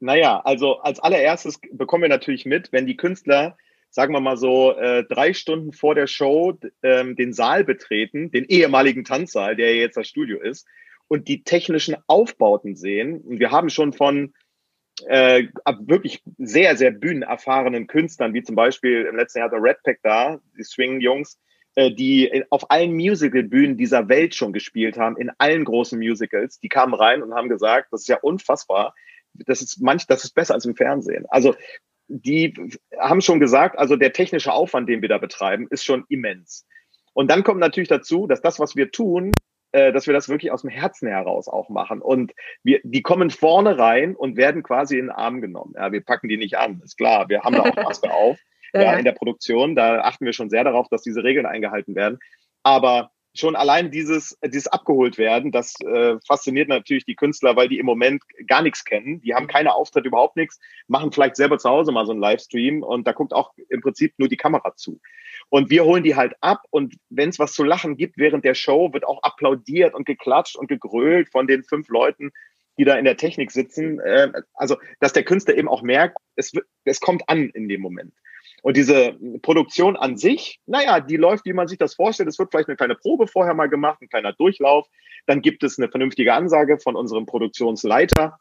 Naja, 0.00 0.40
also 0.44 0.80
als 0.80 1.00
allererstes 1.00 1.60
bekommen 1.70 2.02
wir 2.02 2.08
natürlich 2.08 2.44
mit, 2.44 2.72
wenn 2.72 2.86
die 2.86 2.96
Künstler 2.96 3.56
sagen 3.92 4.14
wir 4.14 4.20
mal 4.20 4.38
so, 4.38 4.72
äh, 4.72 5.04
drei 5.04 5.34
Stunden 5.34 5.72
vor 5.72 5.94
der 5.94 6.06
Show 6.06 6.58
ähm, 6.82 7.14
den 7.14 7.34
Saal 7.34 7.62
betreten, 7.62 8.30
den 8.30 8.46
ehemaligen 8.46 9.04
Tanzsaal, 9.04 9.54
der 9.54 9.76
jetzt 9.76 9.98
das 9.98 10.08
Studio 10.08 10.40
ist, 10.40 10.66
und 11.08 11.28
die 11.28 11.44
technischen 11.44 11.96
Aufbauten 12.06 12.74
sehen. 12.74 13.20
Und 13.20 13.38
wir 13.38 13.50
haben 13.50 13.68
schon 13.68 13.92
von 13.92 14.32
äh, 15.06 15.44
wirklich 15.80 16.22
sehr, 16.38 16.76
sehr 16.76 16.90
bühnenerfahrenen 16.90 17.86
Künstlern, 17.86 18.32
wie 18.32 18.42
zum 18.42 18.56
Beispiel 18.56 19.02
im 19.02 19.16
letzten 19.16 19.40
Jahr 19.40 19.50
der 19.50 19.62
Red 19.62 19.82
Pack 19.84 19.98
da, 20.02 20.40
die 20.56 20.64
Swing-Jungs, 20.64 21.38
äh, 21.74 21.90
die 21.90 22.44
auf 22.48 22.70
allen 22.70 22.94
Musical-Bühnen 22.94 23.76
dieser 23.76 24.08
Welt 24.08 24.34
schon 24.34 24.54
gespielt 24.54 24.96
haben, 24.96 25.18
in 25.18 25.30
allen 25.36 25.66
großen 25.66 25.98
Musicals, 25.98 26.58
die 26.60 26.70
kamen 26.70 26.94
rein 26.94 27.22
und 27.22 27.34
haben 27.34 27.50
gesagt, 27.50 27.88
das 27.92 28.02
ist 28.02 28.08
ja 28.08 28.18
unfassbar, 28.22 28.94
das 29.34 29.60
ist 29.60 29.82
manch, 29.82 30.06
das 30.06 30.24
ist 30.24 30.34
besser 30.34 30.54
als 30.54 30.64
im 30.64 30.76
Fernsehen. 30.76 31.26
Also 31.28 31.54
die 32.12 32.54
haben 32.98 33.20
schon 33.20 33.40
gesagt, 33.40 33.78
also 33.78 33.96
der 33.96 34.12
technische 34.12 34.52
Aufwand, 34.52 34.88
den 34.88 35.00
wir 35.00 35.08
da 35.08 35.18
betreiben, 35.18 35.66
ist 35.70 35.84
schon 35.84 36.04
immens. 36.08 36.66
Und 37.14 37.30
dann 37.30 37.42
kommt 37.42 37.60
natürlich 37.60 37.88
dazu, 37.88 38.26
dass 38.26 38.42
das, 38.42 38.60
was 38.60 38.76
wir 38.76 38.90
tun, 38.90 39.32
äh, 39.72 39.92
dass 39.92 40.06
wir 40.06 40.14
das 40.14 40.28
wirklich 40.28 40.52
aus 40.52 40.62
dem 40.62 40.70
Herzen 40.70 41.08
heraus 41.08 41.48
auch 41.48 41.70
machen. 41.70 42.02
Und 42.02 42.32
wir, 42.62 42.80
die 42.84 43.02
kommen 43.02 43.30
vorne 43.30 43.78
rein 43.78 44.14
und 44.14 44.36
werden 44.36 44.62
quasi 44.62 44.98
in 44.98 45.06
den 45.06 45.10
Arm 45.10 45.40
genommen. 45.40 45.72
Ja, 45.76 45.90
wir 45.92 46.04
packen 46.04 46.28
die 46.28 46.36
nicht 46.36 46.58
an, 46.58 46.80
ist 46.84 46.98
klar. 46.98 47.28
Wir 47.30 47.42
haben 47.42 47.54
da 47.54 47.62
auch 47.62 47.76
Maske 47.76 48.10
auf. 48.12 48.38
ja, 48.74 48.82
ja, 48.82 48.92
in 48.94 49.04
der 49.04 49.12
Produktion, 49.12 49.74
da 49.74 50.00
achten 50.02 50.26
wir 50.26 50.34
schon 50.34 50.50
sehr 50.50 50.64
darauf, 50.64 50.88
dass 50.88 51.02
diese 51.02 51.24
Regeln 51.24 51.46
eingehalten 51.46 51.94
werden. 51.94 52.18
Aber 52.62 53.10
schon 53.34 53.56
allein 53.56 53.90
dieses, 53.90 54.38
dieses 54.44 54.66
abgeholt 54.66 55.16
werden, 55.16 55.52
das 55.52 55.74
äh, 55.80 56.16
fasziniert 56.26 56.68
natürlich 56.68 57.04
die 57.04 57.14
Künstler, 57.14 57.56
weil 57.56 57.68
die 57.68 57.78
im 57.78 57.86
Moment 57.86 58.22
gar 58.46 58.62
nichts 58.62 58.84
kennen. 58.84 59.20
Die 59.22 59.34
haben 59.34 59.46
keine 59.46 59.74
Auftritte, 59.74 60.08
überhaupt 60.08 60.36
nichts, 60.36 60.60
machen 60.86 61.12
vielleicht 61.12 61.36
selber 61.36 61.58
zu 61.58 61.70
Hause 61.70 61.92
mal 61.92 62.04
so 62.04 62.12
einen 62.12 62.20
Livestream 62.20 62.82
und 62.82 63.06
da 63.06 63.12
guckt 63.12 63.32
auch 63.32 63.52
im 63.68 63.80
Prinzip 63.80 64.14
nur 64.18 64.28
die 64.28 64.36
Kamera 64.36 64.74
zu. 64.76 65.00
Und 65.48 65.70
wir 65.70 65.84
holen 65.84 66.02
die 66.02 66.14
halt 66.14 66.34
ab 66.40 66.62
und 66.70 66.94
wenn 67.08 67.30
es 67.30 67.38
was 67.38 67.52
zu 67.52 67.64
lachen 67.64 67.96
gibt 67.96 68.18
während 68.18 68.44
der 68.44 68.54
Show, 68.54 68.92
wird 68.92 69.06
auch 69.06 69.22
applaudiert 69.22 69.94
und 69.94 70.06
geklatscht 70.06 70.56
und 70.56 70.68
gegrölt 70.68 71.30
von 71.30 71.46
den 71.46 71.64
fünf 71.64 71.88
Leuten 71.88 72.32
die 72.78 72.84
da 72.84 72.96
in 72.96 73.04
der 73.04 73.16
Technik 73.16 73.50
sitzen. 73.50 74.00
Äh, 74.00 74.32
also, 74.54 74.76
dass 75.00 75.12
der 75.12 75.24
Künstler 75.24 75.56
eben 75.56 75.68
auch 75.68 75.82
merkt, 75.82 76.16
es, 76.36 76.52
es 76.84 77.00
kommt 77.00 77.28
an 77.28 77.50
in 77.50 77.68
dem 77.68 77.80
Moment. 77.80 78.14
Und 78.62 78.76
diese 78.76 79.16
Produktion 79.42 79.96
an 79.96 80.16
sich, 80.16 80.60
naja, 80.66 81.00
die 81.00 81.16
läuft, 81.16 81.44
wie 81.44 81.52
man 81.52 81.66
sich 81.66 81.78
das 81.78 81.94
vorstellt. 81.94 82.28
Es 82.28 82.38
wird 82.38 82.50
vielleicht 82.50 82.68
eine 82.68 82.76
kleine 82.76 82.94
Probe 82.94 83.26
vorher 83.26 83.54
mal 83.54 83.68
gemacht, 83.68 84.00
ein 84.00 84.08
kleiner 84.08 84.32
Durchlauf. 84.32 84.88
Dann 85.26 85.42
gibt 85.42 85.64
es 85.64 85.78
eine 85.78 85.88
vernünftige 85.88 86.32
Ansage 86.32 86.78
von 86.78 86.94
unserem 86.94 87.26
Produktionsleiter, 87.26 88.38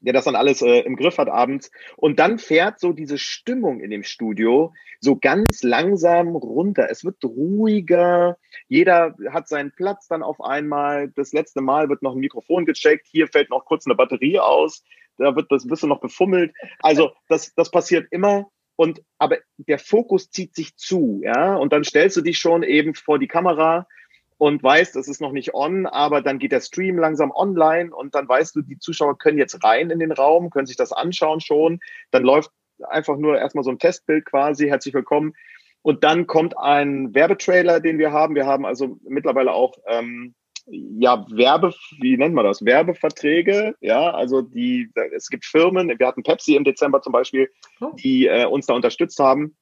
der 0.00 0.12
das 0.12 0.26
dann 0.26 0.36
alles 0.36 0.62
äh, 0.62 0.80
im 0.80 0.94
Griff 0.94 1.18
hat 1.18 1.28
abends. 1.28 1.72
Und 1.96 2.20
dann 2.20 2.38
fährt 2.38 2.78
so 2.78 2.92
diese 2.92 3.18
Stimmung 3.18 3.80
in 3.80 3.90
dem 3.90 4.04
Studio 4.04 4.72
so 5.00 5.16
ganz 5.16 5.64
langsam 5.64 6.36
runter. 6.36 6.88
Es 6.88 7.04
wird 7.04 7.16
ruhiger. 7.24 8.38
Jeder 8.68 9.16
hat 9.30 9.48
seinen 9.48 9.72
Platz 9.72 10.06
dann 10.06 10.22
auf 10.22 10.40
einmal. 10.40 11.10
Das 11.16 11.32
letzte 11.32 11.62
Mal 11.62 11.88
wird 11.88 12.02
noch 12.02 12.14
ein 12.14 12.20
Mikrofon 12.20 12.64
gecheckt. 12.64 13.08
Hier 13.10 13.26
fällt 13.26 13.50
noch 13.50 13.64
kurz 13.64 13.86
eine 13.86 13.96
Batterie 13.96 14.38
aus. 14.38 14.84
Da 15.16 15.34
wird 15.34 15.50
das 15.50 15.66
bisschen 15.66 15.88
noch 15.88 16.00
befummelt. 16.00 16.54
Also 16.78 17.10
das, 17.28 17.52
das 17.56 17.72
passiert 17.72 18.06
immer. 18.12 18.48
Und 18.78 19.02
aber 19.18 19.38
der 19.56 19.80
Fokus 19.80 20.30
zieht 20.30 20.54
sich 20.54 20.76
zu, 20.76 21.20
ja. 21.24 21.56
Und 21.56 21.72
dann 21.72 21.82
stellst 21.82 22.16
du 22.16 22.20
dich 22.20 22.38
schon 22.38 22.62
eben 22.62 22.94
vor 22.94 23.18
die 23.18 23.26
Kamera 23.26 23.88
und 24.36 24.62
weißt, 24.62 24.94
es 24.94 25.08
ist 25.08 25.20
noch 25.20 25.32
nicht 25.32 25.52
on, 25.52 25.86
aber 25.86 26.22
dann 26.22 26.38
geht 26.38 26.52
der 26.52 26.60
Stream 26.60 26.96
langsam 26.96 27.32
online 27.32 27.92
und 27.92 28.14
dann 28.14 28.28
weißt 28.28 28.54
du, 28.54 28.62
die 28.62 28.78
Zuschauer 28.78 29.18
können 29.18 29.36
jetzt 29.36 29.64
rein 29.64 29.90
in 29.90 29.98
den 29.98 30.12
Raum, 30.12 30.50
können 30.50 30.68
sich 30.68 30.76
das 30.76 30.92
anschauen 30.92 31.40
schon. 31.40 31.80
Dann 32.12 32.22
läuft 32.22 32.52
einfach 32.88 33.16
nur 33.16 33.36
erstmal 33.36 33.64
so 33.64 33.70
ein 33.70 33.80
Testbild 33.80 34.26
quasi, 34.26 34.68
herzlich 34.68 34.94
willkommen. 34.94 35.34
Und 35.82 36.04
dann 36.04 36.28
kommt 36.28 36.56
ein 36.56 37.12
Werbetrailer, 37.12 37.80
den 37.80 37.98
wir 37.98 38.12
haben. 38.12 38.36
Wir 38.36 38.46
haben 38.46 38.64
also 38.64 39.00
mittlerweile 39.02 39.54
auch 39.54 39.74
ähm, 39.88 40.36
ja, 40.70 41.24
Werbe, 41.30 41.72
wie 42.00 42.16
nennt 42.16 42.34
man 42.34 42.44
das? 42.44 42.64
Werbeverträge, 42.64 43.74
ja, 43.80 44.10
also 44.10 44.42
die, 44.42 44.90
es 45.14 45.28
gibt 45.28 45.44
Firmen, 45.44 45.92
wir 45.98 46.06
hatten 46.06 46.22
Pepsi 46.22 46.56
im 46.56 46.64
Dezember 46.64 47.00
zum 47.02 47.12
Beispiel, 47.12 47.50
oh. 47.80 47.92
die 47.94 48.26
äh, 48.26 48.44
uns 48.44 48.66
da 48.66 48.74
unterstützt 48.74 49.18
haben. 49.18 49.56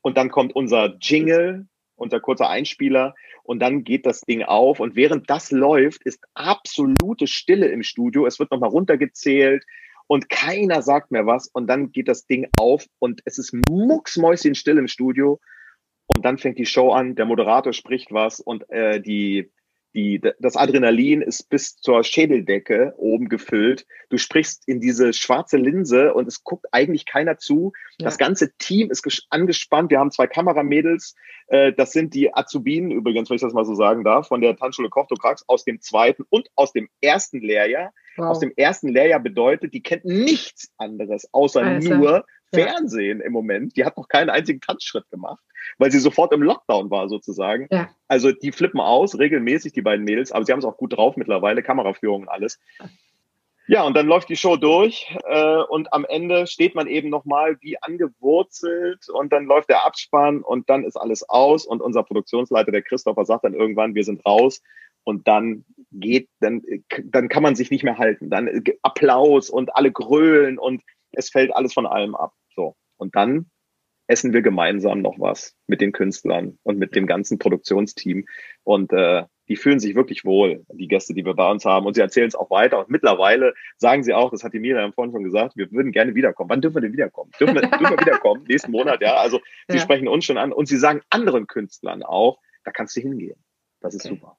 Und 0.00 0.16
dann 0.16 0.30
kommt 0.30 0.54
unser 0.54 0.96
Jingle, 1.00 1.66
unser 1.96 2.20
kurzer 2.20 2.48
Einspieler 2.48 3.14
und 3.42 3.60
dann 3.60 3.82
geht 3.82 4.06
das 4.06 4.20
Ding 4.20 4.44
auf. 4.44 4.78
Und 4.78 4.94
während 4.94 5.28
das 5.28 5.50
läuft, 5.50 6.02
ist 6.04 6.22
absolute 6.34 7.26
Stille 7.26 7.68
im 7.68 7.82
Studio. 7.82 8.26
Es 8.26 8.38
wird 8.38 8.52
nochmal 8.52 8.70
runtergezählt 8.70 9.64
und 10.06 10.28
keiner 10.28 10.82
sagt 10.82 11.10
mehr 11.10 11.26
was. 11.26 11.48
Und 11.48 11.66
dann 11.66 11.90
geht 11.90 12.08
das 12.08 12.26
Ding 12.26 12.48
auf 12.58 12.86
und 13.00 13.20
es 13.24 13.38
ist 13.38 13.54
mucksmäuschen 13.68 14.54
still 14.54 14.78
im 14.78 14.86
Studio. 14.86 15.40
Und 16.06 16.24
dann 16.24 16.38
fängt 16.38 16.58
die 16.58 16.66
Show 16.66 16.92
an, 16.92 17.16
der 17.16 17.26
Moderator 17.26 17.72
spricht 17.72 18.12
was 18.12 18.40
und 18.40 18.68
äh, 18.70 19.00
die 19.00 19.50
die, 19.94 20.20
das 20.38 20.56
Adrenalin 20.56 21.22
ist 21.22 21.48
bis 21.48 21.76
zur 21.76 22.04
Schädeldecke 22.04 22.94
oben 22.98 23.28
gefüllt. 23.28 23.86
Du 24.10 24.18
sprichst 24.18 24.68
in 24.68 24.80
diese 24.80 25.12
schwarze 25.12 25.56
Linse 25.56 26.14
und 26.14 26.28
es 26.28 26.44
guckt 26.44 26.66
eigentlich 26.72 27.06
keiner 27.06 27.38
zu. 27.38 27.72
Ja. 27.98 28.04
Das 28.04 28.18
ganze 28.18 28.52
Team 28.58 28.90
ist 28.90 29.26
angespannt. 29.30 29.90
Wir 29.90 29.98
haben 29.98 30.10
zwei 30.10 30.26
Kameramädels. 30.26 31.14
Äh, 31.46 31.72
das 31.72 31.92
sind 31.92 32.14
die 32.14 32.34
Azubinen, 32.34 32.90
übrigens, 32.90 33.30
wenn 33.30 33.36
ich 33.36 33.42
das 33.42 33.54
mal 33.54 33.64
so 33.64 33.74
sagen 33.74 34.04
darf, 34.04 34.28
von 34.28 34.40
der 34.40 34.56
Tanzschule 34.56 34.90
Kochtokrax 34.90 35.44
aus 35.48 35.64
dem 35.64 35.80
zweiten 35.80 36.24
und 36.28 36.48
aus 36.54 36.72
dem 36.72 36.88
ersten 37.00 37.40
Lehrjahr. 37.40 37.92
Wow. 38.16 38.26
Aus 38.26 38.40
dem 38.40 38.52
ersten 38.56 38.88
Lehrjahr 38.88 39.20
bedeutet, 39.20 39.74
die 39.74 39.82
kennt 39.82 40.04
nichts 40.04 40.70
anderes 40.76 41.28
außer 41.32 41.62
also. 41.62 41.94
nur 41.94 42.26
Fernsehen 42.52 43.20
ja. 43.20 43.26
im 43.26 43.32
Moment. 43.32 43.76
Die 43.76 43.84
hat 43.84 43.96
noch 43.96 44.08
keinen 44.08 44.30
einzigen 44.30 44.60
Tanzschritt 44.60 45.08
gemacht, 45.10 45.42
weil 45.78 45.90
sie 45.90 45.98
sofort 45.98 46.32
im 46.32 46.42
Lockdown 46.42 46.90
war 46.90 47.08
sozusagen. 47.08 47.68
Ja. 47.70 47.90
Also 48.06 48.32
die 48.32 48.52
flippen 48.52 48.80
aus, 48.80 49.18
regelmäßig, 49.18 49.72
die 49.72 49.82
beiden 49.82 50.04
Mädels, 50.04 50.32
aber 50.32 50.44
sie 50.44 50.52
haben 50.52 50.60
es 50.60 50.64
auch 50.64 50.76
gut 50.76 50.96
drauf 50.96 51.16
mittlerweile, 51.16 51.62
Kameraführung 51.62 52.22
und 52.22 52.28
alles. 52.28 52.58
Ja, 53.70 53.82
und 53.82 53.94
dann 53.94 54.06
läuft 54.06 54.30
die 54.30 54.36
Show 54.36 54.56
durch 54.56 55.14
äh, 55.24 55.62
und 55.68 55.92
am 55.92 56.06
Ende 56.06 56.46
steht 56.46 56.74
man 56.74 56.86
eben 56.86 57.10
nochmal 57.10 57.58
wie 57.60 57.76
angewurzelt 57.82 59.10
und 59.10 59.30
dann 59.30 59.44
läuft 59.44 59.68
der 59.68 59.84
Abspann 59.84 60.40
und 60.40 60.70
dann 60.70 60.84
ist 60.84 60.96
alles 60.96 61.28
aus 61.28 61.66
und 61.66 61.82
unser 61.82 62.02
Produktionsleiter, 62.02 62.72
der 62.72 62.80
Christopher, 62.80 63.26
sagt 63.26 63.44
dann 63.44 63.52
irgendwann, 63.52 63.94
wir 63.94 64.04
sind 64.04 64.24
raus 64.24 64.62
und 65.04 65.28
dann 65.28 65.66
geht, 65.92 66.30
dann, 66.40 66.62
dann 67.04 67.28
kann 67.28 67.42
man 67.42 67.56
sich 67.56 67.70
nicht 67.70 67.84
mehr 67.84 67.98
halten. 67.98 68.30
Dann 68.30 68.48
äh, 68.48 68.62
Applaus 68.82 69.50
und 69.50 69.76
alle 69.76 69.92
grölen 69.92 70.58
und 70.58 70.82
es 71.12 71.30
fällt 71.30 71.54
alles 71.54 71.72
von 71.74 71.86
allem 71.86 72.14
ab. 72.14 72.32
So. 72.54 72.76
Und 72.96 73.16
dann 73.16 73.50
essen 74.08 74.32
wir 74.32 74.42
gemeinsam 74.42 75.02
noch 75.02 75.20
was 75.20 75.54
mit 75.66 75.80
den 75.80 75.92
Künstlern 75.92 76.58
und 76.62 76.78
mit 76.78 76.96
dem 76.96 77.06
ganzen 77.06 77.38
Produktionsteam. 77.38 78.24
Und 78.64 78.92
äh, 78.92 79.24
die 79.48 79.56
fühlen 79.56 79.80
sich 79.80 79.94
wirklich 79.94 80.24
wohl, 80.24 80.64
die 80.72 80.88
Gäste, 80.88 81.14
die 81.14 81.24
wir 81.24 81.34
bei 81.34 81.50
uns 81.50 81.64
haben. 81.64 81.86
Und 81.86 81.94
sie 81.94 82.00
erzählen 82.00 82.28
es 82.28 82.34
auch 82.34 82.50
weiter. 82.50 82.78
Und 82.80 82.90
mittlerweile 82.90 83.54
sagen 83.76 84.02
sie 84.02 84.14
auch, 84.14 84.30
das 84.30 84.44
hat 84.44 84.54
die 84.54 84.60
Miriam 84.60 84.92
vorhin 84.92 85.12
schon 85.12 85.24
gesagt, 85.24 85.56
wir 85.56 85.70
würden 85.70 85.92
gerne 85.92 86.14
wiederkommen. 86.14 86.50
Wann 86.50 86.60
dürfen 86.60 86.76
wir 86.76 86.82
denn 86.82 86.92
wiederkommen? 86.92 87.30
Dürfen 87.38 87.54
wir, 87.54 87.62
dürfen 87.62 87.90
wir 87.90 88.00
wiederkommen? 88.00 88.44
Nächsten 88.48 88.72
Monat, 88.72 89.00
ja. 89.02 89.16
Also 89.16 89.40
sie 89.68 89.76
ja. 89.76 89.82
sprechen 89.82 90.08
uns 90.08 90.24
schon 90.24 90.38
an. 90.38 90.52
Und 90.52 90.66
sie 90.66 90.78
sagen 90.78 91.02
anderen 91.10 91.46
Künstlern 91.46 92.02
auch, 92.02 92.38
da 92.64 92.70
kannst 92.70 92.96
du 92.96 93.00
hingehen. 93.00 93.42
Das 93.80 93.94
ist 93.94 94.06
okay. 94.06 94.14
super. 94.14 94.38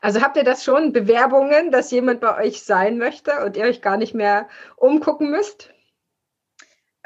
Also 0.00 0.22
habt 0.22 0.36
ihr 0.36 0.44
das 0.44 0.62
schon, 0.62 0.92
Bewerbungen, 0.92 1.72
dass 1.72 1.90
jemand 1.90 2.20
bei 2.20 2.36
euch 2.44 2.62
sein 2.62 2.98
möchte 2.98 3.44
und 3.44 3.56
ihr 3.56 3.64
euch 3.64 3.82
gar 3.82 3.96
nicht 3.96 4.14
mehr 4.14 4.48
umgucken 4.76 5.30
müsst? 5.30 5.72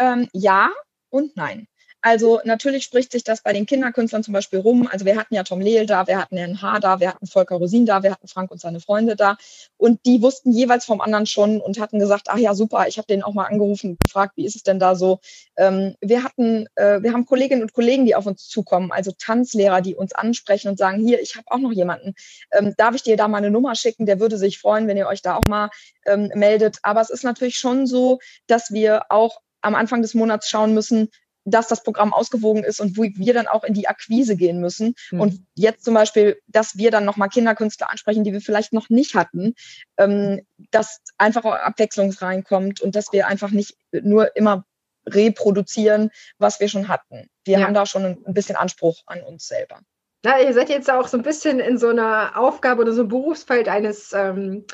Ähm, 0.03 0.29
ja 0.33 0.73
und 1.11 1.37
nein. 1.37 1.69
Also 2.05 2.41
natürlich 2.45 2.83
spricht 2.83 3.13
sich 3.13 3.23
das 3.23 3.43
bei 3.43 3.53
den 3.53 3.65
Kinderkünstlern 3.65 4.25
zum 4.25 4.35
Beispiel 4.35 4.59
rum. 4.59 4.89
Also 4.91 5.05
wir 5.05 5.17
hatten 5.17 5.37
ja 5.37 5.45
Tom 5.45 5.61
Lehl 5.61 5.87
da, 5.87 6.09
wir 6.09 6.19
hatten 6.19 6.37
Herrn 6.37 6.61
H. 6.61 6.81
da, 6.81 6.99
wir 6.99 7.11
hatten 7.11 7.29
Volker 7.29 7.55
Rosin 7.55 7.87
da, 7.87 8.03
wir 8.03 8.11
hatten 8.11 8.27
Frank 8.27 8.51
und 8.51 8.61
seine 8.61 8.81
Freunde 8.81 9.15
da. 9.15 9.37
Und 9.77 10.05
die 10.05 10.21
wussten 10.21 10.51
jeweils 10.51 10.85
vom 10.85 11.01
anderen 11.01 11.27
schon 11.27 11.61
und 11.61 11.79
hatten 11.79 12.01
gesagt, 12.01 12.27
ach 12.29 12.39
ja, 12.39 12.57
super, 12.57 12.89
ich 12.89 12.99
habe 12.99 13.07
den 13.07 13.23
auch 13.23 13.35
mal 13.35 13.45
angerufen 13.45 13.91
und 13.91 14.01
gefragt, 14.01 14.33
wie 14.35 14.45
ist 14.45 14.57
es 14.57 14.65
denn 14.65 14.81
da 14.81 14.97
so? 14.97 15.21
Ähm, 15.57 15.95
wir 16.01 16.25
hatten, 16.25 16.67
äh, 16.75 17.01
wir 17.01 17.13
haben 17.13 17.25
Kolleginnen 17.25 17.63
und 17.63 17.73
Kollegen, 17.73 18.05
die 18.05 18.17
auf 18.17 18.27
uns 18.27 18.49
zukommen, 18.49 18.91
also 18.91 19.13
Tanzlehrer, 19.17 19.81
die 19.81 19.95
uns 19.95 20.13
ansprechen 20.13 20.71
und 20.71 20.79
sagen, 20.79 21.07
hier, 21.07 21.23
ich 21.23 21.37
habe 21.37 21.47
auch 21.51 21.59
noch 21.59 21.73
jemanden. 21.73 22.15
Ähm, 22.51 22.75
darf 22.77 22.97
ich 22.97 23.05
dir 23.05 23.17
da 23.17 23.29
mal 23.29 23.39
eine 23.39 23.53
Nummer 23.53 23.77
schicken? 23.77 24.07
Der 24.07 24.19
würde 24.19 24.39
sich 24.39 24.59
freuen, 24.59 24.89
wenn 24.89 24.97
ihr 24.97 25.07
euch 25.07 25.23
da 25.23 25.37
auch 25.37 25.47
mal 25.47 25.71
ähm, 26.05 26.33
meldet. 26.35 26.79
Aber 26.83 27.01
es 27.01 27.11
ist 27.11 27.23
natürlich 27.23 27.59
schon 27.59 27.87
so, 27.87 28.19
dass 28.49 28.73
wir 28.73 29.03
auch 29.09 29.41
am 29.63 29.75
Anfang 29.75 30.03
des 30.03 30.15
Monats 30.15 30.49
schauen 30.49 30.75
müssen, 30.75 31.09
dass 31.45 31.69
das 31.69 31.83
Programm 31.83 32.13
ausgewogen 32.13 32.63
ist 32.63 32.81
und 32.81 32.97
wo 32.97 33.03
wir 33.03 33.35
dann 33.35 33.49
auch 33.49 33.65
in 33.65 33.75
die 33.75 33.89
Akquise 33.89 34.37
gehen 34.37 34.61
müssen. 34.61 34.95
Mhm. 35.11 35.21
Und 35.21 35.41
jetzt 35.55 35.85
zum 35.85 35.95
Beispiel, 35.95 36.41
dass 36.47 36.77
wir 36.77 36.91
dann 36.91 37.05
nochmal 37.05 37.29
Kinderkünstler 37.29 37.91
ansprechen, 37.91 38.25
die 38.25 38.33
wir 38.33 38.41
vielleicht 38.41 38.73
noch 38.73 38.91
nicht 38.91 39.15
hatten, 39.15 39.55
ähm, 39.97 40.43
dass 40.71 41.01
einfach 41.19 41.45
Abwechslung 41.45 42.13
reinkommt 42.13 42.81
und 42.81 42.95
dass 42.95 43.13
wir 43.13 43.27
einfach 43.27 43.51
nicht 43.51 43.77
nur 43.91 44.37
immer 44.37 44.65
reproduzieren, 45.07 46.11
was 46.39 46.61
wir 46.61 46.69
schon 46.69 46.89
hatten. 46.89 47.29
Wir 47.45 47.59
ja. 47.59 47.67
haben 47.67 47.75
da 47.75 47.87
schon 47.87 48.05
ein 48.05 48.35
bisschen 48.35 48.57
Anspruch 48.57 49.03
an 49.07 49.23
uns 49.23 49.49
selber. 49.49 49.81
Na, 50.25 50.41
ihr 50.41 50.53
seid 50.55 50.69
jetzt 50.69 50.89
auch 50.89 51.09
so 51.09 51.17
ein 51.17 51.25
bisschen 51.25 51.59
in 51.59 51.79
so 51.79 51.89
einer 51.89 52.39
Aufgabe 52.39 52.83
oder 52.83 52.93
so 52.93 53.01
einem 53.01 53.09
Berufsfeld 53.09 53.69
eines 53.69 54.13
ähm, 54.13 54.65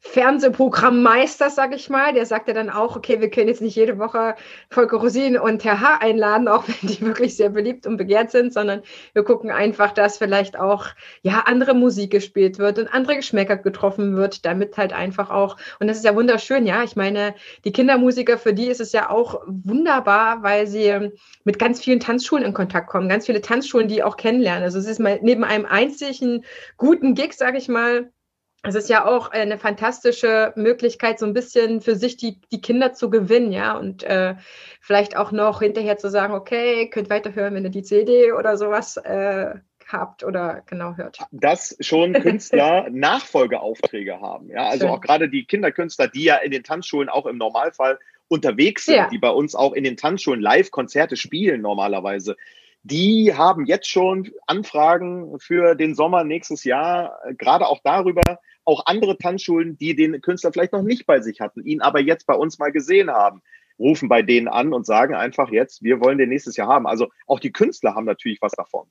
Fernsehprogrammmeister, 0.00 1.50
sag 1.50 1.74
ich 1.74 1.90
mal, 1.90 2.12
der 2.12 2.24
sagt 2.24 2.46
ja 2.46 2.54
dann 2.54 2.70
auch, 2.70 2.96
okay, 2.96 3.20
wir 3.20 3.30
können 3.30 3.48
jetzt 3.48 3.60
nicht 3.60 3.74
jede 3.74 3.98
Woche 3.98 4.36
Volker 4.70 4.98
Rosin 4.98 5.36
und 5.36 5.64
Herr 5.64 5.80
H. 5.80 5.98
einladen, 6.00 6.46
auch 6.46 6.64
wenn 6.68 6.88
die 6.88 7.00
wirklich 7.04 7.36
sehr 7.36 7.50
beliebt 7.50 7.86
und 7.86 7.96
begehrt 7.96 8.30
sind, 8.30 8.52
sondern 8.52 8.82
wir 9.12 9.24
gucken 9.24 9.50
einfach, 9.50 9.92
dass 9.92 10.18
vielleicht 10.18 10.58
auch 10.58 10.86
ja 11.22 11.44
andere 11.46 11.74
Musik 11.74 12.12
gespielt 12.12 12.58
wird 12.58 12.78
und 12.78 12.94
andere 12.94 13.16
Geschmäcker 13.16 13.56
getroffen 13.56 14.16
wird, 14.16 14.46
damit 14.46 14.76
halt 14.76 14.92
einfach 14.92 15.30
auch, 15.30 15.56
und 15.80 15.88
das 15.88 15.96
ist 15.96 16.04
ja 16.04 16.14
wunderschön, 16.14 16.64
ja, 16.64 16.84
ich 16.84 16.94
meine, 16.94 17.34
die 17.64 17.72
Kindermusiker, 17.72 18.38
für 18.38 18.54
die 18.54 18.68
ist 18.68 18.80
es 18.80 18.92
ja 18.92 19.10
auch 19.10 19.42
wunderbar, 19.46 20.44
weil 20.44 20.68
sie 20.68 21.10
mit 21.42 21.58
ganz 21.58 21.82
vielen 21.82 22.00
Tanzschulen 22.00 22.44
in 22.44 22.54
Kontakt 22.54 22.88
kommen, 22.88 23.08
ganz 23.08 23.26
viele 23.26 23.40
Tanzschulen, 23.40 23.88
die 23.88 24.04
auch 24.04 24.16
kennenlernen. 24.16 24.62
Also 24.62 24.78
es 24.78 24.86
ist 24.86 25.00
mal 25.00 25.18
neben 25.22 25.42
einem 25.42 25.66
einzigen 25.66 26.44
guten 26.76 27.14
Gig, 27.14 27.32
sag 27.32 27.56
ich 27.56 27.68
mal, 27.68 28.12
es 28.62 28.74
ist 28.74 28.88
ja 28.88 29.06
auch 29.06 29.30
eine 29.30 29.58
fantastische 29.58 30.52
Möglichkeit, 30.56 31.18
so 31.18 31.26
ein 31.26 31.32
bisschen 31.32 31.80
für 31.80 31.94
sich 31.94 32.16
die, 32.16 32.40
die 32.50 32.60
Kinder 32.60 32.92
zu 32.92 33.08
gewinnen, 33.08 33.52
ja, 33.52 33.76
und 33.76 34.02
äh, 34.02 34.34
vielleicht 34.80 35.16
auch 35.16 35.30
noch 35.30 35.60
hinterher 35.60 35.96
zu 35.96 36.10
sagen, 36.10 36.34
okay, 36.34 36.90
könnt 36.90 37.10
weiterhören, 37.10 37.54
wenn 37.54 37.64
ihr 37.64 37.70
die 37.70 37.82
CD 37.82 38.32
oder 38.32 38.56
sowas 38.56 38.96
äh, 38.96 39.54
habt 39.86 40.24
oder 40.24 40.62
genau 40.66 40.96
hört. 40.96 41.18
Dass 41.30 41.76
schon 41.80 42.12
Künstler 42.14 42.88
Nachfolgeaufträge 42.90 44.20
haben, 44.20 44.50
ja, 44.50 44.68
also 44.68 44.86
Schön. 44.86 44.94
auch 44.94 45.00
gerade 45.00 45.28
die 45.28 45.44
Kinderkünstler, 45.44 46.08
die 46.08 46.24
ja 46.24 46.36
in 46.36 46.50
den 46.50 46.64
Tanzschulen 46.64 47.08
auch 47.08 47.26
im 47.26 47.38
Normalfall 47.38 47.98
unterwegs 48.26 48.86
sind, 48.86 48.96
ja. 48.96 49.08
die 49.08 49.18
bei 49.18 49.30
uns 49.30 49.54
auch 49.54 49.72
in 49.72 49.84
den 49.84 49.96
Tanzschulen 49.96 50.40
Live-Konzerte 50.40 51.16
spielen 51.16 51.62
normalerweise 51.62 52.36
die 52.90 53.34
haben 53.34 53.66
jetzt 53.66 53.88
schon 53.88 54.30
Anfragen 54.46 55.38
für 55.40 55.74
den 55.74 55.94
Sommer 55.94 56.24
nächstes 56.24 56.64
Jahr, 56.64 57.18
gerade 57.36 57.66
auch 57.66 57.80
darüber, 57.84 58.38
auch 58.64 58.86
andere 58.86 59.18
Tanzschulen, 59.18 59.76
die 59.76 59.94
den 59.94 60.20
Künstler 60.20 60.52
vielleicht 60.52 60.72
noch 60.72 60.82
nicht 60.82 61.06
bei 61.06 61.20
sich 61.20 61.40
hatten, 61.40 61.64
ihn 61.64 61.82
aber 61.82 62.00
jetzt 62.00 62.26
bei 62.26 62.34
uns 62.34 62.58
mal 62.58 62.72
gesehen 62.72 63.10
haben, 63.10 63.42
rufen 63.78 64.08
bei 64.08 64.22
denen 64.22 64.48
an 64.48 64.72
und 64.72 64.86
sagen 64.86 65.14
einfach 65.14 65.50
jetzt, 65.50 65.82
wir 65.82 66.00
wollen 66.00 66.18
den 66.18 66.30
nächstes 66.30 66.56
Jahr 66.56 66.68
haben. 66.68 66.86
Also 66.86 67.08
auch 67.26 67.40
die 67.40 67.52
Künstler 67.52 67.94
haben 67.94 68.06
natürlich 68.06 68.40
was 68.40 68.52
davon. 68.52 68.88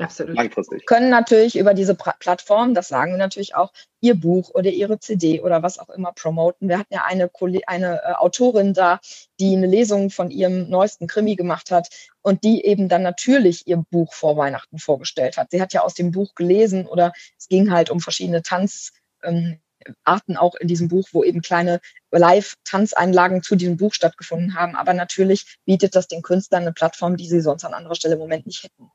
Absolut. 0.00 0.36
Langfristig. 0.36 0.86
Können 0.86 1.10
natürlich 1.10 1.58
über 1.58 1.74
diese 1.74 1.94
Plattform, 1.94 2.74
das 2.74 2.88
sagen 2.88 3.12
wir 3.12 3.18
natürlich 3.18 3.54
auch, 3.54 3.72
ihr 4.00 4.14
Buch 4.14 4.50
oder 4.54 4.70
ihre 4.70 4.98
CD 4.98 5.40
oder 5.40 5.62
was 5.62 5.78
auch 5.78 5.90
immer 5.90 6.12
promoten. 6.12 6.68
Wir 6.68 6.78
hatten 6.78 6.94
ja 6.94 7.04
eine, 7.04 7.30
eine 7.66 8.02
äh, 8.02 8.12
Autorin 8.14 8.72
da, 8.72 9.00
die 9.38 9.54
eine 9.54 9.66
Lesung 9.66 10.10
von 10.10 10.30
ihrem 10.30 10.68
neuesten 10.70 11.06
Krimi 11.06 11.36
gemacht 11.36 11.70
hat 11.70 11.88
und 12.22 12.44
die 12.44 12.64
eben 12.64 12.88
dann 12.88 13.02
natürlich 13.02 13.66
ihr 13.66 13.84
Buch 13.90 14.14
vor 14.14 14.36
Weihnachten 14.36 14.78
vorgestellt 14.78 15.36
hat. 15.36 15.50
Sie 15.50 15.60
hat 15.60 15.72
ja 15.74 15.82
aus 15.82 15.94
dem 15.94 16.12
Buch 16.12 16.34
gelesen 16.34 16.86
oder 16.86 17.12
es 17.38 17.48
ging 17.48 17.70
halt 17.70 17.90
um 17.90 18.00
verschiedene 18.00 18.42
Tanz. 18.42 18.92
Ähm, 19.22 19.60
Arten 20.04 20.36
auch 20.36 20.54
in 20.56 20.68
diesem 20.68 20.88
Buch, 20.88 21.08
wo 21.12 21.24
eben 21.24 21.40
kleine 21.40 21.80
Live-Tanzeinlagen 22.10 23.42
zu 23.42 23.56
diesem 23.56 23.78
Buch 23.78 23.94
stattgefunden 23.94 24.54
haben. 24.54 24.76
Aber 24.76 24.92
natürlich 24.92 25.56
bietet 25.64 25.96
das 25.96 26.06
den 26.06 26.20
Künstlern 26.20 26.62
eine 26.62 26.72
Plattform, 26.72 27.16
die 27.16 27.26
sie 27.26 27.40
sonst 27.40 27.64
an 27.64 27.72
anderer 27.72 27.94
Stelle 27.94 28.14
im 28.14 28.20
Moment 28.20 28.46
nicht 28.46 28.62
hätten. 28.62 28.90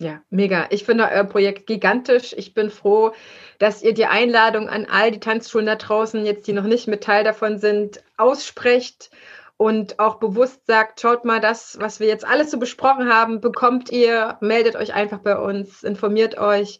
Ja, 0.00 0.22
mega. 0.30 0.66
Ich 0.70 0.84
finde 0.84 1.08
euer 1.10 1.24
Projekt 1.24 1.66
gigantisch. 1.66 2.32
Ich 2.36 2.54
bin 2.54 2.70
froh, 2.70 3.12
dass 3.58 3.82
ihr 3.82 3.94
die 3.94 4.06
Einladung 4.06 4.68
an 4.68 4.86
all 4.88 5.10
die 5.10 5.18
Tanzschulen 5.18 5.66
da 5.66 5.74
draußen, 5.74 6.24
jetzt 6.24 6.46
die 6.46 6.52
noch 6.52 6.64
nicht 6.64 6.86
mit 6.86 7.02
Teil 7.02 7.24
davon 7.24 7.58
sind, 7.58 8.00
aussprecht 8.16 9.10
und 9.56 9.98
auch 9.98 10.20
bewusst 10.20 10.66
sagt, 10.66 11.00
schaut 11.00 11.24
mal, 11.24 11.40
das, 11.40 11.78
was 11.80 11.98
wir 11.98 12.06
jetzt 12.06 12.24
alles 12.24 12.52
so 12.52 12.60
besprochen 12.60 13.12
haben, 13.12 13.40
bekommt 13.40 13.90
ihr, 13.90 14.38
meldet 14.40 14.76
euch 14.76 14.94
einfach 14.94 15.18
bei 15.18 15.36
uns, 15.36 15.82
informiert 15.82 16.38
euch. 16.38 16.78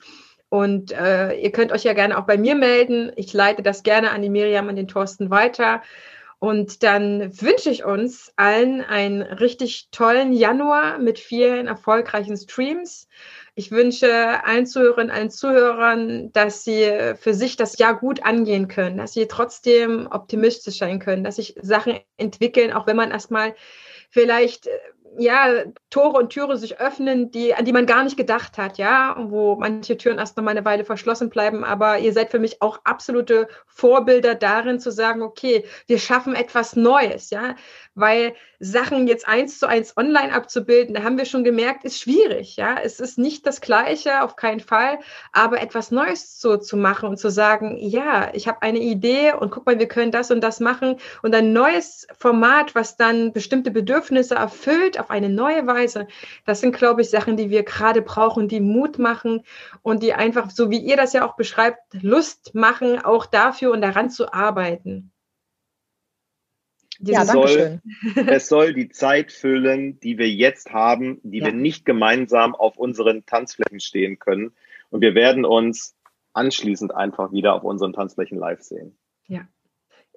Und 0.49 0.93
äh, 0.93 1.35
ihr 1.35 1.51
könnt 1.51 1.73
euch 1.73 1.83
ja 1.83 1.95
gerne 1.95 2.17
auch 2.19 2.25
bei 2.25 2.39
mir 2.39 2.55
melden. 2.55 3.13
Ich 3.17 3.33
leite 3.33 3.63
das 3.63 3.83
gerne 3.83 4.13
an 4.13 4.23
die 4.23 4.31
Miriam 4.31 4.69
und 4.69 4.77
den 4.77 4.89
Thorsten 4.89 5.29
weiter. 5.29 5.83
Und 6.41 6.85
dann 6.85 7.33
wünsche 7.41 7.69
ich 7.69 7.85
uns 7.85 8.33
allen 8.37 8.81
einen 8.81 9.23
richtig 9.23 9.89
tollen 9.91 10.33
Januar 10.33 10.99
mit 10.99 11.19
vielen 11.19 11.67
erfolgreichen 11.67 12.37
Streams. 12.37 13.09
Ich 13.57 13.73
wünsche 13.73 14.45
allen 14.45 14.65
Zuhörerinnen, 14.65 15.11
allen 15.11 15.31
Zuhörern, 15.31 16.31
dass 16.33 16.63
sie 16.63 17.15
für 17.19 17.35
sich 17.35 17.57
das 17.57 17.79
Jahr 17.79 17.99
gut 17.99 18.25
angehen 18.25 18.69
können, 18.69 18.99
dass 18.99 19.15
sie 19.15 19.27
trotzdem 19.27 20.07
optimistisch 20.09 20.79
sein 20.79 21.01
können, 21.01 21.25
dass 21.25 21.37
sich 21.37 21.57
Sachen 21.61 21.99
entwickeln, 22.17 22.73
auch 22.73 22.87
wenn 22.87 22.97
man 22.97 23.11
erstmal 23.11 23.57
vielleicht 24.09 24.69
ja, 25.19 25.65
Tore 25.91 26.19
und 26.19 26.31
Türe 26.31 26.57
sich 26.57 26.81
öffnen, 26.81 27.31
die, 27.31 27.55
an 27.55 27.65
die 27.65 27.73
man 27.73 27.87
gar 27.87 28.05
nicht 28.05 28.17
gedacht 28.17 28.59
hat, 28.59 28.79
ja, 28.79 29.17
wo 29.19 29.57
manche 29.57 29.97
Türen 29.97 30.19
erst 30.19 30.37
noch 30.37 30.45
mal 30.45 30.53
eine 30.53 30.65
Weile 30.65 30.85
verschlossen 30.85 31.31
bleiben. 31.31 31.65
Aber 31.65 31.99
ihr 31.99 32.13
seid 32.13 32.31
für 32.31 32.39
mich 32.39 32.63
auch 32.63 32.81
absolute 32.85 33.49
Vorbilder 33.67 34.35
darin 34.35 34.81
zu 34.81 34.91
sagen, 34.93 35.23
okay, 35.23 35.65
wir 35.87 35.99
schaffen 35.99 36.35
etwas 36.35 36.77
Neues, 36.77 37.31
ja, 37.31 37.57
weil 37.95 38.35
Sachen 38.61 39.07
jetzt 39.07 39.27
eins 39.27 39.59
zu 39.59 39.67
eins 39.67 39.97
online 39.97 40.33
abzubilden, 40.33 40.95
da 40.95 41.03
haben 41.03 41.17
wir 41.17 41.25
schon 41.25 41.45
gemerkt, 41.45 41.85
ist 41.85 42.01
schwierig, 42.01 42.57
ja. 42.57 42.77
Es 42.83 43.01
ist 43.01 43.19
nicht 43.19 43.47
das 43.47 43.61
Gleiche, 43.61 44.23
auf 44.23 44.37
keinen 44.37 44.61
Fall, 44.61 44.99
aber 45.33 45.61
etwas 45.61 45.91
Neues 45.91 46.41
so 46.41 46.57
zu 46.57 46.77
machen 46.77 47.09
und 47.09 47.19
zu 47.19 47.31
sagen, 47.31 47.77
ja, 47.79 48.31
ich 48.35 48.49
habe 48.49 48.63
eine 48.63 48.81
Idee 48.81 49.33
und 49.33 49.51
guck 49.51 49.67
mal, 49.67 49.79
wir 49.79 49.89
können 49.89 50.13
das 50.13 50.31
und 50.31 50.41
das 50.43 50.61
machen 50.61 50.97
und 51.23 51.35
ein 51.35 51.53
neues 51.53 52.07
Format, 52.19 52.75
was 52.75 52.97
dann 52.97 53.33
bestimmte 53.33 53.71
Bedürfnisse 53.71 54.35
erfüllt, 54.35 54.99
auf 54.99 55.08
eine 55.11 55.29
neue 55.29 55.67
Weise. 55.67 56.09
Das 56.47 56.61
sind, 56.61 56.75
glaube 56.75 57.03
ich, 57.03 57.11
Sachen, 57.11 57.37
die 57.37 57.51
wir 57.51 57.63
gerade 57.63 58.03
brauchen, 58.03 58.49
die 58.49 58.61
Mut 58.61 58.99
machen 58.99 59.45
und 59.83 60.03
die 60.03 60.15
einfach, 60.15 60.51
so 60.51 60.71
wie 60.71 60.79
ihr 60.79 60.97
das 60.97 61.13
ja 61.13 61.27
auch 61.27 61.37
beschreibt, 61.37 61.81
Lust 62.03 62.55
machen, 62.55 62.99
auch 62.99 63.27
dafür 63.27 63.73
und 63.73 63.81
daran 63.81 64.11
zu 64.11 64.33
arbeiten. 64.33 65.13
Ja, 67.01 67.25
danke 67.25 67.49
schön. 67.49 67.81
es 68.29 68.49
soll 68.49 68.75
die 68.75 68.89
Zeit 68.89 69.31
füllen, 69.31 70.01
die 70.01 70.19
wir 70.19 70.29
jetzt 70.29 70.73
haben, 70.73 71.21
die 71.23 71.39
ja. 71.39 71.47
wir 71.47 71.53
nicht 71.53 71.85
gemeinsam 71.85 72.55
auf 72.55 72.77
unseren 72.77 73.25
Tanzflächen 73.25 73.81
stehen 73.81 74.19
können. 74.19 74.53
Und 74.91 75.01
wir 75.01 75.15
werden 75.15 75.45
uns 75.45 75.97
anschließend 76.33 76.95
einfach 76.95 77.33
wieder 77.33 77.55
auf 77.55 77.63
unseren 77.63 77.93
Tanzflächen 77.93 78.39
live 78.39 78.63
sehen. 78.63 78.97
Ja. 79.27 79.47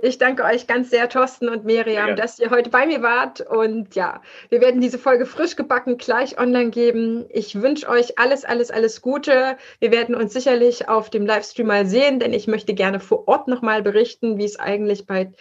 Ich 0.03 0.17
danke 0.17 0.43
euch 0.43 0.65
ganz 0.65 0.89
sehr, 0.89 1.07
Thorsten 1.09 1.47
und 1.47 1.63
Miriam, 1.63 2.09
ja. 2.09 2.15
dass 2.15 2.39
ihr 2.39 2.49
heute 2.49 2.71
bei 2.71 2.87
mir 2.87 3.03
wart. 3.03 3.41
Und 3.41 3.93
ja, 3.95 4.21
wir 4.49 4.59
werden 4.59 4.81
diese 4.81 4.97
Folge 4.97 5.25
frisch 5.25 5.55
gebacken 5.55 5.97
gleich 5.97 6.39
online 6.39 6.71
geben. 6.71 7.25
Ich 7.29 7.61
wünsche 7.61 7.87
euch 7.87 8.17
alles, 8.17 8.43
alles, 8.43 8.71
alles 8.71 9.01
Gute. 9.01 9.57
Wir 9.79 9.91
werden 9.91 10.15
uns 10.15 10.33
sicherlich 10.33 10.89
auf 10.89 11.11
dem 11.11 11.25
Livestream 11.25 11.67
mal 11.67 11.85
sehen, 11.85 12.19
denn 12.19 12.33
ich 12.33 12.47
möchte 12.47 12.73
gerne 12.73 12.99
vor 12.99 13.27
Ort 13.27 13.47
nochmal 13.47 13.83
berichten, 13.83 14.37
wie 14.39 14.45
es 14.45 14.59
eigentlich 14.59 15.05
bei 15.05 15.31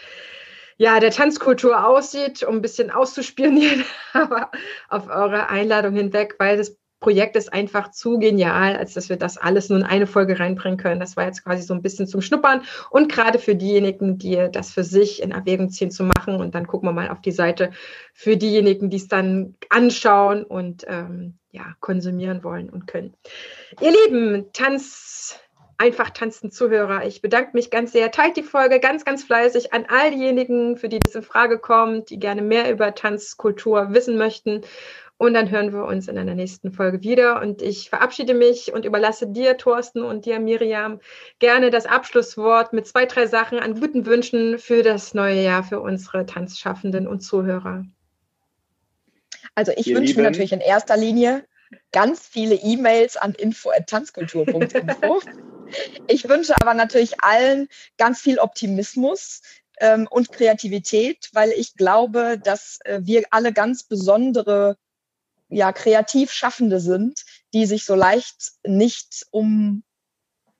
ja, 0.76 0.98
der 0.98 1.11
Tanzkultur 1.11 1.86
aussieht, 1.86 2.42
um 2.42 2.56
ein 2.56 2.62
bisschen 2.62 2.90
auszuspionieren, 2.90 3.84
aber 4.14 4.50
auf 4.88 5.08
eure 5.08 5.50
Einladung 5.50 5.94
hinweg, 5.94 6.36
weil 6.38 6.56
das 6.56 6.80
Projekt 7.01 7.34
ist 7.34 7.53
einfach 7.53 7.90
zu 7.90 8.18
genial, 8.18 8.76
als 8.76 8.92
dass 8.92 9.09
wir 9.09 9.16
das 9.16 9.38
alles 9.38 9.70
nur 9.70 9.78
in 9.78 9.84
eine 9.84 10.07
Folge 10.07 10.38
reinbringen 10.38 10.78
können. 10.78 11.01
Das 11.01 11.16
war 11.16 11.24
jetzt 11.24 11.44
quasi 11.44 11.62
so 11.62 11.74
ein 11.74 11.82
bisschen 11.82 12.07
zum 12.07 12.20
Schnuppern 12.20 12.62
und 12.90 13.11
gerade 13.11 13.38
für 13.38 13.57
diejenigen, 13.57 14.18
die 14.18 14.48
das 14.53 14.70
für 14.70 14.84
sich 14.84 15.22
in 15.22 15.32
Erwägung 15.32 15.70
ziehen 15.70 15.90
zu 15.90 16.05
machen. 16.05 16.36
Und 16.36 16.55
dann 16.55 16.66
gucken 16.66 16.88
wir 16.88 16.92
mal 16.92 17.09
auf 17.09 17.22
die 17.22 17.32
Seite 17.32 17.70
für 18.12 18.36
diejenigen, 18.36 18.90
die 18.90 18.98
es 18.98 19.09
dann 19.09 19.57
anschauen 19.70 20.44
und 20.44 20.84
ähm, 20.86 21.38
ja, 21.53 21.74
konsumieren 21.80 22.44
wollen 22.44 22.68
und 22.68 22.86
können. 22.86 23.14
Ihr 23.80 23.92
Lieben, 23.92 24.53
Tanz 24.53 25.40
einfach 25.80 26.11
tanzenden 26.11 26.53
Zuhörer. 26.53 27.07
Ich 27.07 27.22
bedanke 27.22 27.53
mich 27.55 27.70
ganz 27.70 27.92
sehr. 27.92 28.11
Teilt 28.11 28.36
die 28.36 28.42
Folge 28.42 28.80
ganz, 28.80 29.07
ganz 29.07 29.24
fleißig 29.24 29.72
an 29.72 29.86
all 29.88 30.11
diejenigen, 30.11 30.76
für 30.76 30.90
die 30.90 30.98
das 30.98 31.14
in 31.14 31.22
Frage 31.22 31.59
kommt, 31.59 32.11
die 32.11 32.18
gerne 32.18 32.42
mehr 32.42 32.70
über 32.70 32.94
Tanzkultur 32.94 33.94
wissen 33.94 34.18
möchten. 34.18 34.61
Und 35.21 35.35
dann 35.35 35.51
hören 35.51 35.75
wir 35.75 35.85
uns 35.85 36.09
in 36.09 36.16
einer 36.16 36.35
nächsten 36.35 36.73
Folge 36.73 37.03
wieder. 37.03 37.43
Und 37.43 37.61
ich 37.61 37.91
verabschiede 37.91 38.33
mich 38.33 38.73
und 38.73 38.87
überlasse 38.87 39.27
dir, 39.27 39.59
Thorsten, 39.59 40.03
und 40.03 40.25
dir, 40.25 40.41
Miriam, 40.41 40.99
gerne 41.41 41.68
das 41.68 41.85
Abschlusswort 41.85 42.73
mit 42.73 42.87
zwei, 42.87 43.05
drei 43.05 43.27
Sachen 43.27 43.59
an 43.59 43.79
guten 43.79 44.07
Wünschen 44.07 44.59
für 44.59 44.83
das 44.83 45.12
neue 45.12 45.43
Jahr 45.43 45.62
für 45.62 45.81
unsere 45.81 46.25
Tanzschaffenden 46.25 47.07
und 47.07 47.21
Zuhörer. 47.21 47.85
Also 49.55 49.73
ich 49.77 49.89
Ihr 49.89 49.97
wünsche 49.97 50.12
Lieben. 50.12 50.23
mir 50.23 50.31
natürlich 50.31 50.53
in 50.53 50.61
erster 50.62 50.97
Linie 50.97 51.45
ganz 51.93 52.27
viele 52.27 52.55
E-Mails 52.55 53.18
an 53.18 53.35
info.tanzkultur.info. 53.35 55.21
ich 56.07 56.31
wünsche 56.31 56.55
aber 56.59 56.73
natürlich 56.73 57.23
allen 57.23 57.68
ganz 57.99 58.23
viel 58.23 58.39
Optimismus 58.39 59.43
ähm, 59.81 60.09
und 60.11 60.33
Kreativität, 60.33 61.29
weil 61.35 61.51
ich 61.51 61.75
glaube, 61.75 62.41
dass 62.43 62.79
äh, 62.87 63.01
wir 63.03 63.25
alle 63.33 63.53
ganz 63.53 63.83
besondere 63.83 64.79
ja 65.51 65.72
kreativ 65.72 66.32
Schaffende 66.32 66.80
sind, 66.80 67.24
die 67.53 67.66
sich 67.66 67.84
so 67.84 67.94
leicht 67.94 68.53
nicht 68.64 69.26
um 69.30 69.82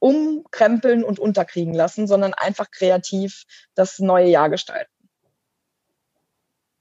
umkrempeln 0.01 1.05
und 1.05 1.19
unterkriegen 1.19 1.75
lassen, 1.75 2.07
sondern 2.07 2.35
einfach 2.35 2.71
kreativ 2.71 3.45
das 3.75 3.99
neue 3.99 4.29
Jahr 4.29 4.49
gestalten. 4.49 4.91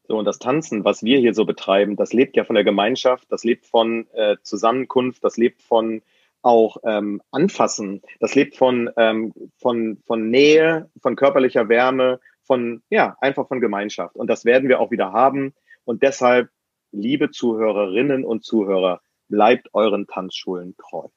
So, 0.08 0.18
und 0.18 0.26
das 0.26 0.40
Tanzen, 0.40 0.86
was 0.86 1.04
wir 1.04 1.20
hier 1.20 1.36
so 1.36 1.46
betreiben, 1.46 1.96
das 1.96 2.14
lebt 2.14 2.36
ja 2.36 2.44
von 2.44 2.56
der 2.56 2.64
Gemeinschaft, 2.64 3.28
das 3.30 3.44
lebt 3.44 3.68
von 3.68 4.08
äh, 4.14 4.38
Zusammenkunft, 4.42 5.24
das 5.24 5.38
lebt 5.38 5.62
von 5.62 6.02
auch 6.42 6.78
ähm, 6.84 7.22
Anfassen, 7.30 8.02
das 8.20 8.34
lebt 8.34 8.56
von, 8.56 8.90
ähm, 8.98 9.34
von, 9.58 10.02
von 10.08 10.32
Nähe, 10.32 10.90
von 11.02 11.16
körperlicher 11.16 11.70
Wärme, 11.70 12.20
von, 12.44 12.82
ja, 12.90 13.18
einfach 13.22 13.48
von 13.48 13.62
Gemeinschaft. 13.62 14.16
Und 14.16 14.28
das 14.28 14.46
werden 14.46 14.70
wir 14.70 14.80
auch 14.80 14.90
wieder 14.90 15.12
haben. 15.12 15.54
Und 15.86 16.02
deshalb 16.02 16.50
liebe 16.92 17.32
Zuhörerinnen 17.32 18.24
und 18.26 18.44
Zuhörer, 18.44 19.02
bleibt 19.28 19.74
euren 19.74 20.08
Tanzschulen 20.08 20.76
treu. 20.78 21.08